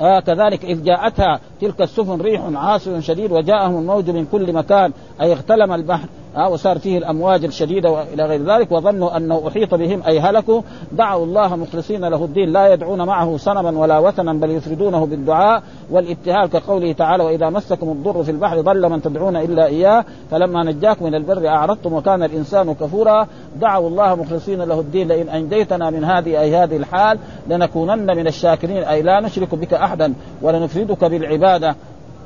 آه 0.00 0.20
كذلك 0.20 0.64
إذ 0.64 0.84
جاءتها 0.84 1.40
تلك 1.60 1.82
السفن 1.82 2.20
ريح 2.20 2.42
عاصف 2.54 3.04
شديد 3.04 3.32
وجاءهم 3.32 3.78
الموج 3.78 4.10
من 4.10 4.26
كل 4.32 4.52
مكان 4.52 4.92
أي 5.20 5.32
اغتلم 5.32 5.72
البحر 5.72 6.08
ها 6.36 6.46
وصار 6.46 6.78
فيه 6.78 6.98
الأمواج 6.98 7.44
الشديدة 7.44 7.90
وإلى 7.90 8.24
غير 8.26 8.42
ذلك 8.42 8.72
وظنوا 8.72 9.16
أنه 9.16 9.48
أحيط 9.48 9.74
بهم 9.74 10.02
أي 10.06 10.20
هلكوا. 10.20 10.62
دعوا 10.92 11.24
الله 11.24 11.56
مخلصين 11.56 12.04
له 12.04 12.24
الدين 12.24 12.52
لا 12.52 12.72
يدعون 12.72 13.02
معه 13.02 13.36
صنما 13.36 13.80
ولا 13.80 13.98
وثنا 13.98 14.32
بل 14.32 14.50
يفردونه 14.50 15.06
بالدعاء 15.06 15.62
والابتهال 15.90 16.50
كقوله 16.50 16.92
تعالى 16.92 17.24
وإذا 17.24 17.50
مسكم 17.50 17.88
الضر 17.88 18.22
في 18.22 18.30
البحر 18.30 18.60
ضل 18.60 18.88
من 18.88 19.02
تدعون 19.02 19.36
إلا 19.36 19.66
إياه 19.66 20.04
فلما 20.30 20.64
نجاكم 20.64 21.04
من 21.04 21.14
البر 21.14 21.48
أعرضتم 21.48 21.92
وكان 21.92 22.22
الإنسان 22.22 22.74
كفورا. 22.74 23.26
دعوا 23.60 23.88
الله 23.88 24.14
مخلصين 24.14 24.62
له 24.62 24.80
الدين 24.80 25.08
لئن 25.08 25.28
أنجيتنا 25.28 25.90
من 25.90 26.04
هذه 26.04 26.40
أي 26.40 26.56
هذه 26.56 26.76
الحال 26.76 27.18
لنكونن 27.48 28.16
من 28.16 28.26
الشاكرين. 28.26 28.82
أي 28.82 29.02
لا 29.02 29.20
نشرك 29.20 29.54
بك 29.54 29.74
أحدا 29.74 30.14
ولنفردك 30.42 31.04
بالعبادة. 31.04 31.76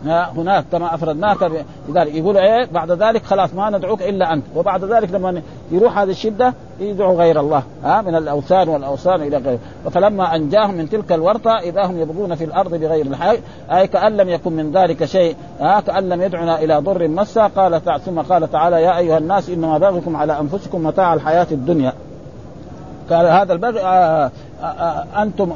هناك 0.04 0.64
كما 0.72 0.94
افردناك 0.94 1.42
لذلك 1.88 2.14
يقول 2.14 2.36
إيه 2.36 2.66
بعد 2.72 2.90
ذلك 2.90 3.24
خلاص 3.24 3.54
ما 3.54 3.70
ندعوك 3.70 4.02
إلا 4.02 4.32
أنت. 4.32 4.44
وبعد 4.56 4.84
ذلك 4.84 5.12
لما 5.12 5.42
يروح 5.70 5.98
هذه 5.98 6.10
الشدة 6.10 6.54
يدعو 6.80 7.18
غير 7.18 7.40
الله 7.40 7.62
ها 7.84 8.02
من 8.02 8.14
الأوثان 8.14 8.68
والأوثان 8.68 9.22
إلى 9.22 9.36
غيره. 9.36 9.58
فلما 9.90 10.36
أنجاهم 10.36 10.74
من 10.74 10.88
تلك 10.88 11.12
الورطة 11.12 11.58
إذا 11.58 11.86
هم 11.86 12.00
يبغون 12.00 12.34
في 12.34 12.44
الأرض 12.44 12.74
بغير 12.74 13.06
الحق 13.06 13.36
أي 13.72 13.86
كأن 13.86 14.16
لم 14.16 14.28
يكن 14.28 14.52
من 14.52 14.72
ذلك 14.72 15.04
شيء 15.04 15.36
ها 15.60 15.80
كأن 15.80 16.08
لم 16.08 16.22
يدعنا 16.22 16.58
إلى 16.58 16.76
ضر 16.78 17.08
مسا 17.08 17.46
قال 17.46 18.00
ثم 18.04 18.20
قال 18.20 18.50
تعالى 18.50 18.82
يا 18.82 18.98
أيها 18.98 19.18
الناس 19.18 19.50
إنما 19.50 19.78
بغيكم 19.78 20.16
على 20.16 20.40
أنفسكم 20.40 20.82
متاع 20.86 21.14
الحياة 21.14 21.46
الدنيا. 21.52 21.92
قال 23.10 23.26
هذا 23.26 23.52
البغي 23.52 23.80
آه 23.80 24.30
آه 24.62 24.64
آه 24.64 25.22
أنتم 25.22 25.52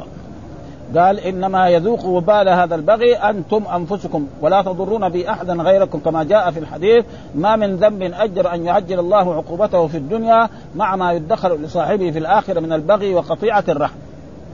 قال 0.97 1.20
إنما 1.20 1.68
يذوق 1.68 2.05
وبال 2.05 2.49
هذا 2.49 2.74
البغي 2.74 3.14
أنتم 3.14 3.64
أنفسكم 3.74 4.26
ولا 4.43 4.62
تضرون 4.62 5.09
بي 5.09 5.30
احدا 5.30 5.55
غيركم 5.55 5.99
كما 5.99 6.24
جاء 6.24 6.51
في 6.51 6.59
الحديث 6.59 7.05
ما 7.34 7.57
من 7.57 7.76
ذنب 7.76 8.03
أجر 8.03 8.55
أن 8.55 8.64
يعجل 8.64 8.99
الله 8.99 9.34
عقوبته 9.34 9.86
في 9.86 9.97
الدنيا 9.97 10.49
مع 10.74 10.97
ما 10.97 11.12
يدخر 11.12 11.57
لصاحبه 11.57 12.11
في 12.11 12.18
الآخرة 12.18 12.61
من 12.61 12.72
البغي 12.72 13.14
وقطيعة 13.14 13.64
الرحم. 13.68 13.97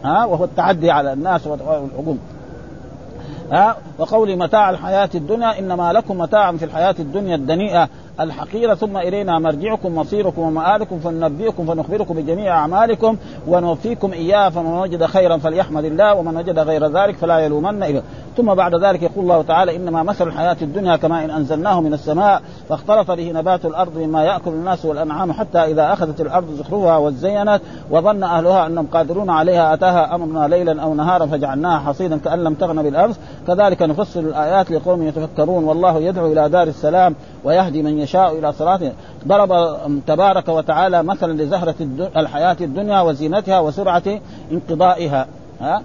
ها 0.05 0.25
وهو 0.25 0.45
التعدي 0.45 0.91
على 0.91 1.13
الناس 1.13 1.47
والعقوق 1.47 2.17
ها 3.53 3.77
وقول 3.99 4.37
متاع 4.37 4.71
الحياة 4.71 5.11
الدنيا 5.15 5.59
إنما 5.59 5.93
لكم 5.93 6.19
متاع 6.19 6.53
في 6.53 6.65
الحياة 6.65 6.95
الدنيا 6.99 7.37
الدنيئة. 7.37 7.89
الحقيرة 8.21 8.75
ثم 8.75 8.97
إلينا 8.97 9.39
مرجعكم 9.39 9.95
مصيركم 9.95 10.43
ومآلكم 10.43 10.99
فننبئكم 10.99 11.67
فنخبركم 11.67 12.15
بجميع 12.15 12.59
أعمالكم 12.59 13.17
ونوفيكم 13.47 14.13
إياه 14.13 14.49
فمن 14.49 14.79
وجد 14.79 15.05
خيرا 15.05 15.37
فليحمد 15.37 15.85
الله 15.85 16.15
ومن 16.15 16.37
وجد 16.37 16.59
غير 16.59 16.87
ذلك 16.87 17.17
فلا 17.17 17.39
يلومن 17.39 17.83
إله 17.83 18.03
ثم 18.37 18.55
بعد 18.55 18.75
ذلك 18.75 19.03
يقول 19.03 19.25
الله 19.25 19.43
تعالى 19.43 19.77
إنما 19.77 20.03
مثل 20.03 20.29
الحياة 20.29 20.57
الدنيا 20.63 20.97
كما 20.97 21.25
إن 21.25 21.31
أنزلناه 21.31 21.81
من 21.81 21.93
السماء 21.93 22.43
فاختلط 22.69 23.11
به 23.11 23.33
نبات 23.33 23.65
الأرض 23.65 23.99
مما 23.99 24.25
يأكل 24.25 24.51
الناس 24.51 24.85
والأنعام 24.85 25.33
حتى 25.33 25.59
إذا 25.59 25.93
أخذت 25.93 26.21
الأرض 26.21 26.51
زخرفها 26.51 26.97
وزينت 26.97 27.61
وظن 27.91 28.23
أهلها 28.23 28.67
أنهم 28.67 28.87
قادرون 28.87 29.31
عليها 29.31 29.75
أتاها 29.75 30.15
أمرنا 30.15 30.49
ليلا 30.49 30.83
أو 30.83 30.95
نهارا 30.95 31.27
فجعلناها 31.27 31.79
حصيدا 31.79 32.19
كأن 32.19 32.45
لم 32.45 32.55
تغن 32.55 32.83
بالأمس. 32.83 33.21
كذلك 33.47 33.83
نفصل 33.83 34.21
الآيات 34.21 34.71
لقوم 34.71 35.03
يتفكرون. 35.03 35.65
والله 35.65 35.99
يدعو 35.99 36.33
إلى 36.33 36.49
دار 36.49 36.67
السلام 36.67 37.15
ويهدي 37.45 37.83
من 37.83 37.99
يشاء 37.99 38.39
إلى 38.39 38.53
صراط. 38.53 38.81
ضرب 39.29 39.51
تبارك 40.07 40.49
وتعالى 40.49 41.03
مثلا 41.03 41.43
لزهرة 41.43 41.75
الحياة 42.17 42.57
الدنيا 42.61 43.01
وزينتها 43.01 43.61
وسرعة 43.61 44.21
انقضائها. 44.53 45.27
ها؟ 45.61 45.83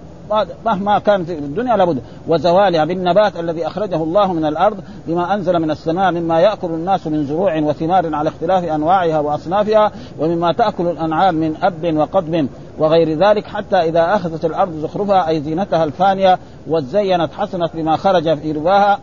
مهما 0.66 0.98
كان 0.98 1.24
في 1.24 1.38
الدنيا 1.38 1.76
لابد. 1.76 2.02
وزوالها 2.28 2.84
بالنبات 2.84 3.36
الذي 3.36 3.66
أخرجه 3.66 3.96
الله 3.96 4.32
من 4.32 4.44
الأرض 4.44 4.76
بما 5.06 5.34
أنزل 5.34 5.58
من 5.58 5.70
السماء 5.70 6.12
مما 6.12 6.40
يأكل 6.40 6.66
الناس 6.66 7.06
من 7.06 7.26
زروع 7.26 7.58
وثمار 7.58 8.14
على 8.14 8.28
اختلاف 8.28 8.64
أنواعها 8.64 9.20
وأصنافها 9.20 9.92
ومما 10.18 10.52
تأكل 10.52 10.86
الأنعام 10.86 11.34
من 11.34 11.56
أب 11.62 11.96
وقضب 11.96 12.48
وغير 12.78 13.18
ذلك 13.18 13.46
حتى 13.46 13.76
إذا 13.76 14.14
أخذت 14.14 14.44
الأرض 14.44 14.72
زخرفها 14.72 15.28
أي 15.28 15.40
زينتها 15.40 15.84
الفانية 15.84 16.38
وزينت 16.66 17.32
حسنت 17.32 17.70
بما 17.74 17.96
خرج 17.96 18.38
في 18.38 18.52
رباها 18.52 18.98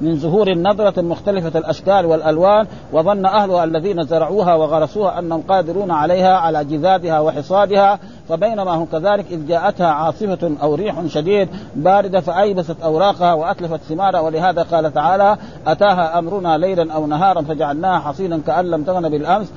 من 0.00 0.16
زهور 0.16 0.48
النضرة 0.48 1.02
مختلفة 1.02 1.58
الأشكال 1.58 2.06
والألوان 2.06 2.66
وظن 2.92 3.26
أهلها 3.26 3.64
الذين 3.64 4.06
زرعوها 4.06 4.54
وغرسوها 4.54 5.18
أنهم 5.18 5.42
قادرون 5.42 5.90
عليها 5.90 6.36
على 6.36 6.64
جذاذها 6.64 7.20
وحصادها 7.20 7.98
فبينما 8.30 8.74
هم 8.74 8.86
كذلك 8.92 9.26
إذ 9.30 9.46
جاءتها 9.46 9.86
عاصفة 9.86 10.52
أو 10.62 10.74
ريح 10.74 11.06
شديد 11.06 11.48
باردة 11.76 12.20
فأيبست 12.20 12.76
أوراقها 12.84 13.32
وأتلفت 13.32 13.80
ثمارها 13.88 14.20
ولهذا 14.20 14.62
قال 14.62 14.94
تعالى 14.94 15.36
أتاها 15.66 16.18
أمرنا 16.18 16.58
ليلا 16.58 16.92
أو 16.92 17.06
نهارا 17.06 17.42
فجعلناها 17.42 17.98
حصينا 17.98 18.40
كأن 18.46 18.64
لم 18.64 18.84
تغن 18.84 19.08
بالأمس 19.08 19.52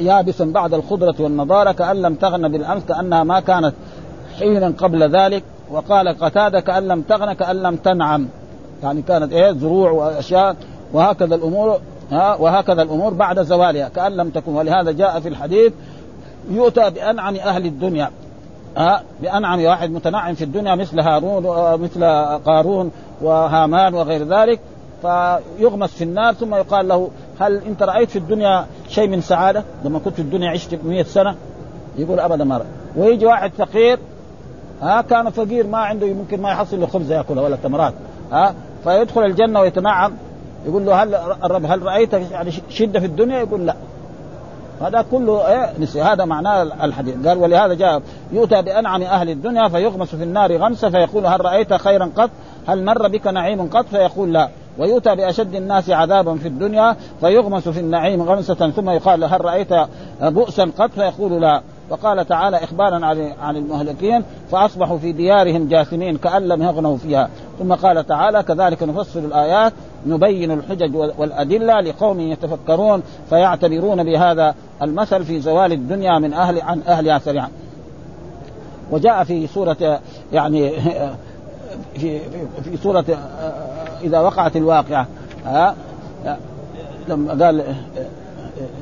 يابسا 0.00 0.44
بعد 0.44 0.74
الخضرة 0.74 1.14
والنضارة 1.18 1.72
كأن 1.72 2.02
لم 2.02 2.14
تغن 2.14 2.48
بالأمس 2.48 2.82
كأنها 2.84 3.24
ما 3.24 3.40
كانت 3.40 3.74
حينا 4.38 4.72
قبل 4.78 5.16
ذلك. 5.16 5.42
وقال 5.70 6.08
قتادة 6.08 6.60
كأن 6.60 6.88
لم 6.88 7.02
تغن 7.02 7.32
كأن 7.32 7.62
لم 7.62 7.76
تنعم. 7.76 8.28
يعني 8.82 9.02
كانت 9.02 9.32
إيه؟ 9.32 9.52
زروع 9.52 9.90
وأشياء 9.90 10.56
وهكذا 10.92 11.34
الأمور 11.34 11.80
ها 12.10 12.34
وهكذا 12.34 12.82
الأمور 12.82 13.14
بعد 13.14 13.42
زوالها 13.42 13.88
كأن 13.88 14.12
لم 14.12 14.30
تكن. 14.30 14.54
ولهذا 14.54 14.90
جاء 14.92 15.20
في 15.20 15.28
الحديث 15.28 15.72
يؤتى 16.50 16.90
بأنعم 16.90 17.34
أهل 17.34 17.66
الدنيا 17.66 18.10
ها 18.76 19.02
بأنعم 19.22 19.64
واحد 19.64 19.90
متنعم 19.90 20.34
في 20.34 20.44
الدنيا 20.44 20.74
مثل 20.74 21.00
هارون 21.00 21.44
مثل 21.80 22.04
قارون 22.44 22.90
وهامان 23.20 23.94
وغير 23.94 24.24
ذلك 24.24 24.60
فيغمس 25.02 25.92
في 25.92 26.04
النار 26.04 26.34
ثم 26.34 26.54
يقال 26.54 26.88
له 26.88 27.10
هل 27.40 27.62
أنت 27.66 27.82
رأيت 27.82 28.10
في 28.10 28.18
الدنيا 28.18 28.66
شيء 28.88 29.08
من 29.08 29.20
سعادة؟ 29.20 29.64
لما 29.84 29.98
كنت 29.98 30.14
في 30.14 30.22
الدنيا 30.22 30.50
عشت 30.50 30.78
100 30.84 31.02
سنة 31.02 31.36
يقول 31.98 32.20
أبدا 32.20 32.44
ما 32.44 32.56
رأي. 32.56 32.66
ويجي 32.96 33.26
واحد 33.26 33.52
فقير 33.58 33.98
ها 34.82 35.00
كان 35.00 35.30
فقير 35.30 35.66
ما 35.66 35.78
عنده 35.78 36.06
يمكن 36.06 36.40
ما 36.40 36.50
يحصل 36.50 36.80
له 36.80 36.86
خبز 36.86 37.12
ياكلها 37.12 37.42
ولا 37.42 37.56
تمرات 37.56 37.94
ها 38.32 38.54
فيدخل 38.84 39.24
الجنة 39.24 39.60
ويتنعم 39.60 40.12
يقول 40.66 40.86
له 40.86 41.02
هل 41.02 41.14
الرب 41.44 41.64
هل 41.64 41.82
رأيت 41.82 42.12
يعني 42.12 42.50
شدة 42.68 43.00
في 43.00 43.06
الدنيا؟ 43.06 43.38
يقول 43.38 43.66
لا 43.66 43.74
هذا 44.80 45.04
كله 45.10 45.48
إيه 45.48 45.72
نسي 45.78 46.02
هذا 46.02 46.24
معناه 46.24 46.62
الحديث 46.62 47.26
قال 47.26 47.38
ولهذا 47.38 47.74
جاء 47.74 48.02
يؤتى 48.32 48.62
بأنعم 48.62 49.02
أهل 49.02 49.30
الدنيا 49.30 49.68
فيغمس 49.68 50.14
في 50.14 50.22
النار 50.22 50.56
غمسة 50.56 50.90
فيقول 50.90 51.26
هل 51.26 51.44
رأيت 51.44 51.74
خيرا 51.74 52.10
قط؟ 52.16 52.30
هل 52.66 52.84
مر 52.84 53.08
بك 53.08 53.26
نعيم 53.26 53.68
قط؟ 53.68 53.86
فيقول 53.86 54.32
لا 54.32 54.48
ويؤتى 54.78 55.16
بأشد 55.16 55.54
الناس 55.54 55.90
عذابا 55.90 56.34
في 56.34 56.48
الدنيا 56.48 56.96
فيغمس 57.20 57.68
في 57.68 57.80
النعيم 57.80 58.22
غمسة 58.22 58.70
ثم 58.70 58.90
يقال 58.90 59.24
هل 59.24 59.44
رأيت 59.44 59.68
بؤسا 60.22 60.70
قط؟ 60.78 60.90
فيقول 60.90 61.40
لا 61.40 61.62
وقال 61.90 62.26
تعالى 62.28 62.56
اخبارا 62.56 63.06
عن 63.06 63.32
عن 63.42 63.56
المهلكين 63.56 64.24
فأصبحوا 64.52 64.98
في 64.98 65.12
ديارهم 65.12 65.68
جاثمين 65.68 66.16
كأن 66.16 66.48
لم 66.48 66.62
يغنوا 66.62 66.96
فيها 66.96 67.28
ثم 67.58 67.74
قال 67.74 68.06
تعالى 68.06 68.42
كذلك 68.42 68.82
نفصل 68.82 69.18
الآيات 69.18 69.72
نبين 70.06 70.50
الحجج 70.50 70.96
والأدلة 70.96 71.80
لقوم 71.80 72.20
يتفكرون 72.20 73.02
فيعتبرون 73.30 74.04
بهذا 74.04 74.54
المثل 74.82 75.24
في 75.24 75.40
زوال 75.40 75.72
الدنيا 75.72 76.18
من 76.18 76.32
أهل 76.32 76.60
عن 76.60 76.82
اهلها 76.86 77.18
سريعا 77.18 77.48
وجاء 78.90 79.24
في 79.24 79.46
سورة 79.46 80.00
يعني 80.32 80.70
في 81.98 82.20
في 82.64 82.76
سورة 82.82 83.04
إذا 84.02 84.20
وقعت 84.20 84.56
الواقعة. 84.56 85.06
ها 85.44 85.74
لما 87.08 87.44
قال 87.44 87.64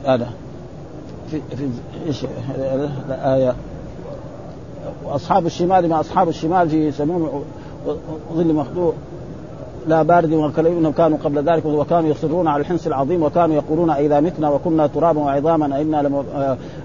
هذا. 0.06 0.28
في 1.30 1.40
في 1.56 1.68
إيش؟ 2.06 2.24
الايه 3.08 3.54
وأصحاب 5.04 5.46
الشمال 5.46 5.88
ما 5.88 6.00
أصحاب 6.00 6.28
الشمال 6.28 6.70
في 6.70 6.92
سموم 6.92 7.44
ظل 8.34 8.54
مخدوع. 8.54 8.92
لا 9.86 10.02
بارد 10.02 10.32
إنهم 10.32 10.92
كانوا 10.92 11.18
قبل 11.24 11.38
ذلك 11.38 11.66
وكانوا 11.66 12.10
يصرون 12.10 12.48
على 12.48 12.60
الحنس 12.60 12.86
العظيم 12.86 13.22
وكانوا 13.22 13.56
يقولون 13.56 13.90
إذا 13.90 14.20
متنا 14.20 14.50
وكنا 14.50 14.86
ترابا 14.86 15.20
وعظاما 15.20 15.80
إنا 15.80 16.26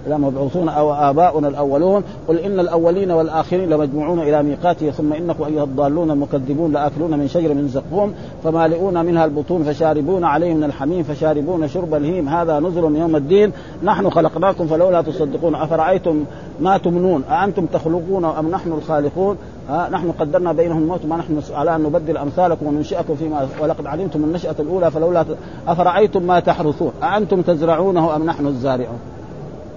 لمبعوثون 0.08 0.70
أو 0.70 0.94
آباؤنا 0.94 1.48
الأولون 1.48 2.04
قل 2.28 2.38
إن 2.38 2.60
الأولين 2.60 3.12
والآخرين 3.12 3.70
لمجموعون 3.70 4.20
إلى 4.20 4.44
ميقاته 4.44 4.92
ثم 4.92 5.14
إنكم 5.14 5.44
أيها 5.44 5.64
الضالون 5.64 6.12
المكذبون 6.12 6.72
لآكلون 6.72 7.20
من 7.20 7.28
شجر 7.28 7.54
من 7.54 7.68
زقوم 7.68 8.14
فمالئون 8.44 9.06
منها 9.06 9.26
البطون 9.26 9.64
فشاربون 9.64 10.24
عليه 10.24 10.54
من 10.54 10.64
الحميم 10.64 11.04
فشاربون 11.04 11.68
شرب 11.68 11.96
الهيم 11.96 12.30
هذا 12.30 12.60
نزل 12.60 12.84
يوم 12.84 13.16
الدين 13.16 13.52
نحن 13.84 14.10
خلقناكم 14.10 14.68
فلولا 14.68 15.02
تصدقون 15.02 15.56
أفرأيتم 15.56 16.24
ما 16.60 16.78
تمنون 16.78 17.24
أأنتم 17.24 17.66
تخلقون 17.66 18.26
أم 18.26 18.52
نحن 18.52 18.72
الخالقون؟ 18.72 19.38
ها 19.70 19.90
نحن 19.90 20.12
قدرنا 20.12 20.52
بينهم 20.52 20.82
الموت 20.82 21.06
ما 21.06 21.18
نحن 21.18 21.42
على 21.54 21.76
أن 21.76 21.84
نبدل 21.84 22.18
أمثالكم 22.18 22.68
وننشئكم 22.68 23.16
فيما 23.16 23.48
ولقد 23.62 23.86
علمتم 23.86 24.24
النشأة 24.24 24.56
الأولى 24.60 24.92
فلولا 24.92 25.26
أفرأيتم 25.68 26.24
ما 26.24 26.40
تحرثون؟ 26.40 26.92
أأنتم 27.04 27.42
تزرعونه 27.42 28.16
أم 28.16 28.26
نحن 28.26 28.48
الزارعون؟ 28.48 29.00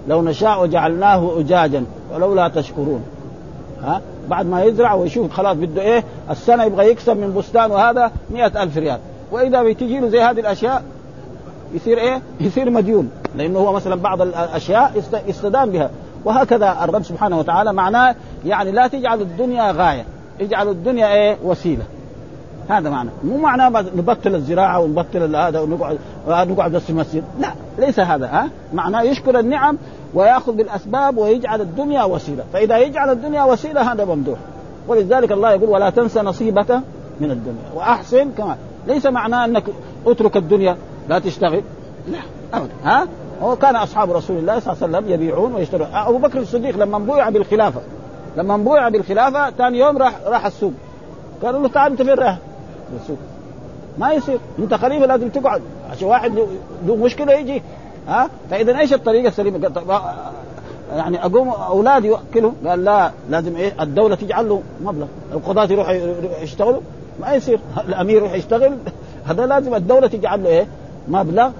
لو 0.07 0.21
نشاء 0.21 0.65
جعلناه 0.65 1.39
أجاجا 1.39 1.83
ولولا 2.13 2.47
تشكرون. 2.47 3.03
ها؟ 3.83 4.01
بعد 4.29 4.45
ما 4.45 4.63
يزرع 4.63 4.93
ويشوف 4.93 5.31
خلاص 5.31 5.57
بده 5.57 5.81
إيه 5.81 6.03
السنة 6.29 6.63
يبغى 6.63 6.91
يكسب 6.91 7.17
من 7.17 7.33
بستان 7.33 7.71
وهذا 7.71 8.11
مئة 8.29 8.63
ألف 8.63 8.77
ريال. 8.77 8.99
وإذا 9.31 9.63
بتجي 9.63 9.99
له 9.99 10.07
زي 10.07 10.21
هذه 10.21 10.39
الأشياء 10.39 10.83
يصير 11.73 11.97
إيه؟ 11.97 12.21
يصير 12.47 12.69
مديون. 12.69 13.09
لأنه 13.35 13.59
هو 13.59 13.73
مثلا 13.73 13.95
بعض 13.95 14.21
الأشياء 14.21 15.03
يستدان 15.27 15.69
بها. 15.69 15.89
وهكذا 16.25 16.77
الرب 16.83 17.03
سبحانه 17.03 17.39
وتعالى 17.39 17.73
معناه 17.73 18.15
يعني 18.45 18.71
لا 18.71 18.87
تجعل 18.87 19.21
الدنيا 19.21 19.71
غاية 19.71 20.05
اجعلوا 20.41 20.71
الدنيا 20.71 21.13
إيه؟ 21.13 21.37
وسيلة. 21.43 21.83
هذا 22.69 22.89
معنى. 22.89 23.09
مو 23.23 23.37
معناه 23.37 23.69
نبطل 23.95 24.35
الزراعة 24.35 24.79
ونبطل 24.79 25.35
هذا 25.35 25.59
ونقعد 25.59 25.97
نقعد 26.27 26.71
بس 26.71 26.81
في 26.81 26.89
المسجد. 26.89 27.23
لا 27.39 27.53
ليس 27.79 27.99
هذا 27.99 28.25
ها؟ 28.25 28.49
معناه 28.73 29.01
يشكر 29.01 29.39
النعم 29.39 29.77
ويأخذ 30.13 30.51
بالأسباب 30.51 31.17
ويجعل 31.17 31.61
الدنيا 31.61 32.03
وسيلة. 32.03 32.43
فإذا 32.53 32.77
يجعل 32.77 33.09
الدنيا 33.11 33.43
وسيلة 33.43 33.93
هذا 33.93 34.05
ممدوح. 34.05 34.37
ولذلك 34.87 35.31
الله 35.31 35.51
يقول 35.51 35.69
ولا 35.69 35.89
تنسى 35.89 36.19
نصيبك 36.19 36.71
من 37.19 37.31
الدنيا. 37.31 37.71
وأحسن 37.75 38.31
كمان. 38.37 38.57
ليس 38.87 39.05
معناه 39.05 39.45
أنك 39.45 39.63
اترك 40.07 40.37
الدنيا 40.37 40.77
لا 41.09 41.19
تشتغل. 41.19 41.63
لا 42.11 42.19
ابدا 42.53 42.73
ها؟ 42.83 43.07
هو 43.41 43.55
كان 43.55 43.75
أصحاب 43.75 44.11
رسول 44.11 44.37
الله 44.37 44.59
صلى 44.59 44.73
الله 44.73 44.83
عليه 44.83 44.97
وسلم 44.97 45.13
يبيعون 45.13 45.53
ويشترون. 45.53 45.87
أبو 45.93 46.17
بكر 46.17 46.39
الصديق 46.39 46.77
لما 46.77 46.99
بويع 46.99 47.29
بالخلافة 47.29 47.81
لما 48.37 48.57
بويع 48.57 48.89
بالخلافة 48.89 49.49
ثاني 49.49 49.79
يوم 49.79 49.97
راح 49.97 50.19
راح 50.25 50.45
السوق. 50.45 50.73
قالوا 51.43 51.61
له 51.61 51.69
تعال 51.69 51.91
أنت 51.91 52.01
فين 52.01 52.13
رايح؟ 52.13 52.37
السوق. 53.01 53.17
ما 53.97 54.11
يصير. 54.11 54.39
أنت 54.59 54.73
قريب 54.73 55.03
لازم 55.03 55.29
تقعد. 55.29 55.61
عشان 55.91 56.07
واحد 56.07 56.31
له 56.85 56.95
مشكلة 56.95 57.33
يجي. 57.33 57.61
ها؟ 58.07 58.29
فإذا 58.49 58.79
إيش 58.79 58.93
الطريقة 58.93 59.27
السليمة؟ 59.27 59.71
يعني 60.95 61.25
أقوم 61.25 61.49
أولادي 61.49 62.07
يوكلوا 62.07 62.51
قال 62.65 62.83
لا 62.83 63.11
لازم 63.29 63.55
إيه؟ 63.55 63.83
الدولة 63.83 64.15
تجعل 64.15 64.49
له 64.49 64.61
مبلغ. 64.83 65.07
القضاة 65.33 65.65
يروحوا 65.71 65.93
يشتغلوا. 66.41 66.81
ما 67.19 67.33
يصير. 67.33 67.59
الأمير 67.87 68.15
يروح 68.15 68.33
يشتغل. 68.33 68.77
هذا 69.27 69.45
لازم 69.45 69.75
الدولة 69.75 70.07
تجعل 70.07 70.43
له 70.43 70.49
إيه؟ 70.49 70.67
مبلغ 71.07 71.51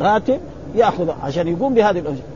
راتب. 0.00 0.40
يأخذ 0.74 1.10
عشان 1.22 1.48
يقوم 1.48 1.74
بهذه 1.74 1.98
الاشياء 1.98 2.26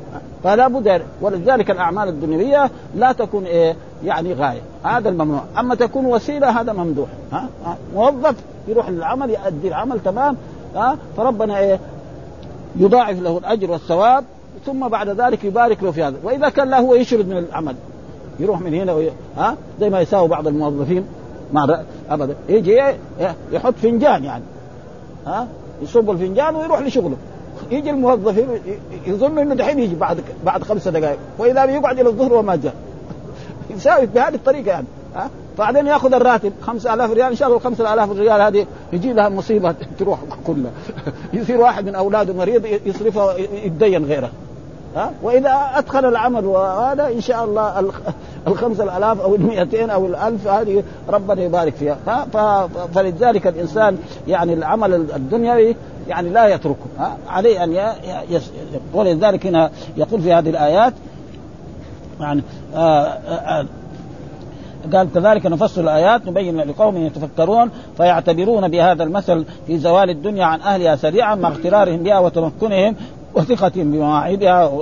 فلا 0.44 0.68
بد 0.68 1.02
ولذلك 1.20 1.70
الأعمال 1.70 2.08
الدنيوية 2.08 2.70
لا 2.94 3.12
تكون 3.12 3.44
إيه 3.44 3.76
يعني 4.04 4.32
غاية. 4.32 4.60
هذا 4.82 5.08
الممنوع. 5.08 5.42
أما 5.58 5.74
تكون 5.74 6.06
وسيلة 6.06 6.60
هذا 6.60 6.72
ممدوح. 6.72 7.08
ها؟ 7.32 7.48
موظف 7.94 8.34
يروح 8.68 8.88
للعمل 8.88 9.30
يؤدي 9.30 9.68
العمل 9.68 10.00
تمام؟ 10.00 10.36
ها؟ 10.74 10.98
فربنا 11.16 11.58
إيه 11.58 11.78
يضاعف 12.76 13.20
له 13.20 13.38
الأجر 13.38 13.70
والثواب 13.70 14.24
ثم 14.66 14.88
بعد 14.88 15.08
ذلك 15.08 15.44
يبارك 15.44 15.82
له 15.82 15.90
في 15.90 16.02
هذا. 16.02 16.16
وإذا 16.22 16.48
كان 16.48 16.70
لا 16.70 16.80
هو 16.80 16.94
يشرد 16.94 17.28
من 17.28 17.38
العمل. 17.38 17.74
يروح 18.40 18.60
من 18.60 18.74
هنا 18.74 18.92
وي... 18.92 19.10
ها؟ 19.36 19.56
زي 19.80 19.90
ما 19.90 20.00
يساوي 20.00 20.28
بعض 20.28 20.46
الموظفين. 20.46 21.06
مع 21.52 21.80
أبدا. 22.10 22.34
يجي 22.48 22.82
يحط 23.52 23.74
فنجان 23.74 24.24
يعني. 24.24 24.44
ها؟ 25.26 25.48
يصب 25.82 26.10
الفنجان 26.10 26.56
ويروح 26.56 26.80
لشغله. 26.80 27.16
يجي 27.70 27.90
الموظفين 27.90 28.48
يظنوا 29.06 29.42
إنه 29.42 29.54
دحين 29.54 29.78
يجي 29.78 29.94
بعد 29.94 30.20
بعد 30.44 30.62
خمسة 30.62 30.90
دقائق 30.90 31.18
وإذا 31.38 31.64
يقعد 31.64 32.00
إلى 32.00 32.08
الظهر 32.08 32.34
وما 32.34 32.56
جاء. 32.56 32.74
يساوي 33.76 34.06
بهذه 34.06 34.34
الطريقة 34.34 34.68
يعني 34.68 34.86
ها؟ 35.14 35.30
بعدين 35.58 35.86
يأخذ 35.86 36.14
الراتب 36.14 36.52
5000 36.62 37.12
ريال 37.12 37.26
إن 37.26 37.36
شاء 37.36 37.48
الله 37.48 37.58
5000 37.58 38.10
ريال 38.10 38.40
هذه 38.40 38.66
يجي 38.92 39.12
لها 39.12 39.28
مصيبة 39.28 39.74
تروح 39.98 40.18
كلها. 40.46 40.70
يصير 41.32 41.60
واحد 41.60 41.86
من 41.86 41.94
أولاده 41.94 42.34
مريض 42.34 42.66
يصرفها 42.86 43.36
يتدين 43.64 44.04
غيره. 44.04 44.30
ها؟ 44.96 45.12
وإذا 45.22 45.70
أدخل 45.74 46.04
العمل 46.04 46.44
وهذا 46.44 47.06
إن 47.08 47.20
شاء 47.20 47.44
الله 47.44 47.90
الخمسة 48.46 48.84
الآلاف 48.84 49.20
أو 49.20 49.34
المئتين 49.34 49.90
أو 49.90 50.06
الألف 50.06 50.48
هذه 50.48 50.82
ربنا 51.08 51.42
يبارك 51.42 51.74
فيها. 51.74 52.26
فلذلك 52.94 53.46
الإنسان 53.46 53.98
يعني 54.28 54.54
العمل 54.54 54.94
الدنيوي 54.94 55.76
يعني 56.08 56.28
لا 56.28 56.46
يتركه. 56.46 56.86
عليه 57.28 57.64
أن. 57.64 57.92
ولذلك 58.94 59.46
هنا 59.46 59.70
يقول 59.96 60.20
في 60.20 60.32
هذه 60.32 60.50
الآيات 60.50 60.92
يعني 62.20 62.42
آه 62.74 62.78
آه 62.78 63.66
قال 64.92 65.12
كذلك 65.14 65.46
نفصل 65.46 65.80
الآيات 65.80 66.26
نبين 66.26 66.56
لقوم 66.56 66.96
يتفكرون 66.96 67.70
فيعتبرون 67.96 68.68
بهذا 68.68 69.02
المثل 69.02 69.44
في 69.66 69.78
زوال 69.78 70.10
الدنيا 70.10 70.44
عن 70.44 70.60
أهلها 70.60 70.96
سريعا 70.96 71.34
مع 71.34 71.48
اغترارهم 71.48 72.02
بها 72.02 72.18
وتمكنهم 72.18 72.94
وثقتهم 73.36 73.92
بمواعيدها 73.92 74.72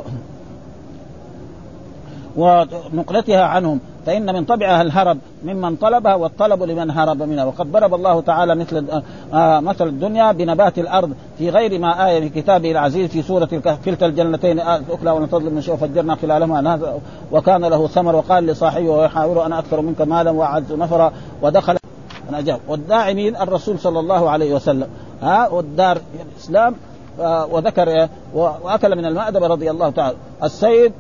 ونقلتها 2.37 3.43
عنهم. 3.43 3.81
فإن 4.07 4.35
من 4.35 4.45
طبعها 4.45 4.83
الهرب 4.83 5.19
ممن 5.45 5.77
طلبها 5.77 6.15
والطلب 6.15 6.63
لمن 6.63 6.91
هرب 6.91 7.23
منها. 7.23 7.45
وقد 7.45 7.73
ضرب 7.73 7.95
الله 7.95 8.21
تعالى 8.21 8.55
مثل 8.55 9.03
آه 9.35 9.61
مثل 9.61 9.87
الدنيا 9.87 10.33
بنبات 10.33 10.79
الأرض 10.79 11.13
في 11.39 11.51
غير 11.51 11.79
ما 11.79 12.07
آية 12.07 12.21
في 12.21 12.29
كتابه 12.29 12.71
العزيز 12.71 13.11
في 13.11 13.23
سورة 13.23 13.49
كلتا 13.85 14.07
الجنتين. 14.07 14.61
أكلها 14.61 15.13
ولا 15.13 15.27
تظلم 15.27 15.55
من 15.55 15.61
شيء 15.61 15.77
فجرنا 15.77 16.15
خلالهما. 16.15 17.01
وكان 17.33 17.65
له 17.65 17.87
ثمر 17.87 18.17
وقال 18.17 18.47
لصاحبه 18.47 18.91
ويحاوره 18.91 19.47
أنا 19.47 19.59
أكثر 19.59 19.81
منك 19.81 20.01
مالا 20.01 20.31
وأعز 20.31 20.73
نفرا. 20.73 21.13
ودخل 21.43 21.77
أنا 22.29 22.39
أجاب 22.39 22.61
والداعي 22.69 23.15
مين 23.15 23.37
الرسول 23.37 23.79
صلى 23.79 24.01
الله 24.01 24.31
عليه 24.31 24.55
وسلم. 24.55 24.89
ها 25.23 25.49
والدار 25.49 25.99
الإسلام 26.33 26.75
آه 27.21 27.47
وذكر 27.47 28.09
وأكل 28.35 28.97
من 28.97 29.05
المأدبة 29.07 29.47
رضي 29.47 29.71
الله 29.71 29.91
تعالى. 29.91 30.17
السيد 30.43 30.93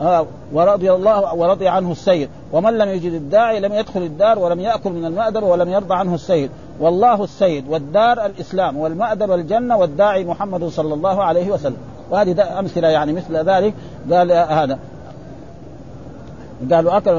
آه 0.00 0.26
ورضي 0.52 0.92
الله 0.92 1.34
ورضي 1.34 1.68
عنه 1.68 1.92
السيد. 1.92 2.28
ومن 2.52 2.78
لم 2.78 2.88
يجد 2.88 3.12
الداعي 3.12 3.60
لم 3.60 3.72
يدخل 3.72 4.02
الدار 4.02 4.38
ولم 4.38 4.60
يأكل 4.60 4.90
من 4.90 5.04
المأدبة 5.04 5.46
ولم 5.46 5.68
يرضى 5.68 5.94
عنه 5.94 6.14
السيد. 6.14 6.50
والله 6.80 7.24
السيد 7.24 7.68
والدار 7.68 8.26
الإسلام 8.26 8.76
والمأدبة 8.76 9.34
الجنه 9.34 9.76
والداعي 9.76 10.24
محمد 10.24 10.64
صلى 10.64 10.94
الله 10.94 11.24
عليه 11.24 11.50
وسلم. 11.50 11.76
وهذه 12.10 12.58
أمثلة 12.58 12.88
يعني 12.88 13.12
مثل 13.12 13.36
ذلك. 13.36 13.74
قال 14.12 14.32
هذا. 14.32 14.78
قالوا 16.72 16.96
اكل 16.96 17.10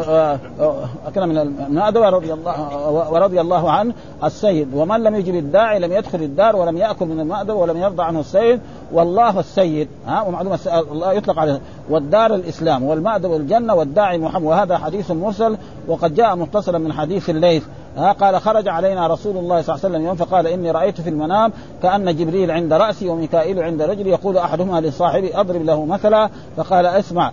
اكل 1.07 1.27
من 1.27 1.37
المأدبة 1.37 2.09
رضي 2.09 2.33
الله 2.33 3.11
ورضي 3.11 3.41
الله 3.41 3.71
عنه 3.71 3.93
السيد. 4.23 4.67
ومن 4.73 5.03
لم 5.03 5.15
يجب 5.15 5.35
الداعي 5.35 5.79
لم 5.79 5.91
يدخل 5.91 6.21
الدار 6.21 6.55
ولم 6.55 6.77
يأكل 6.77 7.05
من 7.05 7.19
المأدبة 7.19 7.53
ولم 7.53 7.77
يرضى 7.77 8.03
عنه 8.03 8.19
السيد 8.19 8.59
والله 8.93 9.39
السيد. 9.39 9.87
ها 10.07 10.21
ومعلومة 10.21 10.59
الله 10.91 11.13
يطلق 11.13 11.39
عليه. 11.39 11.61
والدار 11.89 12.35
الإسلام 12.35 12.83
والمأدب 12.83 13.35
الجنه 13.35 13.75
والداعي 13.75 14.17
محمد. 14.17 14.43
وهذا 14.43 14.77
حديث 14.77 15.11
مرسل 15.11 15.57
وقد 15.87 16.15
جاء 16.15 16.35
متصلا 16.35 16.77
من 16.77 16.93
حديث 16.93 17.29
الليث. 17.29 17.63
ها 17.97 18.11
قال 18.11 18.41
خرج 18.41 18.67
علينا 18.67 19.07
رسول 19.07 19.37
الله 19.37 19.61
صلى 19.61 19.75
الله 19.75 19.85
عليه 19.85 19.95
وسلم 19.95 20.05
يوم 20.05 20.15
فقال 20.15 20.47
إني 20.47 20.71
رأيت 20.71 21.01
في 21.01 21.09
المنام 21.09 21.53
كأن 21.83 22.15
جبريل 22.15 22.51
عند 22.51 22.73
رأسي 22.73 23.09
وميكائيل 23.09 23.59
عند 23.59 23.81
رجلي 23.81 24.09
يقول 24.09 24.37
أحدهما 24.37 24.81
لصاحبي 24.81 25.39
أضرب 25.39 25.61
له 25.61 25.85
مثلا 25.85 26.29
فقال 26.57 26.85
اسمع 26.85 27.31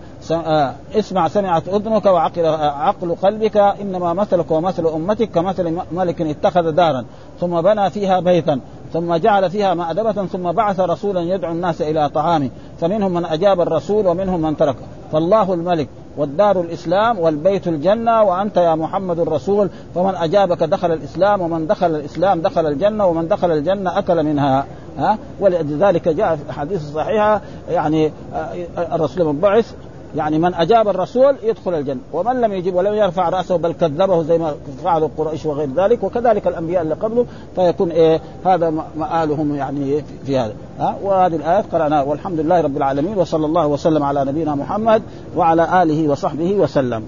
اسمع 0.94 1.28
سمعت 1.28 1.68
أذنك 1.68 2.06
وعقل 2.06 2.46
عقل 2.60 3.14
قلبك 3.14 3.56
إنما 3.56 4.12
مثلك 4.12 4.50
ومثل 4.50 4.86
أمتك 4.86 5.30
كمثل 5.30 5.78
ملك 5.92 6.20
اتخذ 6.20 6.70
دارا 6.72 7.04
ثم 7.40 7.60
بنى 7.60 7.90
فيها 7.90 8.20
بيتا 8.20 8.60
ثم 8.92 9.14
جعل 9.14 9.50
فيها 9.50 9.74
مأدبة 9.74 10.12
ثم 10.12 10.52
بعث 10.52 10.80
رسولا 10.80 11.20
يدعو 11.20 11.52
الناس 11.52 11.82
إلى 11.82 12.08
طعامه 12.08 12.50
فمنهم 12.80 13.14
من 13.14 13.24
أجاب 13.24 13.60
الرسول 13.60 14.06
ومنهم 14.06 14.40
من 14.40 14.56
ترك 14.56 14.76
فالله 15.12 15.54
الملك. 15.54 15.88
والدار 16.16 16.60
الإسلام 16.60 17.18
والبيت 17.18 17.68
الجنة 17.68 18.22
وأنت 18.22 18.56
يا 18.56 18.74
محمد 18.74 19.18
الرسول 19.18 19.70
فمن 19.94 20.14
أجابك 20.14 20.62
دخل 20.62 20.92
الإسلام 20.92 21.40
ومن 21.40 21.66
دخل 21.66 21.94
الإسلام 21.94 22.40
دخل 22.40 22.66
الجنة 22.66 23.06
ومن 23.06 23.28
دخل 23.28 23.52
الجنة 23.52 23.98
أكل 23.98 24.22
منها. 24.22 24.66
ها؟ 24.98 25.18
ولذلك 25.40 26.08
جاء 26.08 26.36
في 26.36 26.42
الحديث 26.48 26.82
الصحيحة 26.82 27.40
يعني 27.70 28.12
الرسول 28.78 29.36
بعث 29.36 29.74
يعني 30.16 30.38
من 30.38 30.54
أجاب 30.54 30.88
الرسول 30.88 31.36
يدخل 31.42 31.74
الجنة. 31.74 32.00
ومن 32.12 32.40
لم 32.40 32.52
يجب 32.52 32.74
ولم 32.74 32.94
يرفع 32.94 33.28
رأسه 33.28 33.56
بل 33.56 33.72
كذبه 33.72 34.22
زي 34.22 34.38
ما 34.38 34.54
فعلوا 34.84 35.08
قريش 35.18 35.46
وغير 35.46 35.68
ذلك 35.76 36.04
وكذلك 36.04 36.46
الأنبياء 36.46 36.82
اللي 36.82 36.94
قبله 36.94 37.26
فيكون 37.54 37.90
إيه 37.90 38.20
هذا 38.44 38.70
مآلهم 38.96 39.54
يعني 39.54 40.04
في 40.26 40.38
هذا. 40.38 40.54
ها؟ 40.78 40.96
وهذه 41.02 41.36
الايات 41.36 41.64
قرأناها. 41.72 42.02
والحمد 42.02 42.40
لله 42.40 42.60
رب 42.60 42.76
العالمين 42.76 43.18
وصلى 43.18 43.46
الله 43.46 43.66
وسلم 43.66 44.02
على 44.02 44.24
نبينا 44.24 44.54
محمد 44.54 45.02
وعلى 45.36 45.82
آله 45.82 46.08
وصحبه 46.08 46.54
وسلم. 46.54 47.02